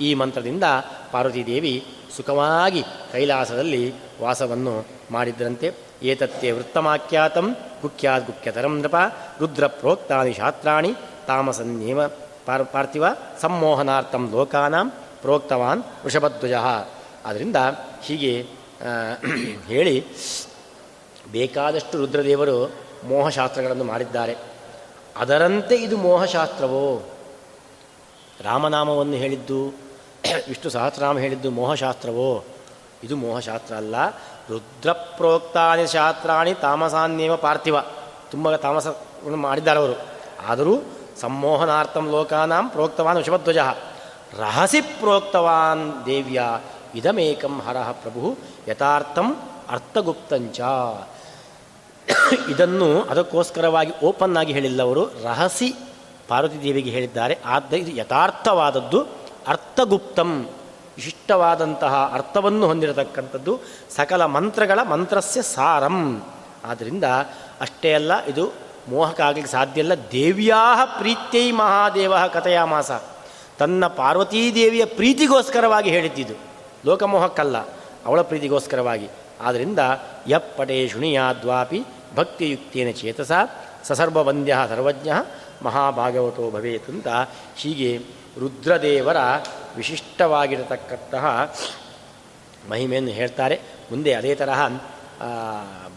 [0.00, 0.66] ಈ ಮಂತ್ರದಿಂದ
[1.12, 1.74] ಪಾರ್ವತೀದೇವಿ
[2.16, 2.82] ಸುಖವಾಗಿ
[3.12, 3.82] ಕೈಲಾಸದಲ್ಲಿ
[4.22, 4.74] ವಾಸವನ್ನು
[5.14, 5.68] ಮಾಡಿದ್ರಂತೆ.
[6.10, 7.46] ಏತತ್ಯೇ ವೃತ್ತಮಾಖ್ಯಾತಂ
[7.82, 8.96] ಗುಖ್ಯಾತ್ ಗುಖ್ಯತರಂ ನೃಪ
[9.40, 10.92] ರುದ್ರ ಪ್ರೋಕ್ತಾನಿ ಶಾಸ್ತ್ರಾಣಿ
[11.28, 12.00] ತಾಮಸನ್ನೇಮ
[12.46, 13.04] ಪಾರ್ ಪಾರ್ಥಿವ
[13.42, 14.88] ಸಂಮೋಹನಾರ್ಥಂ ಲೋಕಾನಾಂ
[15.22, 16.54] ಪ್ರೋಕ್ತವಾನ್ ವೃಷಭಧ್ವಜ.
[17.28, 17.58] ಆದ್ದರಿಂದ
[18.06, 18.32] ಹೀಗೆ
[19.70, 19.94] ಹೇಳಿ
[21.34, 22.72] ಬೇಕಾದಷ್ಟು ರುದ್ರದೇವರು
[23.04, 24.36] ಮೋಹಶಾಸ್ತ್ರಗಳನ್ನು ಮಾಡಿದ್ದಾರೆ.
[25.16, 27.02] ಅದರಂತೆ ಇದು ಮೋಹಶಾಸ್ತ್ರವೋ?
[28.40, 29.68] ರಾಮನಾಮವನ್ನು ಹೇಳಿದ್ದು,
[30.48, 32.44] ವಿಷ್ಣು ಸಹಸ್ರನಾಮ ಹೇಳಿದ್ದು ಮೋಹಶಾಸ್ತ್ರವೋ?
[33.04, 34.08] ಇದು ಮೋಹಶಾಸ್ತ್ರ ಅಲ್ಲ.
[34.50, 37.80] ರುದ್ರಪ್ರೋಕ್ತಾನಿ ಶಾಸ್ತ್ರಾಣಿ ತಾಮಸಾನ್ಯೇವ ಪಾರ್ಥಿವ.
[38.30, 40.00] ತುಂಬ ತಾಮಸವನ್ನು ಮಾಡಿದ್ದಾರೆ ಅವರು.
[40.46, 40.74] ಆದರೂ
[41.20, 43.58] ಸಂಮೋಹನಾರ್ಥಂ ಲೋಕಾನಾಂ ಪ್ರೋಕ್ತವಾನ್ ವೃಷಭಧ್ವಜ
[44.38, 46.42] ರಹಸಿ ಪ್ರೋಕ್ತವಾನ್ ದೇವ್ಯ.
[46.94, 48.36] ಇದಮೇಕಂ ಹರಹ ಪ್ರಭು
[48.68, 49.36] ಯಥಾರ್ಥಂ
[49.70, 50.60] ಅರ್ಥಗುಪ್ತಂಚ.
[52.50, 55.74] ಇದನ್ನು ಅದಕ್ಕೋಸ್ಕರವಾಗಿ ಓಪನ್ ಆಗಿ ಹೇಳಿಲ್ಲ ಅವರು ರಹಸಿ
[56.28, 57.38] ಪಾರ್ವತಿ ದೇವಿಗೆ ಹೇಳಿದ್ದಾರೆ.
[57.44, 59.06] ಆದ್ದರಿಂದ ಇದು ಯಥಾರ್ಥವಾದದ್ದು,
[59.46, 60.48] ಅರ್ಥಗುಪ್ತಂ,
[60.96, 63.60] ವಿಶಿಷ್ಟವಾದಂತಹ ಅರ್ಥವನ್ನು ಹೊಂದಿರತಕ್ಕಂಥದ್ದು,
[63.96, 66.22] ಸಕಲ ಮಂತ್ರಗಳ ಮಂತ್ರಸ್ಯ ಸಾರಂ.
[66.64, 67.04] ಆದ್ದರಿಂದ
[67.60, 68.52] ಅಷ್ಟೇ ಅಲ್ಲ, ಇದು
[68.88, 69.92] ಮೋಹಕ್ಕಾಗಲಿಕ್ಕೆ ಸಾಧ್ಯ ಇಲ್ಲ.
[70.12, 72.90] ದೇವ್ಯಾ ಪ್ರೀತ್ಯೈ ಮಹಾದೇವ ಕಥಯಾಮಾಸ
[73.58, 76.34] ತನ್ನ ಪಾರ್ವತೀದೇವಿಯ ಪ್ರೀತಿಗೋಸ್ಕರವಾಗಿ ಹೇಳಿದ್ದಿದ್ದು
[76.86, 77.56] ಲೋಕಮೋಹಕ್ಕಲ್ಲ,
[78.06, 79.08] ಅವಳ ಪ್ರೀತಿಗೋಸ್ಕರವಾಗಿ.
[79.42, 79.78] ಆದ್ದರಿಂದ
[80.28, 83.32] ಯಪ್ಪಟೇ ಶುಣಿಯಾದ್ವಾಪಿ ಭಕ್ತಿಯುಕ್ತೇನ ಚೇತಸ
[83.84, 85.10] ಸಸರ್ವವಂದ್ಯ ಸರ್ವಜ್ಞ
[85.62, 87.08] ಮಹಾಭಾಗವತೋ ಭವೇತ್ ಅಂತ
[87.56, 87.98] ಹೀಗೆ
[88.40, 89.16] ರುದ್ರದೇವರ
[89.76, 91.54] ವಿಶಿಷ್ಟವಾಗಿರತಕ್ಕಂತಹ
[92.70, 93.56] ಮಹಿಮೆಯನ್ನು ಹೇಳ್ತಾರೆ.
[93.90, 94.68] ಮುಂದೆ ಅದೇ ತರಹ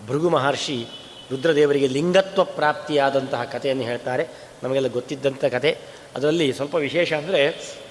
[0.08, 0.88] ಭೃಗು ಮಹರ್ಷಿ
[1.32, 4.28] ರುದ್ರದೇವರಿಗೆ ಲಿಂಗತ್ವ ಪ್ರಾಪ್ತಿಯಾದಂತಹ ಕಥೆಯನ್ನು ಹೇಳ್ತಾರೆ.
[4.64, 5.78] ನಮಗೆಲ್ಲ ಗೊತ್ತಿದ್ದಂಥ ಕತೆ
[6.16, 7.42] ಅದರಲ್ಲಿ ಸ್ವಲ್ಪ ವಿಶೇಷ ಅಂದರೆ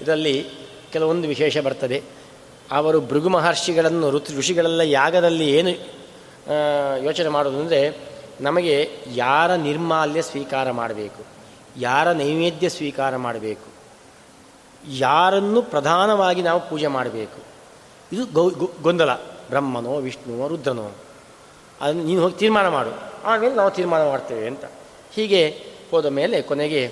[0.02, 0.46] ಇದರಲ್ಲಿ
[0.92, 2.02] ಕೆಲವೊಂದು ವಿಶೇಷ ಬರ್ತದೆ.
[2.72, 5.70] ಅವರು ಭೃಗು ಮಹರ್ಷಿಗಳನ್ನು ಋತು ಋಷಿಗಳೆಲ್ಲ ಯಾಗದಲ್ಲಿ ಏನು
[7.04, 7.58] ಯೋಚನೆ ಮಾಡೋದು
[8.40, 8.76] ನಮಗೆ
[9.14, 11.22] ಯಾರ ನಿರ್ಮಾಲ್ಯ ಸ್ವೀಕಾರ ಮಾಡಬೇಕು,
[11.78, 13.68] ಯಾರ ನೈವೇದ್ಯ ಸ್ವೀಕಾರ ಮಾಡಬೇಕು,
[14.84, 17.40] ಯಾರನ್ನು ಪ್ರಧಾನವಾಗಿ ನಾವು ಪೂಜೆ ಮಾಡಬೇಕು.
[18.12, 18.46] ಇದು ಗೌ
[18.82, 19.14] ಗೊಂದಲ.
[19.50, 20.86] ಬ್ರಹ್ಮನೋ, ವಿಷ್ಣುವೋ, ರುದ್ರನೋ.
[21.80, 22.92] ಅದನ್ನು ನೀನು ಹೋಗಿ ತೀರ್ಮಾನ ಮಾಡು.
[23.24, 24.64] ಆಮೇಲೆ ನಾವು ತೀರ್ಮಾನ ಮಾಡ್ತೇವೆ ಅಂತ.
[25.14, 25.42] ಹೀಗೆ
[25.90, 26.82] ಹೋದ ಮೇಲೆ ಕೊನೆಗೆ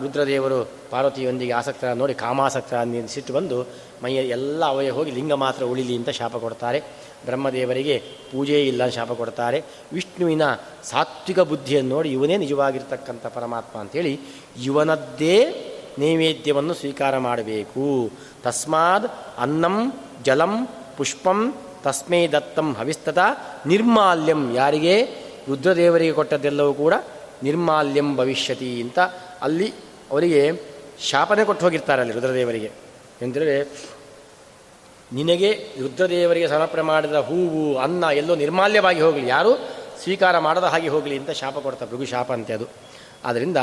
[0.00, 0.58] ರುದ್ರದೇವರು
[0.90, 3.58] ಪಾರ್ವತಿಯೊಂದಿಗೆ ಆಸಕ್ತರ ನೋಡಿ ಕಾಮಾಸಕ್ತರ ಸಿಟ್ಟು ಬಂದು
[4.02, 6.80] ಮೈಯ ಎಲ್ಲ ಅವಯ ಹೋಗಿ ಲಿಂಗ ಮಾತ್ರ ಉಳಿಲಿ ಅಂತ ಶಾಪ ಕೊಡ್ತಾರೆ.
[7.24, 9.62] ಬ್ರಹ್ಮದೇವರಿಗೆ ಪೂಜೆ ಇಲ್ಲ ಶಾಪ ಕೊಡ್ತಾರೆ.
[9.92, 10.42] ವಿಷ್ಣುವಿನ
[10.84, 14.20] ಸಾತ್ವಿಕ ಬುದ್ಧಿಯನ್ನು ನೋಡಿ ಇವನೇ ನಿಜವಾಗಿರ್ತಕ್ಕಂಥ ಪರಮಾತ್ಮ ಅಂಥೇಳಿ
[14.64, 15.54] ಇವನದ್ದೇ
[15.98, 18.10] ನೈವೇದ್ಯವನ್ನು ಸ್ವೀಕಾರ ಮಾಡಬೇಕು.
[18.42, 23.18] ತಸ್ಮಾದ್ ಅನ್ನಂ ಜಲಂ ಪುಷ್ಪಂ ತಸ್ಮೈ ದತ್ತಂ ಹವಿಸ್ತದ
[23.66, 24.54] ನಿರ್ಮಾಲ್ಯಂ.
[24.54, 25.02] ಯಾರಿಗೆ?
[25.48, 26.94] ರುದ್ರದೇವರಿಗೆ ಕೊಟ್ಟದ್ದೆಲ್ಲವೂ ಕೂಡ
[27.42, 28.98] ನಿರ್ಮಾಲ್ಯಂ ಭವಿಷ್ಯತಿ ಅಂತ
[29.42, 29.72] ಅಲ್ಲಿ
[30.10, 30.52] ಅವರಿಗೆ
[31.00, 32.70] ಶಾಪನೆ ಕೊಟ್ಟು ಹೋಗಿರ್ತಾರೆ ಅಲ್ಲಿ ರುದ್ರದೇವರಿಗೆ.
[33.22, 33.62] ಎಂದರೆ
[35.12, 35.48] ನಿನಗೆ
[35.80, 39.26] ರುದ್ರದೇವರಿಗೆ ಸಮರ್ಪಣೆ ಮಾಡಿದ ಹೂವು, ಅನ್ನ ಎಲ್ಲೋ ನಿರ್ಮಾಲ್ಯವಾಗಿ ಹೋಗಲಿ.
[39.28, 39.52] ಯಾರು
[40.02, 41.90] ಸ್ವೀಕಾರ ಮಾಡದ ಹಾಗೆ ಹೋಗಲಿ ಅಂತ ಶಾಪ ಕೊಡ್ತಾರೆ.
[41.90, 42.66] ಭೃಗು ಶಾಪ ಅಂತೆ ಅದು.
[43.24, 43.56] ಆದ್ದರಿಂದ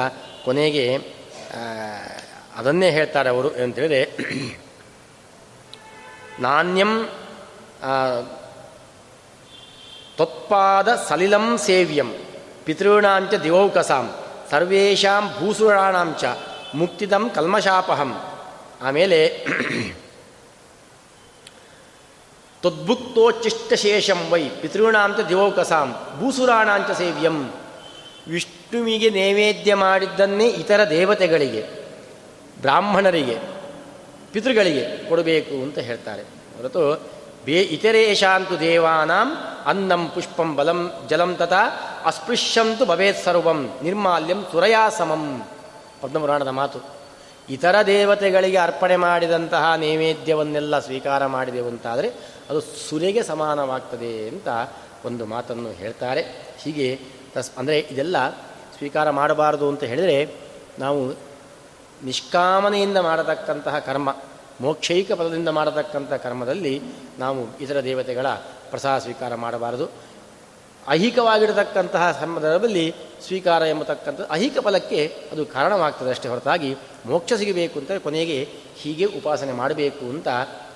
[0.46, 0.86] ಕೊನೆಗೆ
[2.58, 4.02] ಅದನ್ನೇ ಹೇಳ್ತಾರೆ ಅವರು ಅಂತೇಳಿದರೆ,
[6.40, 6.92] ನಾಣ್ಯಂ
[10.16, 12.10] ತ್ವತ್ಪಾದ ಸಲಿಲಂ ಸೇವ್ಯಂ
[12.66, 14.06] ಪಿತೃಣಾಂಚ ದಿವೌಕಸಾಂ,
[14.52, 16.24] ಸರ್ವೇಷಾಂ ಭೂಸುರಾಣಾಂಚ,
[16.76, 18.12] ಮುಕ್ತಿದಂ ಕಲ್ಮಶಾಪಹಂ
[18.82, 19.20] ಆಮೇಲೆ
[22.62, 27.52] ತದ್ಭುಕ್ತೋಚ್ಚಿಷ್ಟಶೇಷಂ ವೈ ಪಿತೃಣಾಂಚ ದಿವೌಕಸಾಂ ಭೂಸುರಾಣಾಂಚ ಸೇವ್ಯಂ
[28.28, 31.62] ವಿಷ್ಣುವಿಗೆ ನೈವೇದ್ಯ ಮಾಡಿದ್ದನ್ನೇ ಇತರ ದೇವತೆಗಳಿಗೆ,
[32.62, 33.38] ಬ್ರಾಹ್ಮಣರಿಗೆ,
[34.34, 36.22] ಪಿತೃಗಳಿಗೆ ಕೊಡಬೇಕು ಅಂತ ಹೇಳ್ತಾರೆ.
[36.22, 37.10] ಹೊರತು,
[37.46, 39.34] ಬೇ ಇತರೇಶಾಂತು ದೇವಾನಾಂ
[39.66, 41.64] ಅನ್ನಂ ಪುಷ್ಪಂ ಬಲಂ ಜಲಂ ತಥಾ
[42.06, 45.48] ಅಸ್ಪೃಶ್ಯಂತು ಭವೇತ್ ಸರ್ವಂ ನಿರ್ಮಾಲ್ಯಂ ಸುರಯಾಸಮಂ
[46.02, 46.80] ಪದ್ಮಪುರಾಣದ ಮಾತು.
[47.50, 54.48] ಇತರ ದೇವತೆಗಳಿಗೆ ಅರ್ಪಣೆ ಮಾಡಿದಂತಹ ನೈವೇದ್ಯವನ್ನೆಲ್ಲ ಸ್ವೀಕಾರ ಮಾಡಿದೆವು ಅಂತಾದರೆ ಅದು ಸುರೆಗೆ ಸಮಾನವಾಗ್ತದೆ ಅಂತ
[55.06, 56.22] ಒಂದು ಮಾತನ್ನು ಹೇಳ್ತಾರೆ.
[56.64, 57.00] ಹೀಗೆ
[57.36, 58.30] ತಸ್ ಅಂದರೆ ಇದೆಲ್ಲ
[58.78, 60.36] ಸ್ವೀಕಾರ ಮಾಡಬಾರದು ಅಂತ ಹೇಳಿದರೆ
[60.80, 61.02] ನಾವು
[62.04, 64.16] ನಿಷ್ಕಾಮನೆಯಿಂದ ಮಾಡತಕ್ಕಂತಹ ಕರ್ಮ,
[64.62, 66.82] ಮೋಕ್ಷೈಕ ಪದದಿಂದ ಮಾಡತಕ್ಕಂಥ ಕರ್ಮದಲ್ಲಿ
[67.20, 68.28] ನಾವು ಇತರ ದೇವತೆಗಳ
[68.70, 69.90] ಪ್ರಸಾದ ಸ್ವೀಕಾರ ಮಾಡಬಾರದು.
[70.90, 72.94] ಐಹಿಕವಾಗಿರತಕ್ಕಂತಹ ಸಂದರ್ಭದಲ್ಲಿ
[73.28, 76.76] ಸ್ವೀಕಾರ ಎಂಬತಕ್ಕಂಥ ಅಹಿಕ ಫಲಕ್ಕೆ ಅದು ಕಾರಣವಾಗ್ತದೆ ಅಷ್ಟೇ ಹೊರತಾಗಿ
[77.06, 80.28] ಮೋಕ್ಷ ಸಿಗಬೇಕು ಅಂತ ಕೊನೆಗೆ ಹೀಗೆ ಉಪಾಸನೆ ಮಾಡಬೇಕು ಅಂತ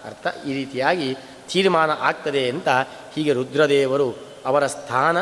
[0.05, 0.27] ಅರ್ಥ.
[0.45, 1.15] ಈ ರೀತಿಯಾಗಿ
[1.49, 2.67] ತೀರ್ಮಾನ ಆಗ್ತದೆ ಅಂತ
[3.15, 5.17] ಹೀಗೆ ರುದ್ರದೇವರು ಅವರ ಸ್ಥಾನ,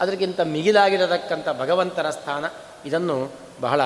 [0.00, 2.44] ಅದಕ್ಕಿಂತ ಮಿಗಿಲಾಗಿರತಕ್ಕಂಥ ಭಗವಂತನ ಸ್ಥಾನ,
[2.84, 3.80] ಇದನ್ನು ಬಹಳ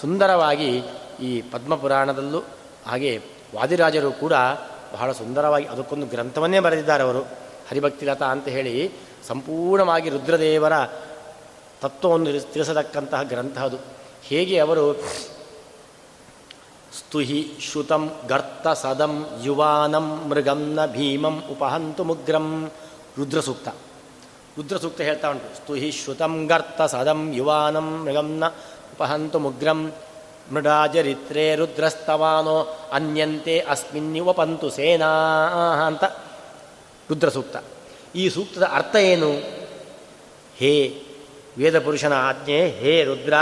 [0.00, 0.82] ಸುಂದರವಾಗಿ
[1.20, 2.38] ಈ ಪದ್ಮಪುರಾಣದಲ್ಲೂ
[2.86, 3.18] ಹಾಗೆ
[3.54, 4.32] ವಾದಿರಾಜರು ಕೂಡ
[4.92, 7.22] ಬಹಳ ಸುಂದರವಾಗಿ ಅದಕ್ಕೊಂದು ಗ್ರಂಥವನ್ನೇ ಬರೆದಿದ್ದಾರೆ ಅವರು.
[7.70, 8.90] ಹರಿಭಕ್ತಿರಥ ಅಂತ ಹೇಳಿ
[9.28, 10.72] ಸಂಪೂರ್ಣವಾಗಿ ರುದ್ರದೇವರ
[11.82, 13.76] ತತ್ವವನ್ನು ತಿಳಿಸತಕ್ಕಂತಹ ಗ್ರಂಥ ಅದು.
[14.22, 15.04] ಹೇಗೆ ಅವರು
[16.98, 22.70] ಸ್ತುಹಿ ಶ್ರುತಂ ಗರ್ತ ಸದಂ ಯುವಾನಂ ಮೃಗಂ ನ ಭೀಮಂ ಉಪಹಂತು ಮುಗ್ರಂ.
[23.18, 23.68] ರುದ್ರಸೂಕ್ತ.
[24.56, 25.56] ರುದ್ರಸೂಕ್ತ ಹೇಳ್ತಾ ಉಂಟು.
[25.56, 28.44] ಸ್ತುಹಿ ಶ್ರುತಂ ಗರ್ತ ಸದಂ ಯುವಾನಂ ಮೃಗಂ ನ
[28.92, 29.92] ಉಪಹಂತು ಮುಗ್ರಂ.
[30.52, 35.10] ಮೃಡಾಜರಿತ್ರೇ ರುದ್ರಸ್ತವಾನೋ ಅನ್ಯಂತೆ ಅಸ್ಮಿನ್ಯುವ ಪಂತು ಸೇನಾ
[35.86, 36.04] ಅಂತ
[37.10, 37.56] ರುದ್ರಸೂಕ್ತ.
[38.14, 39.30] ಈ ಸೂಕ್ತದ ಅರ್ಥ ಏನು?
[40.56, 41.02] ಹೇ
[41.58, 43.34] ವೇದಪುರುಷನ ಆಜ್ಞೆ, ಹೇ ರುದ್ರ,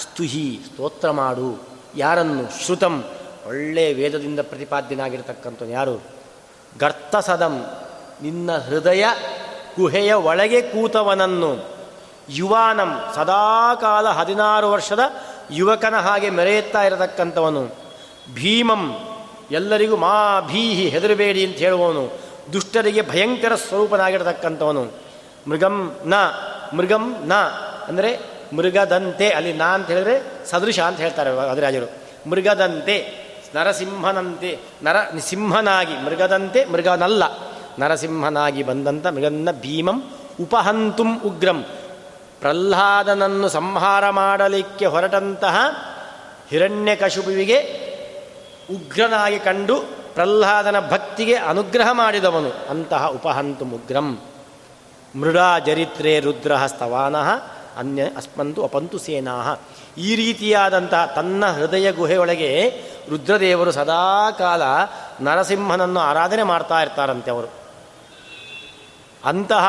[0.00, 1.71] ಸ್ತುಹಿ, ಸ್ತೋತ್ರ ಮಾಡು.
[1.96, 3.04] ಯಾರನ್ನು ಶ್ರುತಂ
[3.48, 6.02] ಒಳ್ಳೆ ವೇದದಿಂದ ಪ್ರತಿಪಾದ್ಯನಾಗಿರ್ತಕ್ಕಂಥ ಯಾರು?
[6.78, 7.66] ಗರ್ತಸದಂ,
[8.22, 9.04] ನಿನ್ನ ಹೃದಯ
[9.76, 11.50] ಗುಹೆಯ ಒಳಗೆ ಕೂತವನನ್ನು.
[12.28, 14.98] ಯುವಾನಂ, ಸದಾಕಾಲ ಹದಿನಾರು ವರ್ಷದ
[15.50, 17.62] ಯುವಕನ ಹಾಗೆ ಮೆರೆಯುತ್ತಾ ಇರತಕ್ಕಂಥವನು.
[18.34, 18.82] ಭೀಮಂ,
[19.50, 22.04] ಎಲ್ಲರಿಗೂ ಮಾ ಭೀಹಿ ಹೆದರಬೇಡಿ ಅಂತ ಹೇಳುವವನು.
[22.52, 24.84] ದುಷ್ಟರಿಗೆ ಭಯಂಕರ ಸ್ವರೂಪನಾಗಿರತಕ್ಕಂಥವನು.
[25.48, 26.14] ಮೃಗಂ ನ
[26.74, 27.34] ಮೃಗಂ ನ,
[27.88, 33.14] ಅಂದರೆ ಮೃಗದಂತೆ ಅಲ್ಲಿ ನಾ ಅಂತ ಹೇಳಿದ್ರೆ ಸದೃಶ ಅಂತ ಹೇಳ್ತಾರೆ ಅದರಾಜರು ಮೃಗದಂತೆ,
[33.54, 37.24] ನರಸಿಂಹನಂತೆ, ನರ ಸಿಂಹನಾಗಿ, ಮೃಗದಂತೆ ಮೃಗನಲ್ಲ.
[37.78, 41.64] ನರಸಿಂಹನಾಗಿ ಬಂದಂಥ ಮೃಗನ್ನ ಭೀಮಂ ಉಪಹಂತುಂ ಉಗ್ರಂ.
[42.40, 45.56] ಪ್ರಹ್ಲಾದನನ್ನು ಸಂಹಾರ ಮಾಡಲಿಕ್ಕೆ ಹೊರಟಂತಹ
[46.48, 47.58] ಹಿರಣ್ಯಕಶುಪುವಿಗೆ
[48.70, 49.80] ಉಗ್ರನಾಗಿ ಕಂಡು
[50.14, 52.70] ಪ್ರಹ್ಲಾದನ ಭಕ್ತಿಗೆ ಅನುಗ್ರಹ ಮಾಡಿದವನು.
[52.70, 54.20] ಅಂತಹ ಉಪಹಂತು ಮುಗ್ರಂ
[55.20, 59.60] ಮೃಡಾ ಜರಿತ್ರೆ ರುದ್ರಹ ಸ್ತವಾನಃ ಅನ್ಯ ಅಸ್ಮಂತು ಅಪಂತು ಸೇನಾ
[59.98, 62.68] ಈ ರೀತಿಯಾದಂತಹ ತನ್ನ ಹೃದಯ ಗುಹೆಯೊಳಗೆ
[63.10, 64.62] ರುದ್ರದೇವರು ಸದಾಕಾಲ
[65.20, 67.48] ನರಸಿಂಹನನ್ನು ಆರಾಧನೆ ಮಾಡ್ತಾ ಇರ್ತಾರಂತೆ ಅವರು.
[69.24, 69.66] ಅಂತಹ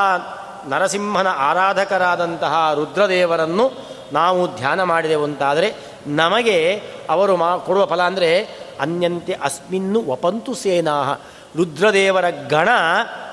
[0.68, 3.72] ನರಸಿಂಹನ ಆರಾಧಕರಾದಂತಹ ರುದ್ರದೇವರನ್ನು
[4.14, 5.74] ನಾವು ಧ್ಯಾನ ಮಾಡಿದೆವು ಅಂತಾದರೆ
[6.08, 8.43] ನಮಗೆ ಅವರು ಮಾ ಕೊಡುವ ಫಲ ಅಂದರೆ
[8.80, 11.22] ಅನ್ಯಂತೆ ಅಸ್ಮಿನ್ನು ವಪಂತು ಸೇನಾ
[11.56, 12.70] ರುದ್ರದೇವರ ಗಣ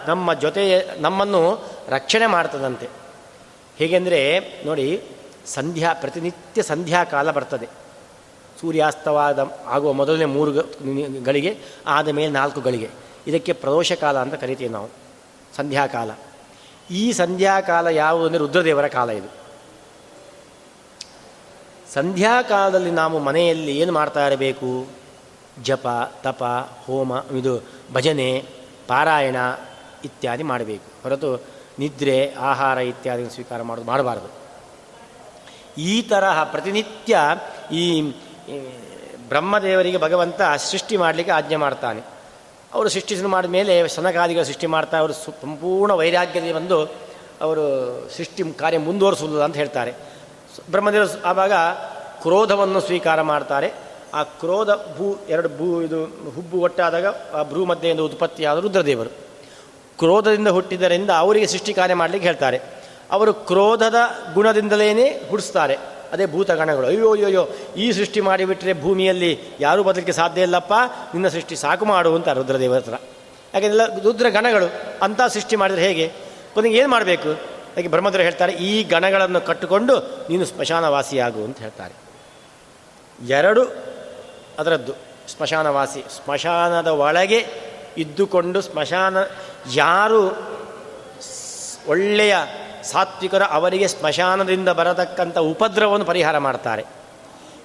[0.07, 3.00] ನಮ್ಮ ಜೊತೆ ನಮ್ಮನ್ನು ರಕ್ಷಣೆ ಮಾಡ್ತದಂತೆ.
[3.81, 5.03] ಹೇಗೆಂದರೆ, ನೋಡಿ,
[5.47, 7.69] ಸಂಧ್ಯಾ, ಪ್ರತಿನಿತ್ಯ ಸಂಧ್ಯಾಕಾಲ ಬರ್ತದೆ.
[8.61, 10.53] ಸೂರ್ಯಾಸ್ತವಾದ ಆಗುವ ಮೊದಲನೇ ಮೂರು
[11.23, 12.91] ಗಳಿಗೆ, ಆದ ಮೇಲೆ ನಾಲ್ಕು ಗಳಿಗೆ.
[13.27, 14.89] ಇದಕ್ಕೆ ಪ್ರದೋಷ ಕಾಲ ಅಂತ ಕರಿತೀವಿ ನಾವು.
[15.57, 16.11] ಸಂಧ್ಯಾಕಾಲ
[16.91, 19.29] ಈ ಸಂಧ್ಯಾಕಾಲ ಯಾವುದು ಅಂದರೆ ರುದ್ರದೇವರ ಕಾಲ ಇದು.
[21.95, 24.87] ಸಂಧ್ಯಾಕಾಲದಲ್ಲಿ ನಾವು ಮನೆಯಲ್ಲಿ ಏನು ಮಾಡ್ತಾ ಇರಬೇಕು?
[25.63, 28.45] ಜಪ, ತಪ, ಹೋಮ, ಇದು ಭಜನೆ,
[28.89, 29.37] ಪಾರಾಯಣ
[30.05, 31.03] ಇತ್ಯಾದಿ ಮಾಡಬೇಕು.
[31.03, 34.41] ಹೊರತು ನಿದ್ರೆ, ಆಹಾರ ಇತ್ಯಾದಿ ಸ್ವೀಕಾರ ಮಾಡೋದು ಮಾಡಬಾರ್ದು.
[35.81, 37.19] ಈ ತರಹ ಪ್ರತಿನಿತ್ಯ
[37.73, 38.13] ಈ
[39.29, 42.01] ಬ್ರಹ್ಮದೇವರಿಗೆ ಭಗವಂತ ಸೃಷ್ಟಿ ಮಾಡಲಿಕ್ಕೆ ಆಜ್ಞೆ ಮಾಡ್ತಾನೆ.
[42.75, 46.85] ಅವರು ಸೃಷ್ಟಿಸಲು ಮಾಡಿದ ಮೇಲೆ ಸನಕಾದಿಗಳು ಸೃಷ್ಟಿ ಮಾಡ್ತಾ ಅವರು ಸಂಪೂರ್ಣ ವೈರಾಗ್ಯದಲ್ಲಿ ಬಂದು
[47.41, 47.65] ಅವರು
[48.17, 49.95] ಸೃಷ್ಟಿ ಕಾರ್ಯ ಮುಂದುವರಿಸುವುದು ಅಂತ ಹೇಳ್ತಾರೆ.
[50.71, 51.53] ಬ್ರಹ್ಮದೇವರು ಆವಾಗ
[52.23, 53.73] ಕ್ರೋಧವನ್ನು ಸ್ವೀಕಾರ ಮಾಡ್ತಾರೆ.
[54.15, 59.30] ಆ ಕ್ರೋಧ ಭೂ, ಎರಡು ಭೂ, ಇದು ಹುಬ್ಬು ಒಟ್ಟಾದಾಗ ಆ ಭ್ರೂ ಮಧ್ಯೆಯಿಂದ ಉತ್ಪತ್ತಿಯಾದ ರುದ್ರದೇವರು.
[60.01, 62.59] ಕ್ರೋಧದಿಂದ ಹುಟ್ಟಿದ್ದರಿಂದ ಅವರಿಗೆ ಸೃಷ್ಟಿ ಕಾರ್ಯ ಮಾಡಲಿಕ್ಕೆ ಹೇಳ್ತಾರೆ.
[63.11, 63.95] ಅವರು ಕ್ರೋಧದ
[64.35, 65.77] ಗುಣದಿಂದಲೇ ಹುಡಿಸ್ತಾರೆ.
[66.13, 66.87] ಅದೇ ಭೂತಗಣಗಳು.
[66.87, 70.73] ಅಯ್ಯೋ ಅಯ್ಯೋ ಈ ಸೃಷ್ಟಿ ಮಾಡಿಬಿಟ್ರೆ ಭೂಮಿಯಲ್ಲಿ ಯಾರೂ ಬದಲಿಕ್ಕೆ ಸಾಧ್ಯ ಇಲ್ಲಪ್ಪ,
[71.15, 72.95] ನಿನ್ನ ಸೃಷ್ಟಿ ಸಾಕು ಮಾಡು ಅಂತ ರುದ್ರದೇವರ ಹತ್ರ.
[73.55, 74.69] ಯಾಕೆಂದ್ರೆ ರುದ್ರ ಗಣಗಳು
[75.03, 76.13] ಅಂತ ಸೃಷ್ಟಿ ಮಾಡಿದರೆ ಹೇಗೆ?
[76.55, 77.31] ಕೊನೆಗೆ ಏನು ಮಾಡಬೇಕು?
[77.71, 79.95] ಅದಕ್ಕೆ ಬ್ರಹ್ಮದ್ರ ಹೇಳ್ತಾರೆ, ಈ ಗಣಗಳನ್ನು ಕಟ್ಟಿಕೊಂಡು
[80.31, 81.95] ನೀನು ಸ್ಮಶಾನವಾಸಿಯಾಗು ಅಂತ ಹೇಳ್ತಾರೆ.
[83.29, 83.63] ಎರಡು
[84.59, 84.93] ಅದರದ್ದು.
[85.29, 87.47] ಸ್ಮಶಾನವಾಸಿ, ಸ್ಮಶಾನದ ಒಳಗೆ
[87.99, 89.17] ಇದ್ದುಕೊಂಡು ಸ್ಮಶಾನ
[89.67, 90.37] ಯಾರು
[91.87, 92.37] ಒಳ್ಳೆಯ
[92.83, 96.85] ಸಾತ್ವಿಕರು ಅವರಿಗೆ ಸ್ಮಶಾನದಿಂದ ಬರತಕ್ಕಂಥ ಉಪದ್ರವವನ್ನು ಪರಿಹಾರ ಮಾಡ್ತಾರೆ.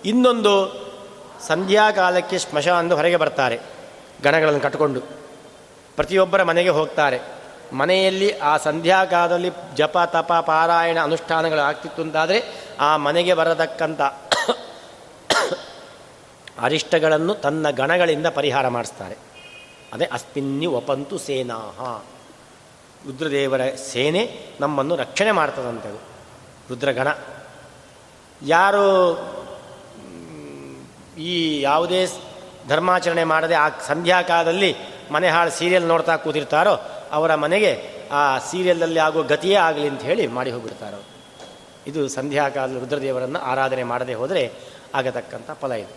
[0.05, 0.53] ಇನ್ನೊಂದು
[1.47, 3.59] ಸಂಧ್ಯಾಕಾಲಕ್ಕೆ ಸ್ಮಶಾನದ ಹೊರಗೆ ಬರ್ತಾರೆ,
[4.23, 5.01] ಗಣಗಳನ್ನು ಕಟ್ಟಿಕೊಂಡು
[5.95, 7.21] ಪ್ರತಿಯೊಬ್ಬರ ಮನೆಗೆ ಹೋಗ್ತಾರೆ.
[7.73, 12.43] ಮನೆಯಲ್ಲಿ ಆ ಸಂಧ್ಯಾಕಾಲದಲ್ಲಿ ಜಪ, ತಪ, ಪಾರಾಯಣ ಅನುಷ್ಠಾನಗಳು ಆಗ್ತಿತ್ತು ಅಂತಾದರೆ
[12.79, 14.01] ಆ ಮನೆಗೆ ಬರತಕ್ಕಂಥ
[16.61, 19.34] ಅರಿಷ್ಟಗಳನ್ನು ತನ್ನ ಗಣಗಳಿಂದ ಪರಿಹಾರ ಮಾಡಿಸ್ತಾರೆ.
[19.93, 22.03] ಅದೇ ಅಸ್ಮಿನ್ನಿ ಒಪಂತು ಸೇನಾಹ.
[23.07, 25.97] ರುದ್ರದೇವರ ಸೇನೆ ನಮ್ಮನ್ನು ರಕ್ಷಣೆ ಮಾಡ್ತದಂಥದ್ದು
[26.69, 27.07] ರುದ್ರಗಣ.
[28.41, 28.85] ಯಾರು
[31.17, 32.07] ಈ ಯಾವುದೇ
[32.67, 34.75] ಧರ್ಮಾಚರಣೆ ಮಾಡದೆ ಆ ಸಂಧ್ಯಾಕಾಲದಲ್ಲಿ
[35.11, 36.75] ಮನೆ ಹಾಳು ಸೀರಿಯಲ್ ನೋಡ್ತಾ ಕೂತಿರ್ತಾರೋ,
[37.11, 41.03] ಅವರ ಮನೆಗೆ ಆ ಸೀರಿಯಲ್ನಲ್ಲಿ ಆಗುವ ಗತಿಯೇ ಆಗಲಿ ಅಂತ ಹೇಳಿ ಮಾಡಿ ಹೋಗಿರ್ತಾರೋ.
[41.87, 44.51] ಇದು ಸಂಧ್ಯಾಕಾಲ ರುದ್ರದೇವರನ್ನು ಆರಾಧನೆ ಮಾಡದೆ ಹೋದರೆ
[44.95, 45.93] ಆಗತಕ್ಕಂಥ ಫಲ ಇದು.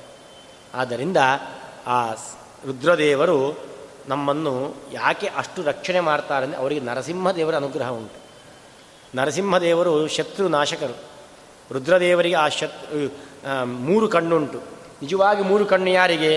[0.74, 1.16] ಆದ್ದರಿಂದ
[1.86, 2.12] ಆ
[2.66, 3.56] ರುದ್ರದೇವರು
[4.08, 8.18] ನಮ್ಮನ್ನು ಯಾಕೆ ಅಷ್ಟು ರಕ್ಷಣೆ ಮಾಡ್ತಾರೆ ಅಂದರೆ ಅವರಿಗೆ ನರಸಿಂಹದೇವರ ಅನುಗ್ರಹ ಉಂಟು.
[9.14, 10.96] ನರಸಿಂಹದೇವರು ಶತ್ರು ನಾಶಕರು.
[11.74, 13.12] ರುದ್ರದೇವರಿಗೆ ಆ ಶತ್
[13.64, 14.58] ಮೂರು ಕಣ್ಣುಂಟು.
[15.02, 16.32] ನಿಜವಾಗಿ ಮೂರು ಕಣ್ಣು ಯಾರಿಗೆ?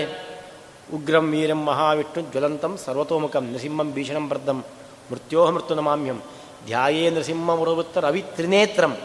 [0.94, 4.58] ಉಗ್ರಂ, ವೀರಂ, ಮಹಾವಿಷ್ಣು, ಜ್ವಲಂತಂ, ಸರ್ವತೋಮುಖಂ ನೃಸಿಂಹಂ ಭೀಷಣಂ ಬರ್ಧಂ
[5.10, 6.18] ಮೃತ್ಯೋಹ, ಮೃತ್ಯು ನಮಾಮ್ಯಂ.
[6.66, 8.96] ಧ್ಯಾಯೇ ನೃಸಿಂಹ ಮುರವೃತ್ತ ರವಿ ತ್ರಿನೇತ್ರಂ.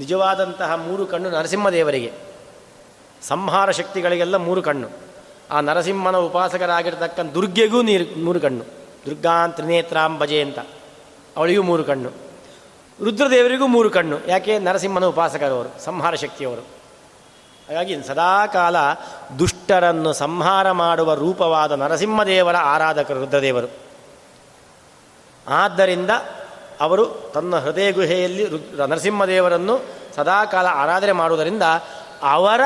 [0.00, 2.12] ನಿಜವಾದಂತಹ ಮೂರು ಕಣ್ಣು ನರಸಿಂಹದೇವರಿಗೆ.
[3.22, 4.88] ಸಂಹಾರ ಶಕ್ತಿಗಳಿಗೆಲ್ಲ ಮೂರು ಕಣ್ಣು.
[5.50, 8.64] ಆ ನರಸಿಂಹನ ಉಪಾಸಕರಾಗಿರ್ತಕ್ಕಂಥ ದುರ್ಗೆಗೂ ನೀರು ಮೂರು ಕಣ್ಣು
[9.06, 10.58] ದುರ್ಗಾನ್ ತ್ರಿನೇತ್ರಾಂ ಭಜೆ ಅಂತ.
[11.36, 12.30] ಅವಳಿಗೂ ಮೂರು ಕಣ್ಣು
[13.04, 14.58] ರುದ್ರದೇವರಿಗೂ ಮೂರು ಕಣ್ಣು ಯಾಕೆ?
[14.58, 16.60] ನರಸಿಂಹನ ಉಪಾಸಕರವರು, ಸಂಹಾರ ಶಕ್ತಿಯವರು.
[17.68, 18.76] ಹಾಗಾಗಿ ಸದಾಕಾಲ
[19.38, 23.68] ದುಷ್ಟರನ್ನು ಸಂಹಾರ ಮಾಡುವ ರೂಪವಾದ ನರಸಿಂಹದೇವರ ಆರಾಧಕರು ರುದ್ರದೇವರು.
[25.48, 26.10] ಆದ್ದರಿಂದ
[26.80, 28.46] ಅವರು ತನ್ನ ಹೃದಯ ಗುಹೆಯಲ್ಲಿ
[28.88, 29.80] ನರಸಿಂಹದೇವರನ್ನು
[30.16, 31.62] ಸದಾಕಾಲ ಆರಾಧನೆ ಮಾಡುವುದರಿಂದ
[32.22, 32.60] ಅವರ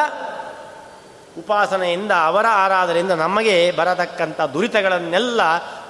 [1.38, 5.40] ಉಪಾಸನೆಯಿಂದ, ಅವರ ಆರಾಧನೆಯಿಂದ ನಮಗೆ ಬರತಕ್ಕಂಥ ದುರಿತಗಳನ್ನೆಲ್ಲ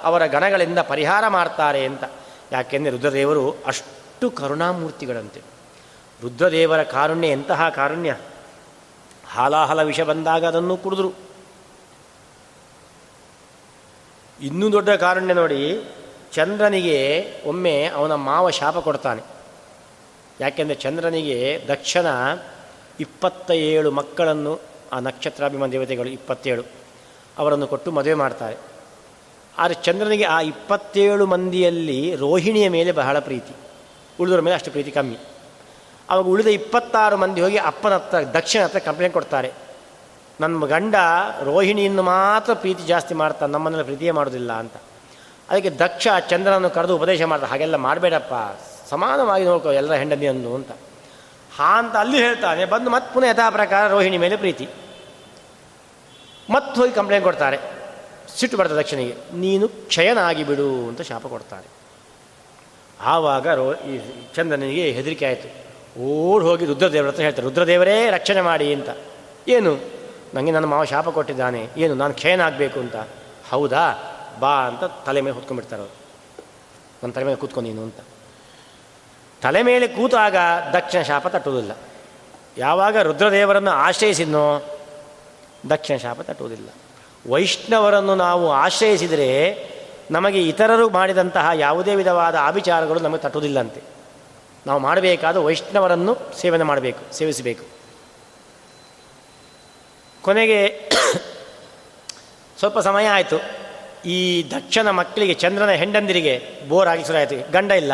[0.03, 2.03] ಅವರ ಗಣಗಳಿಂದ ಪರಿಹಾರ ಮಾಡ್ತಾರೆ ಅಂತ.
[2.51, 5.41] ಯಾಕೆಂದರೆ ರುದ್ರದೇವರು ಅಷ್ಟು ಕರುಣಾಮೂರ್ತಿಗಳಂತೆ.
[6.21, 8.17] ರುದ್ರದೇವರ ಕಾರುಣ್ಯ ಎಂತಹ ಕಾರುಣ್ಯ?
[9.27, 11.11] ಹಾಲಾಹಲ ವಿಷ ಬಂದಾಗ ಅದನ್ನು ಕುಡಿದ್ರು.
[14.41, 15.91] ಇನ್ನೂ ದೊಡ್ಡ ಕಾರುಣ್ಯ ನೋಡಿ,
[16.33, 19.21] ಚಂದ್ರನಿಗೆ ಒಮ್ಮೆ ಅವನ ಮಾವ ಶಾಪ ಕೊಡ್ತಾನೆ.
[20.41, 22.07] ಯಾಕೆಂದರೆ ಚಂದ್ರನಿಗೆ ದಕ್ಷನ
[22.99, 26.63] ಇಪ್ಪತ್ತ ಏಳು ಮಕ್ಕಳನ್ನು ಆ ನಕ್ಷತ್ರಾಭಿಮಾನ ದೇವತೆಗಳು ಇಪ್ಪತ್ತೇಳು
[27.37, 28.57] ಅವರನ್ನು ಕೊಟ್ಟು ಮದುವೆ ಮಾಡ್ತಾರೆ.
[29.57, 33.55] ಆದರೆ ಚಂದ್ರನಿಗೆ ಆ ಇಪ್ಪತ್ತೇಳು ಮಂದಿಯಲ್ಲಿ ರೋಹಿಣಿಯ ಮೇಲೆ ಬಹಳ ಪ್ರೀತಿ.
[34.19, 35.17] ಉಳಿದ್ರ ಮೇಲೆ ಅಷ್ಟು ಪ್ರೀತಿ ಕಮ್ಮಿ.
[36.09, 39.51] ಅವಾಗ ಉಳಿದ ಇಪ್ಪತ್ತಾರು ಮಂದಿ ಹೋಗಿ ಅಪ್ಪನ ಹತ್ರ ದಕ್ಷಿಣ ಹತ್ರ ಕಂಪ್ಲೇಂಟ್ ಕೊಡ್ತಾರೆ.
[40.41, 40.95] ನನ್ನ ಗಂಡ
[41.43, 44.73] ರೋಹಿಣಿಯನ್ನು ಮಾತ್ರ ಪ್ರೀತಿ ಜಾಸ್ತಿ ಮಾಡ್ತಾನೆ ನಮ್ಮನ್ನೆಲ್ಲ ಪ್ರೀತಿಯೇ ಮಾಡೋದಿಲ್ಲ ಅಂತ.
[45.49, 47.51] ಅದಕ್ಕೆ ದಕ್ಷ ಚಂದ್ರನನ್ನು ಕರೆದು ಉಪದೇಶ ಮಾಡ್ತಾರೆ.
[47.51, 48.33] ಹಾಗೆಲ್ಲ ಮಾಡಬೇಡಪ್ಪ,
[48.89, 50.71] ಸಮಾನವಾಗಿ ನೋಡ್ಕೋ, ಎಲ್ಲರ ಹೆಂಡತಿಯನ್ನು ಅಂತ.
[51.57, 54.67] ಹಾ ಅಂತ ಅಲ್ಲಿ ಹೇಳ್ತಾನೆ, ಬಂದು ಮತ್ತೆ ಪುನಃ ಯಥಾ ಪ್ರಕಾರ ರೋಹಿಣಿ ಮೇಲೆ ಪ್ರೀತಿ.
[56.49, 57.59] ಮತ್ತೆ ಹೋಗಿ ಕಂಪ್ಲೇಂಟ್ ಕೊಡ್ತಾರೆ.
[58.37, 59.15] ಸಿಟ್ಟು ಬರ್ತದೆ ದಕ್ಷಿಣಿಗೆ.
[59.33, 61.67] ನೀನು ಕ್ಷಯನಾಗಿ ಬಿಡು ಅಂತ ಶಾಪ ಕೊಡ್ತಾರೆ.
[63.01, 63.99] ಆವಾಗ ರೋ, ಈ
[64.35, 65.65] ಚಂದನಿಗೆ ಹೆದರಿಕೆ ಆಯಿತು.
[66.01, 68.89] ಓಡಿ ಹೋಗಿ ರುದ್ರದೇವರ ಹತ್ರ ಹೇಳ್ತಾರೆ, ರುದ್ರದೇವರೇ, ರಕ್ಷಣೆ ಮಾಡಿ ಅಂತ.
[69.47, 69.77] ಏನು?
[70.33, 71.69] ನನಗೆ ನನ್ನ ಮಾವ ಶಾಪ ಕೊಟ್ಟಿದ್ದಾನೆ.
[71.77, 72.95] ಏನು, ನಾನು ಕ್ಷಯನಾಗಬೇಕು ಅಂತ?
[73.49, 74.11] ಹೌದಾ?
[74.39, 75.95] ಬಾ ಅಂತ ತಲೆ ಮೇಲೆ ಹೊತ್ಕೊಂಡ್ಬಿಡ್ತಾರೆ ಅವರು.
[77.03, 77.95] ನನ್ನ ತಲೆ ಮೇಲೆ ಕೂತ್ಕೊಂಡು ನೀನು ಅಂತ.
[79.45, 80.35] ತಲೆ ಮೇಲೆ ಕೂತಾಗ
[80.73, 81.77] ದಕ್ಷಿಣ ಶಾಪ ತಟ್ಟುವುದಿಲ್ಲ.
[82.57, 84.61] ಯಾವಾಗ ರುದ್ರದೇವರನ್ನು ಆಶ್ರಯಿಸಿದ್ನೋ
[85.69, 86.69] ದಕ್ಷಿಣ ಶಾಪ ತಟ್ಟುವುದಿಲ್ಲ.
[87.29, 89.29] ವೈಷ್ಣವರನ್ನು ನಾವು ಆಶ್ರಯಿಸಿದರೆ
[90.11, 93.81] ನಮಗೆ ಇತರರು ಮಾಡಿದಂತಹ ಯಾವುದೇ ವಿಧವಾದ ಆವಿಚಾರಗಳು ನಮಗೆ ತಟ್ಟುವುದಿಲ್ಲಂತೆ.
[94.67, 97.65] ನಾವು ಮಾಡಬೇಕಾದ ವೈಷ್ಣವರನ್ನು ಸೇವನೆ ಮಾಡಬೇಕು, ಸೇವಿಸಬೇಕು.
[100.21, 100.89] ಕೊನೆಗೆ
[102.59, 103.37] ಸ್ವಲ್ಪ ಸಮಯ ಆಯಿತು.
[104.05, 107.91] ಈ ದಕ್ಷನ ಮಕ್ಕಳಿಗೆ, ಚಂದ್ರನ ಹೆಂಡಂದಿರಿಗೆ ಬೋರ್ ಗಂಡ ಇಲ್ಲ.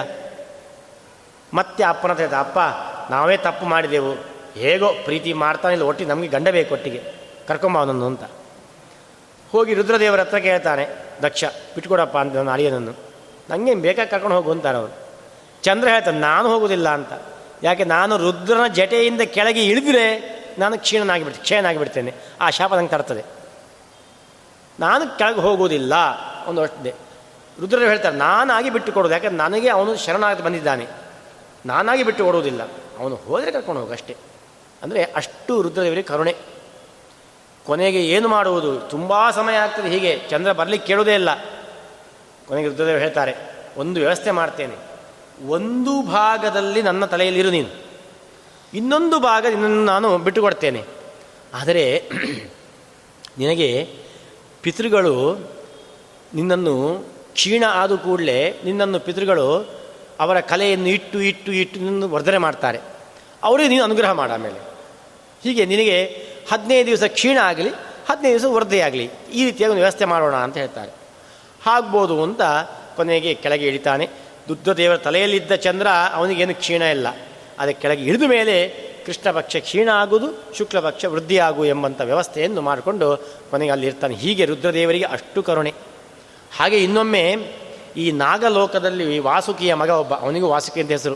[1.54, 2.60] ಮತ್ತೆ ಅಪ್ಪನ ಹತ್ರ ಅಪ್ಪ,
[3.12, 4.14] ನಾವೇ ತಪ್ಪು ಮಾಡಿದೆವು.
[4.56, 7.02] ಹೇಗೋ ಪ್ರೀತಿ ಮಾಡ್ತಾನೆ ಇಲ್ಲ, ಒಟ್ಟಿಗೆ ನಮಗೆ ಗಂಡ ಬೇಕು ಒಟ್ಟಿಗೆ.
[7.48, 8.24] ಕರ್ಕೊಂಬ ಅವನನ್ನು ಅಂತ.
[9.52, 10.88] ಹೋಗಿ ರುದ್ರದೇವರ ಹತ್ರ ಕೇಳ್ತಾನೆ,
[11.24, 11.44] ದಕ್ಷ,
[11.76, 12.94] ಬಿಟ್ಕೊಡಪ್ಪ ಅಂತ ನನ್ನ ಅಳಿಯನನ್ನು.
[13.50, 14.94] ನನಗೆ ಬೇಕಾಗಿ ಕರ್ಕೊಂಡು ಹೋಗು ಅಂತಾರೆ ಅವರು
[15.64, 17.14] ಚಂದ್ರ ಹೇಳ್ತಾನೆ, ನಾನು ಹೋಗೋದಿಲ್ಲ ಅಂತ.
[17.64, 20.06] ಯಾಕೆ, ನಾನು ರುದ್ರನ ಜಟೆಯಿಂದ ಕೆಳಗೆ ಇಳಿದ್ರೆ
[20.58, 22.12] ನಾನು ಕ್ಷೀಣನಾಗಿಬಿಡ್ತೇನೆ ಕ್ಷಯನಾಗಿಬಿಡ್ತೇನೆ.
[22.42, 23.24] ಆ ಶಾಪ ನಂಗೆ ತರ್ತದೆ.
[24.80, 25.94] ನಾನು ಕೆಳಗೆ ಹೋಗುವುದಿಲ್ಲ
[26.48, 26.94] ಒಂದು ವರ್ಷದೇ
[27.62, 30.88] ರುದ್ರರು ಹೇಳ್ತಾರೆ, ನಾನಾಗಿ ಬಿಟ್ಟು ಕೊಡೋದು ಯಾಕಂದ್ರೆ ನನಗೆ ಅವನು ಶರಣಾಗಿ ಬಂದಿದ್ದಾನೆ.
[31.66, 32.62] ನಾನಾಗಿ ಬಿಟ್ಟು ಕೊಡುವುದಿಲ್ಲ
[33.00, 34.16] ಅವನು ಹೋದರೆ ಕರ್ಕೊಂಡು ಹೋಗು ಅಷ್ಟೇ.
[34.84, 36.36] ಅಂದರೆ ಅಷ್ಟು ರುದ್ರದೇವರಿಗೆ ಕರುಣೆ.
[37.66, 38.80] ಕೊನೆಗೆ ಏನು ಮಾಡುವುದು?
[38.80, 39.90] ತುಂಬ ಸಮಯ ಆಗ್ತದೆ.
[39.90, 41.36] ಹೀಗೆ ಚಂದ್ರ ಬರಲಿಕ್ಕೆ ಕೇಳುವುದೇ ಇಲ್ಲ.
[42.48, 43.34] ಕೊನೆಗೆ ರುದ್ರದೇವರು ಹೇಳ್ತಾರೆ,
[43.78, 44.76] ಒಂದು ವ್ಯವಸ್ಥೆ ಮಾಡ್ತೇನೆ.
[45.48, 47.70] ಒಂದು ಭಾಗದಲ್ಲಿ ನನ್ನ ತಲೆಯಲ್ಲಿರು ನೀನು.
[48.74, 50.84] ಇನ್ನೊಂದು ಭಾಗ ನಿನ್ನನ್ನು ನಾನು ಬಿಟ್ಟುಕೊಡ್ತೇನೆ.
[51.54, 52.10] ಆದರೆ
[53.38, 53.90] ನಿನಗೆ
[54.62, 55.50] ಪಿತೃಗಳು
[56.34, 59.81] ನಿನ್ನನ್ನು ಕ್ಷೀಣ ಆದ ಕೂಡಲೇ ನಿನ್ನನ್ನು ಪಿತೃಗಳು
[60.22, 62.80] ಅವರ ಕಲೆಯನ್ನು ಇಟ್ಟು ಇಟ್ಟು ಇಟ್ಟು ವರ್ಧನೆ ಮಾಡ್ತಾರೆ.
[63.44, 64.60] ಅವರಿಗೆ ನೀನು ಅನುಗ್ರಹ ಮಾಡ ಆಮೇಲೆ.
[65.44, 65.98] ಹೀಗೆ ನಿನಗೆ
[66.52, 67.70] ಹದಿನೈದು ದಿವಸ ಕ್ಷೀಣ ಆಗಲಿ,
[68.10, 70.92] ಹದಿನೈದು ದಿವಸ ವರದೆಯಾಗಲಿ ಈ ರೀತಿಯಾಗಿ ಒಂದು ವ್ಯವಸ್ಥೆ ಮಾಡೋಣ ಅಂತ ಹೇಳ್ತಾರೆ.
[71.68, 72.42] ಆಗ್ಬೋದು ಅಂತ
[72.96, 74.06] ಕೊನೆಗೆ ಕೆಳಗೆ ಇಳಿತಾನೆ
[74.48, 77.08] ದುಗ್ಧದೇವರ ತಲೆಯಲ್ಲಿದ್ದ ಚಂದ್ರ ಅವನಿಗೇನು ಕ್ಷೀಣ ಇಲ್ಲ.
[77.60, 78.56] ಅದಕ್ಕೆ ಕೆಳಗೆ ಇಳಿದ ಮೇಲೆ
[79.06, 83.08] ಕೃಷ್ಣ ಪಕ್ಷ ಕ್ಷೀಣ ಆಗುವುದು, ಶುಕ್ಲ ಪಕ್ಷ ವೃದ್ಧಿ ಆಗು ಎಂಬಂಥ ವ್ಯವಸ್ಥೆಯನ್ನು ಮಾಡಿಕೊಂಡು
[83.50, 85.74] ಕೊನೆಗೆ ಅಲ್ಲಿ ಇರ್ತಾನೆ ಹೀಗೆ ರುದ್ರದೇವರಿಗೆ ಅಷ್ಟು ಕರುಣೆ.
[86.58, 87.24] ಹಾಗೆ ಇನ್ನೊಮ್ಮೆ
[87.98, 91.16] ಈ ನಾಗಲೋಕದಲ್ಲಿ ವಾಸುಕಿಯ ಮಗ ಒಬ್ಬ, ಅವನಿಗೂ ವಾಸುಕಿ ಅಂತ ಹೆಸರು.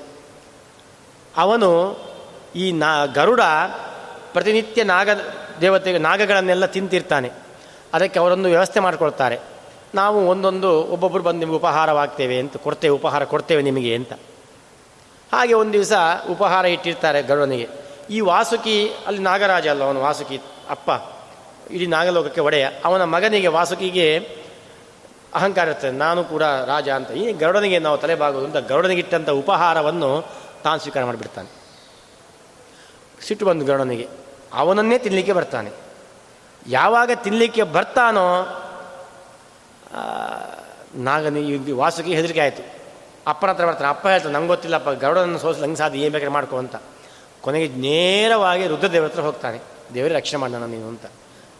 [1.37, 1.99] ಅವನು
[2.55, 3.41] ಈ ನಾ, ಗರುಡ
[4.33, 5.09] ಪ್ರತಿನಿತ್ಯ ನಾಗ
[5.61, 7.31] ದೇವತೆ, ನಾಗಗಳನ್ನೆಲ್ಲ ತಿಂತಿರ್ತಾನೆ.
[7.93, 9.39] ಅದಕ್ಕೆ ಅವರೊಂದು ವ್ಯವಸ್ಥೆ ಮಾಡಿಕೊಳ್ತಾರೆ.
[9.95, 14.13] ನಾವು ಒಂದೊಂದು ಒಬ್ಬೊಬ್ಬರು ಬಂದು ನಿಮಗೆ ಉಪಹಾರವಾಗ್ತೇವೆ ಅಂತ, ಕೊಡ್ತೇವೆ, ಉಪಹಾರ ಕೊಡ್ತೇವೆ ನಿಮಗೆ ಅಂತ.
[15.33, 15.93] ಹಾಗೆ ಒಂದು ದಿವಸ
[16.29, 17.69] ಉಪಹಾರ ಇಟ್ಟಿರ್ತಾರೆ ಗರುಡನಿಗೆ.
[18.09, 20.91] ಈ ವಾಸುಕಿ, ಅಲ್ಲಿ ನಾಗರಾಜ ಅಲ್ಲ ಅವನು ವಾಸುಕಿ ಅಪ್ಪ,
[21.71, 22.67] ಇಡೀ ನಾಗಲೋಕಕ್ಕೆ ಒಡೆಯ.
[22.85, 24.37] ಅವನ ಮಗನಿಗೆ ವಾಸುಕಿಗೆ
[25.35, 27.11] ಅಹಂಕಾರ ಇರ್ತದೆ ನಾನು ಕೂಡ ರಾಜ ಅಂತ.
[27.11, 30.09] ಈ ಗರುಡನಿಗೆ ನಾವು ತಲೆಬಾಗೋದು ಅಂತ ಗರುಡನಿಗಿಟ್ಟಂಥ ಉಪಹಾರವನ್ನು
[30.63, 31.49] ತಾನು ಸ್ವೀಕಾರ ಮಾಡಿಬಿಡ್ತಾನೆ.
[33.25, 34.07] ಸಿಟ್ಟು ಬಂದು ಗರುಡನಿಗೆ,
[34.53, 35.71] ಅವನನ್ನೇ ತಿನ್ನಲಿಕ್ಕೆ ಬರ್ತಾನೆ.
[36.67, 38.27] ಯಾವಾಗ ತಿನ್ನಲಿಕ್ಕೆ ಬರ್ತಾನೋ
[40.95, 42.63] ನಾಗನಿ ವಾಸುಕಿ ಹೆದರಿಕೆ ಆಯಿತು.
[43.27, 46.75] ಅಪ್ಪನ ಹತ್ರ ಬರ್ತಾನೆ, ಅಪ್ಪ ಹೇಳ್ತಾನೆ, ನಂಗೆ ಗೊತ್ತಿಲ್ಲಪ್ಪ ಗರುಡನ ಸೋಸಿ ನಂಗೆ ಸಾಧ್ಯ, ಏನು ಬೇಕಾದ್ರೆ ಮಾಡ್ಕೋ ಅಂತ.
[47.41, 49.59] ಕೊನೆಗೆ ನೇರವಾಗಿ ರುದ್ರದೇವ್ರ ಹತ್ರ ಹೋಗ್ತಾನೆ.
[49.93, 51.05] ದೇವರೇ ರಕ್ಷಣೆ ಮಾಡೋಣ ನೀನು ಅಂತ.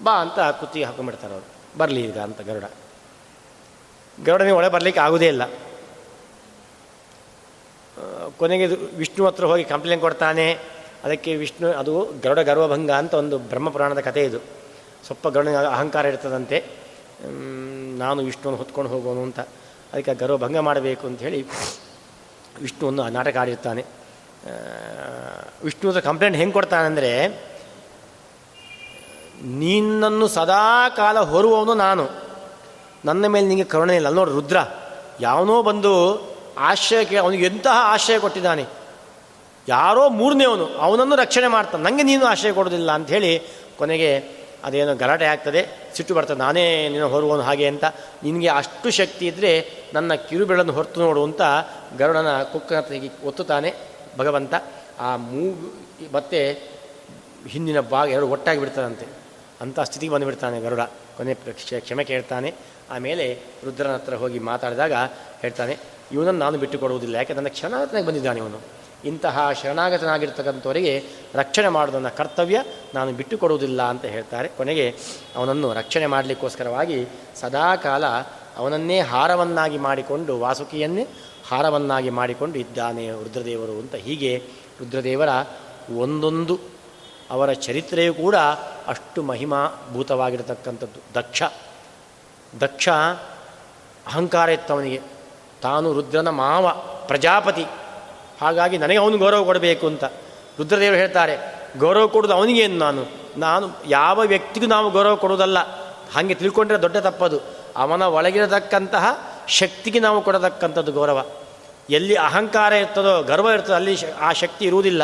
[0.04, 1.48] ಬಾ ಅಂತ ಕುತ್ತಿಗೆ ಹಾಕೊಂಡ್ಬಿಡ್ತಾರೆ ಅವರು.
[1.78, 2.64] ಬರಲಿ ಈಗ ಅಂತ ಗರುಡ.
[4.24, 5.46] ಗರುಡನಿಗೆ ಒಳಗೆ ಬರಲಿಕ್ಕೆ ಆಗೋದೇ ಇಲ್ಲ.
[8.38, 10.60] ಕೊನೆಗೆ ವಿಷ್ಣು ಹತ್ರ ಹೋಗಿ ಕಂಪ್ಲೇಂಟ್ ಕೊಡ್ತಾನೆ.
[11.04, 14.40] ಅದಕ್ಕೆ ವಿಷ್ಣು, ಅದು ಗರುಡ ಗರ್ವಭಂಗ ಅಂತ ಒಂದು ಬ್ರಹ್ಮಪುರಾಣದ ಕಥೆ ಇದು.
[15.06, 16.64] ಸ್ವಲ್ಪ ಗರುಡನ ಅಹಂಕಾರ ಇರ್ತದಂತೆ.
[17.98, 19.40] ನಾನು ವಿಷ್ಣುವನ್ನು ಹೊತ್ಕೊಂಡು ಹೋಗೋನು ಅಂತ.
[19.94, 21.46] ಅದಕ್ಕೆ ಗರ್ವಭಂಗ ಮಾಡಬೇಕು ಅಂತ ಹೇಳಿ
[22.62, 23.86] ವಿಷ್ಣುವನ್ನು ನಾಟಕ ಆಡಿರ್ತಾನೆ.
[25.64, 27.28] ವಿಷ್ಣು ಹತ್ರ ಕಂಪ್ಲೇಂಟ್ ಹೆಂಗೆ ಕೊಡ್ತಾನೆಂದರೆ
[29.44, 32.25] ನಿನ್ನನ್ನು ಸದಾ ಕಾಲ ಹೊರುವವನು ನಾನು.
[33.06, 34.10] ನನ್ನ ಮೇಲೆ ನಿಮಗೆ ಕರುಣೆ ಇಲ್ಲ.
[34.10, 34.58] ನೋಡಿ, ರುದ್ರ.
[35.20, 35.94] ಯಾವನೋ ಬಂದು
[36.58, 38.66] ಆಶ್ರಯಕ್ಕೆ, ಅವನಿಗೆ ಎಂತಹ ಆಶ್ರಯ ಕೊಟ್ಟಿದ್ದಾನೆ.
[39.68, 41.84] ಯಾರೋ ಮೂರನೇವನು, ಅವನನ್ನು ರಕ್ಷಣೆ ಮಾಡ್ತಾನೆ.
[41.84, 43.40] ನನಗೆ ನೀನು ಆಶ್ರಯ ಕೊಡೋದಿಲ್ಲ ಅಂಥೇಳಿ
[43.78, 44.18] ಕೊನೆಗೆ
[44.64, 46.38] ಅದೇನೋ ಗಲಾಟೆ ಆಗ್ತದೆ, ಸಿಟ್ಟು ಬರ್ತದೆ.
[46.38, 47.84] ನಾನೇ ನಿನ್ನ ಹೊರುವನು ಹಾಗೆ ಅಂತ
[48.24, 51.42] ನಿನಗೆ ಅಷ್ಟು ಶಕ್ತಿ ಇದ್ದರೆ ನನ್ನ ಕಿರುಬೆಳನ್ನು ಹೊರತು ನೋಡು ಅಂತ
[52.00, 53.74] ಗರುಡನ ಕುಕ್ಕನ ತೆಗಿ ಒತ್ತುತ್ತಾನೆ
[54.18, 54.54] ಭಗವಂತ.
[55.00, 55.74] ಆ ಮೂಗು
[56.14, 56.52] ಮತ್ತೆ
[57.48, 59.06] ಹಿಂದಿನ ಭಾಗ ಎರಡು ಒಟ್ಟಾಗಿ ಬಿಡ್ತಾನಂತೆ.
[59.62, 60.80] ಅಂಥ ಸ್ಥಿತಿಗೆ ಬಂದುಬಿಡ್ತಾನೆ ಗರುಡ.
[61.18, 61.34] ಕೊನೆ
[61.80, 62.54] ಕ್ಷಮೆ ಕೇಳ್ತಾನೆ.
[62.92, 63.26] ಆಮೇಲೆ
[63.66, 64.94] ರುದ್ರನ ಹತ್ರ ಹೋಗಿ ಮಾತಾಡಿದಾಗ
[65.42, 65.74] ಹೇಳ್ತಾನೆ,
[66.12, 67.34] ಇವನನ್ನು ನಾನು ಬಿಟ್ಟು ಕೊಡುವುದಿಲ್ಲ ಯಾಕೆ?
[67.34, 68.60] ನನ್ನ ಕ್ಷಣಾಗತನಾಗಿ ಬಂದಿದ್ದಾನೆ ಇವನು.
[69.06, 70.94] ಇಂತಹ ಶರಣಾಗತನಾಗಿರ್ತಕ್ಕಂಥವರಿಗೆ
[71.36, 72.58] ರಕ್ಷಣೆ ಮಾಡೋದನ್ನ ಕರ್ತವ್ಯ,
[72.94, 74.48] ನಾನು ಬಿಟ್ಟು ಕೊಡುವುದಿಲ್ಲ ಅಂತ ಹೇಳ್ತಾರೆ.
[74.58, 74.86] ಕೊನೆಗೆ
[75.36, 77.00] ಅವನನ್ನು ರಕ್ಷಣೆ ಮಾಡಲಿಕ್ಕೋಸ್ಕರವಾಗಿ
[77.42, 78.06] ಸದಾಕಾಲ
[78.58, 81.06] ಅವನನ್ನೇ ಹಾರವನ್ನಾಗಿ ಮಾಡಿಕೊಂಡು, ವಾಸುಕಿಯನ್ನೇ
[81.50, 84.32] ಹಾರವನ್ನಾಗಿ ಮಾಡಿಕೊಂಡು ಇದ್ದಾನೆ ರುದ್ರದೇವರು ಅಂತ ಹೀಗೆ
[84.80, 85.30] ರುದ್ರದೇವರ
[85.98, 86.56] ಒಂದೊಂದು
[87.32, 88.36] ಅವರ ಚರಿತ್ರೆಯೂ ಕೂಡ
[88.88, 91.00] ಅಷ್ಟು ಮಹಿಮಾಭೂತವಾಗಿರತಕ್ಕಂಥದ್ದು.
[91.20, 91.44] ದಕ್ಷ
[92.62, 92.90] ದಕ್ಷ
[94.08, 95.02] ಅಹಂಕಾರ ಇತ್ತವನಿಗೆ
[95.62, 96.68] ತಾನು ರುದ್ರನ ಮಾವ,
[97.08, 97.66] ಪ್ರಜಾಪತಿ.
[98.42, 100.04] ಹಾಗಾಗಿ ನನಗೆ ಅವನು ಗೌರವ ಕೊಡಬೇಕು ಅಂತ
[100.60, 101.36] ರುದ್ರದೇವರು ಹೇಳ್ತಾರೆ,
[101.78, 103.06] ಗೌರವ ಕೊಡೋದು ಅವನಿಗೇನು ನಾನು.
[103.38, 105.60] ನಾನು ಯಾವ ವ್ಯಕ್ತಿಗೂ ನಾವು ಗೌರವ ಕೊಡೋದಲ್ಲ
[106.16, 107.40] ಹಾಗೆ ತಿಳ್ಕೊಂಡ್ರೆ ದೊಡ್ಡ ತಪ್ಪದು.
[107.76, 109.06] ಅವನ ಒಳಗಿರತಕ್ಕಂತಹ
[109.48, 111.26] ಶಕ್ತಿಗೆ ನಾವು ಕೊಡತಕ್ಕಂಥದ್ದು ಗೌರವ.
[111.90, 115.04] ಎಲ್ಲಿ ಅಹಂಕಾರ ಇರ್ತದೋ, ಗರ್ವ ಇರ್ತದೋ, ಅಲ್ಲಿ ಆ ಶಕ್ತಿ ಇರುವುದಿಲ್ಲ.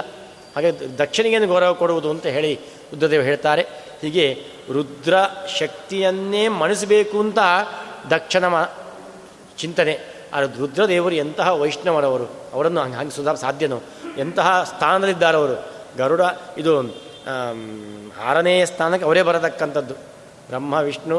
[0.56, 2.60] ಹಾಗೆ ದಕ್ಷಿಣಿಗೇನು ಗೌರವ ಕೊಡುವುದು ಅಂತ ಹೇಳಿ
[2.92, 3.64] ರುದ್ರದೇವರು ಹೇಳ್ತಾರೆ,
[4.02, 4.26] ಹೀಗೆ
[4.74, 5.14] ರುದ್ರ
[5.60, 7.40] ಶಕ್ತಿಯನ್ನೇ ಮಣಿಸಬೇಕು ಅಂತ
[8.10, 8.46] ದಕ್ಷಿಣ
[9.58, 9.94] ಚಿಂತನೆ.
[10.34, 13.80] ಆ ರುದ್ರದೇವರು ಎಂತಹ ವೈಷ್ಣವರವರು, ಅವರನ್ನು ಹಂಗೆ ಸುಧಾ ಸಾಧ್ಯನೋ?
[14.18, 15.56] ಎಂತಹ ಸ್ಥಾನದಲ್ಲಿದ್ದಾರವರು
[15.98, 16.22] ಗರುಡ,
[16.58, 16.74] ಇದು
[18.24, 19.94] ಆರನೇ ಸ್ಥಾನಕ್ಕೆ ಅವರೇ ಬರತಕ್ಕಂಥದ್ದು.
[20.50, 21.18] ಬ್ರಹ್ಮ, ವಿಷ್ಣು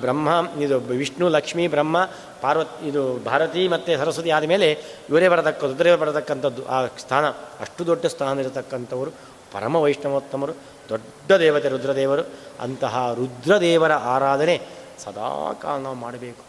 [0.00, 0.28] ಬ್ರಹ್ಮ,
[0.60, 1.96] ಇದು ವಿಷ್ಣು, ಲಕ್ಷ್ಮೀ, ಬ್ರಹ್ಮ,
[2.42, 4.68] ಪಾರ್ವತಿ, ಇದು ಭಾರತಿ ಮತ್ತು ಸರಸ್ವತಿ ಆದಮೇಲೆ
[5.10, 7.24] ಇವರೇ ಬರತಕ್ಕ ರುದ್ರೇ ಬರತಕ್ಕಂಥದ್ದು ಆ ಸ್ಥಾನ.
[7.60, 9.12] ಅಷ್ಟು ದೊಡ್ಡ ಸ್ಥಾನ ಇರತಕ್ಕಂಥವರು
[9.52, 10.52] ಪರಮ ವೈಷ್ಣವೋತ್ತಮರು.
[10.88, 12.22] ದೊಡ್ಡ ದೇವತೆ ರುದ್ರದೇವರು,
[12.60, 14.56] ಅಂತಹ ರುದ್ರದೇವರ ಆರಾಧನೆ
[14.98, 16.44] ಸದಾ ಕಾಲ ನಾವು ಮಾಡಬೇಕು.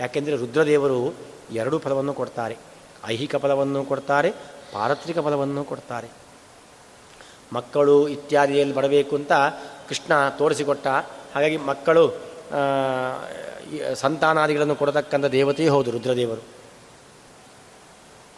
[0.00, 1.14] ಯಾಕೆಂದರೆ ರುದ್ರದೇವರು
[1.52, 2.56] ಎರಡು ಫಲವನ್ನು ಕೊಡ್ತಾರೆ.
[3.06, 4.30] ಐಹಿಕ ಫಲವನ್ನು ಕೊಡ್ತಾರೆ,
[4.72, 6.08] ಪಾರತ್ರಿಕ ಫಲವನ್ನು ಕೊಡ್ತಾರೆ.
[7.52, 9.32] ಮಕ್ಕಳು ಇತ್ಯಾದಿಯಲ್ಲಿ ಬರಬೇಕು ಅಂತ
[9.88, 10.86] ಕೃಷ್ಣ ತೋರಿಸಿಕೊಟ್ಟ.
[11.34, 12.04] ಹಾಗಾಗಿ ಮಕ್ಕಳು
[13.94, 16.42] ಸಂತಾನಾದಿಗಳನ್ನು ಕೊಡತಕ್ಕಂಥ ದೇವತೆಯೇ ಹೌದು ರುದ್ರದೇವರು.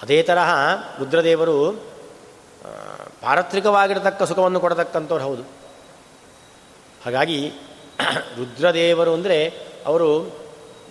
[0.02, 0.50] ಅದೇ ತರಹ
[0.98, 1.56] ರುದ್ರದೇವರು
[3.26, 5.42] ಪಾರತ್ರಿಕವಾಗಿರತಕ್ಕ ಸುಖವನ್ನು ಕೊಡತಕ್ಕಂಥವ್ರು ಹೌದು.
[7.04, 7.52] ಹಾಗಾಗಿ
[8.36, 9.54] ರುದ್ರದೇವರು ಅಂದರೆ
[9.86, 10.36] ಅವರು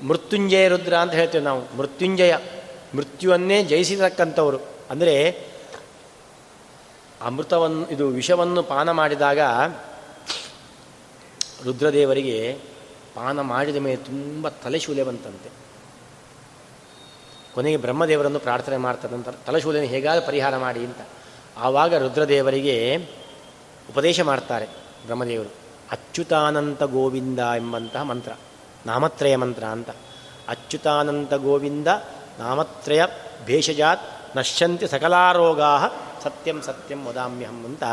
[0.08, 1.78] ಮೃತ್ಯುಂಜಯ ರುದ್ರ ಅಂತ ಹೇಳ್ತೇವೆ ನಾವು.
[1.78, 2.36] ಮೃತ್ಯುಂಜಯ.
[2.96, 4.60] ಮೃತ್ಯುವನ್ನೇ ಜಯಿಸಿರತಕ್ಕಂಥವ್ರು.
[4.90, 5.32] ಅಂದರೆ
[7.22, 9.40] ಅಮೃತವನ್ನು, ಇದು ವಿಷವನ್ನು ಪಾನ ಮಾಡಿದಾಗ
[11.64, 12.60] ರುದ್ರದೇವರಿಗೆ
[13.16, 15.50] ಪಾನ ಮಾಡಿದ ಮೇಲೆ ತುಂಬ ತಲೆಶೂಲೆ ಬಂತಂತೆ.
[17.54, 21.02] ಕೊನೆಗೆ ಬ್ರಹ್ಮದೇವರನ್ನು ಪ್ರಾರ್ಥನೆ ಮಾಡ್ತದಂತ ತಲೆಶೂಲೆಯನ್ನು ಹೇಗಾದರೂ ಪರಿಹಾರ ಮಾಡಿ ಅಂತ.
[21.58, 22.98] ಆವಾಗ ರುದ್ರದೇವರಿಗೆ
[23.90, 24.66] ಉಪದೇಶ ಮಾಡ್ತಾರೆ
[25.06, 25.50] ಬ್ರಹ್ಮದೇವರು.
[25.92, 28.32] ಅಚ್ಯುತಾನಂತ ಗೋವಿಂದ ಎಂಬಂತಹ ಮಂತ್ರ,
[28.86, 29.90] ನಾಮತ್ರಯ ಮಂತ್ರ ಅಂತ.
[30.48, 31.88] ಅಚ್ಯುತಾನಂತ ಗೋವಿಂದ,
[32.40, 33.02] ನಾಮತ್ರಯ
[33.46, 35.88] ಭೇಷಜಾತ್ ನಶ್ಯಂತಿ ಸಕಲಾರೋಗಾ
[36.24, 37.84] ಸತ್ಯಂ ಸತ್ಯಂ ವದಾಮ್ಯಹಂ ಅಂತ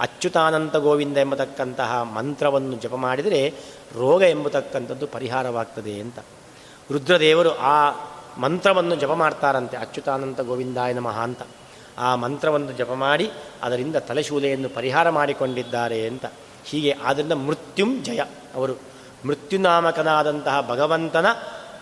[0.00, 3.54] ಅಚ್ಯುತಾನಂತ ಗೋವಿಂದ ಎಂಬತಕ್ಕಂತಹ ಮಂತ್ರವನ್ನು ಜಪ ಮಾಡಿದರೆ
[3.98, 6.18] ರೋಗ ಎಂಬತಕ್ಕಂಥದ್ದು ಪರಿಹಾರವಾಗ್ತದೆ ಅಂತ.
[6.92, 7.92] ರುದ್ರದೇವರು ಆ
[8.38, 11.42] ಮಂತ್ರವನ್ನು ಜಪ ಮಾಡ್ತಾರಂತೆ, ಅಚ್ಯುತಾನಂತ ಗೋವಿಂದಾಯ ನಮಃ ಅಂತ.
[11.98, 13.30] ಆ ಮಂತ್ರವನ್ನು ಜಪ ಮಾಡಿ
[13.62, 16.24] ಅದರಿಂದ ತಲೆಶೂಲೆಯನ್ನು ಪರಿಹಾರ ಮಾಡಿಕೊಂಡಿದ್ದಾರೆ ಅಂತ.
[16.64, 18.20] ಹೀಗೆ ಆದ್ದರಿಂದ ಮೃತ್ಯುಂ ಜಯ.
[18.54, 18.74] ಅವರು
[19.26, 21.26] ಮೃತ್ಯುನಾಮಕನಾದಂತಹ ಭಗವಂತನ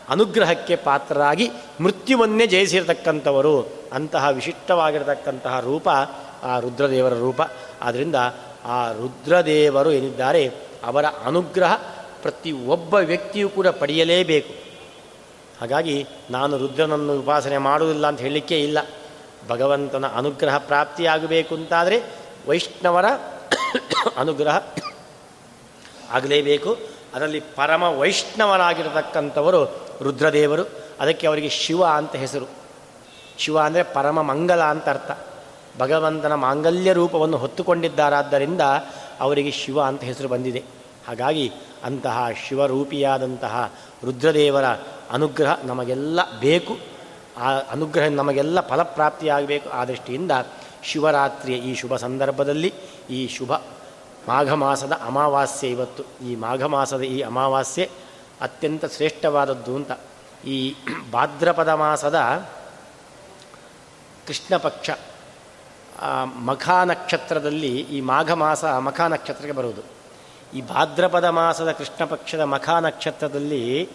[0.09, 1.51] ಅನುಗ್ರಹಕ್ಕೆ ಪಾತ್ರರಾಗಿ
[1.81, 5.89] ಮೃತ್ಯುವನ್ನೇ ಜಯಿಸಿರತಕ್ಕಂಥವರು ಅಂತಹ ವಿಶಿಷ್ಟವಾಗಿರತಕ್ಕಂತಹ ರೂಪ,
[6.43, 7.41] ಆ ರುದ್ರದೇವರ ರೂಪ.
[7.83, 8.15] ಆದ್ದರಿಂದ
[8.65, 10.51] ಆ ರುದ್ರದೇವರು ಏನಿದ್ದಾರೆ,
[10.85, 11.75] ಅವರ ಅನುಗ್ರಹ
[12.23, 14.55] ಪ್ರತಿ ಒಬ್ಬ ವ್ಯಕ್ತಿಯೂ ಕೂಡ ಪಡೆಯಲೇಬೇಕು.
[15.61, 18.79] ಹಾಗಾಗಿ ನಾನು ರುದ್ರನನ್ನು ಉಪಾಸನೆ ಮಾಡುವುದಿಲ್ಲ ಅಂತ ಹೇಳಲಿಕ್ಕೆ ಇಲ್ಲ.
[19.49, 22.03] ಭಗವಂತನ ಅನುಗ್ರಹ ಪ್ರಾಪ್ತಿಯಾಗಬೇಕು ಅಂತಾದರೆ
[22.49, 23.07] ವೈಷ್ಣವರ
[24.17, 24.63] ಅನುಗ್ರಹ
[26.11, 26.77] ಆಗಲೇಬೇಕು.
[27.15, 29.65] ಅದರಲ್ಲಿ ಪರಮ ವೈಷ್ಣವರಾಗಿರತಕ್ಕಂಥವರು
[30.03, 30.63] ರುದ್ರದೇವರು.
[31.01, 32.47] ಅದಕ್ಕೆ ಅವರಿಗೆ ಶಿವ ಅಂತ ಹೆಸರು.
[33.39, 35.11] ಶಿವ ಅಂದರೆ ಪರಮ ಮಂಗಲ ಅಂತ ಅರ್ಥ.
[35.79, 38.61] ಭಗವಂತನ ಮಾಂಗಲ್ಯ ರೂಪವನ್ನು ಹೊತ್ತುಕೊಂಡಿದ್ದಾರಾದ್ದರಿಂದ
[39.21, 40.65] ಅವರಿಗೆ ಶಿವ ಅಂತ ಹೆಸರು ಬಂದಿದೆ.
[41.09, 41.53] ಹಾಗಾಗಿ
[41.85, 43.73] ಅಂತಹ ಶಿವರೂಪಿಯಾದಂತಹ
[44.05, 44.65] ರುದ್ರದೇವರ
[45.11, 46.90] ಅನುಗ್ರಹ ನಮಗೆಲ್ಲ ಬೇಕು.
[47.41, 49.71] ಆ ಅನುಗ್ರಹ ನಮಗೆಲ್ಲ ಫಲಪ್ರಾಪ್ತಿಯಾಗಬೇಕು.
[49.71, 50.33] ಆ ದೃಷ್ಟಿಯಿಂದ
[50.83, 52.75] ಶಿವರಾತ್ರಿಯ ಈ ಶುಭ ಸಂದರ್ಭದಲ್ಲಿ
[53.11, 53.53] ಈ ಶುಭ
[54.29, 56.03] ಮಾಘ ಮಾಸದ ಅಮಾವಾಸ್ಯೆ ಇವತ್ತು.
[56.27, 57.91] ಈ ಮಾಘ ಮಾಸದ ಈ ಅಮಾವಾಸ್ಯೆ
[58.41, 59.91] ಅತ್ಯಂತ ಶ್ರೇಷ್ಠವಾದದ್ದು ಅಂತ.
[60.47, 60.75] ಈ
[61.13, 62.19] ಭಾದ್ರಪದ ಮಾಸದ
[64.27, 64.91] ಕೃಷ್ಣ ಪಕ್ಷ
[66.25, 69.83] ಮಖಾ ನಕ್ಷತ್ರದಲ್ಲಿ ಈ ಮಾಘ ಮಾಸ ಮಖಾ ನಕ್ಷತ್ರಕ್ಕೆ ಬರುವುದು.
[70.57, 73.89] ಈ ಭಾದ್ರಪದ ಮಾಸದ ಕೃಷ್ಣ ಪಕ್ಷದ ಮಖಾ ನಕ್ಷತ್ರದಲ್ಲಿ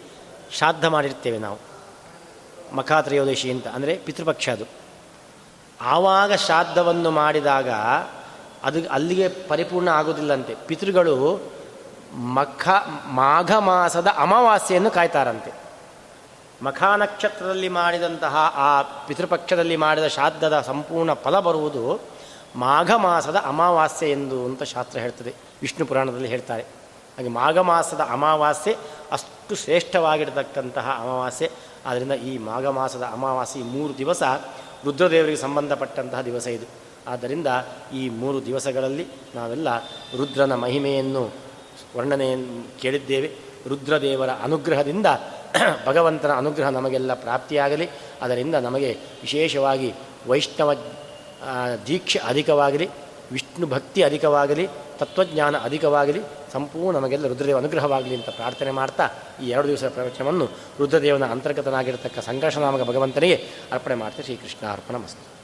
[0.52, 1.58] ಶ್ರಾದ್ದ ಮಾಡಿರ್ತೇವೆ ನಾವು.
[2.72, 3.66] ಮಖಾ ತ್ರಯೋದಶಿ ಅಂತ.
[3.66, 4.64] ಅಂದರೆ ಪಿತೃಪಕ್ಷ ಅದು.
[5.80, 7.70] ಆವಾಗ ಶ್ರಾದ್ದವನ್ನು ಮಾಡಿದಾಗ
[8.64, 11.42] ಅದು ಅಲ್ಲಿಗೆ ಪರಿಪೂರ್ಣ ಆಗೋದಿಲ್ಲಂತೆ ಪಿತೃಗಳು
[12.14, 12.68] ಮಖ,
[13.06, 15.52] ಮಾಘ ಮಾಸದ ಅಮಾವಾಸ್ಯೆಯನ್ನು ಕಾಯ್ತಾರಂತೆ.
[16.62, 22.00] ಮಖ ನಕ್ಷತ್ರದಲ್ಲಿ ಮಾಡಿದಂತಹ ಆ ಪಿತೃಪಕ್ಷದಲ್ಲಿ ಮಾಡಿದ ಶ್ರಾದ್ದದ ಸಂಪೂರ್ಣ ಫಲ ಬರುವುದು
[22.56, 25.34] ಮಾಘ ಮಾಸದ ಅಮಾವಾಸ್ಯೆ ಎಂದು ಅಂತ ಶಾಸ್ತ್ರ ಹೇಳ್ತದೆ.
[25.62, 26.62] ವಿಷ್ಣು ಪುರಾಣದಲ್ಲಿ ಹೇಳ್ತಾರೆ.
[27.16, 28.76] ಹಾಗೆ ಮಾಘ ಮಾಸದ ಅಮಾವಾಸ್ಯೆ
[29.12, 31.50] ಅಷ್ಟು ಶ್ರೇಷ್ಠವಾಗಿರತಕ್ಕಂತಹ ಅಮಾವಾಸ್ಯೆ.
[31.86, 34.22] ಆದ್ದರಿಂದ ಈ ಮಾಘ ಮಾಸದ ಅಮಾವಾಸ್ಯೆ ಮೂರು ದಿವಸ
[34.84, 36.66] ರುದ್ರದೇವರಿಗೆ ಸಂಬಂಧಪಟ್ಟಂತಹ ದಿವಸ ಇದು.
[37.08, 37.46] ಆದ್ದರಿಂದ
[37.94, 39.78] ಈ ಮೂರು ದಿವಸಗಳಲ್ಲಿ ನಾವೆಲ್ಲ
[40.16, 41.30] ರುದ್ರನ ಮಹಿಮೆಯನ್ನು
[41.96, 43.30] ವರ್ಣನೆಯನ್ನು ಕೇಳಿದ್ದೇವೆ.
[43.68, 45.06] ರುದ್ರದೇವರ ಅನುಗ್ರಹದಿಂದ
[45.86, 47.88] ಭಗವಂತನ ಅನುಗ್ರಹ ನಮಗೆಲ್ಲ ಪ್ರಾಪ್ತಿಯಾಗಲಿ.
[48.22, 49.94] ಅದರಿಂದ ನಮಗೆ ವಿಶೇಷವಾಗಿ
[50.28, 50.74] ವೈಷ್ಣವ
[51.86, 52.88] ದೀಕ್ಷೆ ಅಧಿಕವಾಗಲಿ,
[53.32, 54.68] ವಿಷ್ಣು ಭಕ್ತಿ ಅಧಿಕವಾಗಲಿ,
[54.98, 56.20] ತತ್ವಜ್ಞಾನ ಅಧಿಕವಾಗಲಿ
[56.56, 59.06] ಸಂಪೂರ್ಣ ನಮಗೆಲ್ಲ ರುದ್ರದೇವ ಅನುಗ್ರಹವಾಗಲಿ ಅಂತ ಪ್ರಾರ್ಥನೆ ಮಾಡ್ತಾ
[59.42, 60.46] ಈ ಎರಡು ದಿವಸದ ಪ್ರವಚನವನ್ನು
[60.78, 63.36] ರುದ್ರದೇವನ ಅಂತರ್ಗತನಾಗಿರತಕ್ಕ ಸಂಘರ್ಷನಾಮಕ ಭಗವಂತನಿಗೆ
[63.72, 65.35] ಅರ್ಪಣೆ ಮಾಡ್ತೀವಿ ಶ್ರೀಕೃಷ್ಣ ಅರ್ಪಣ ಮಸ್ತು.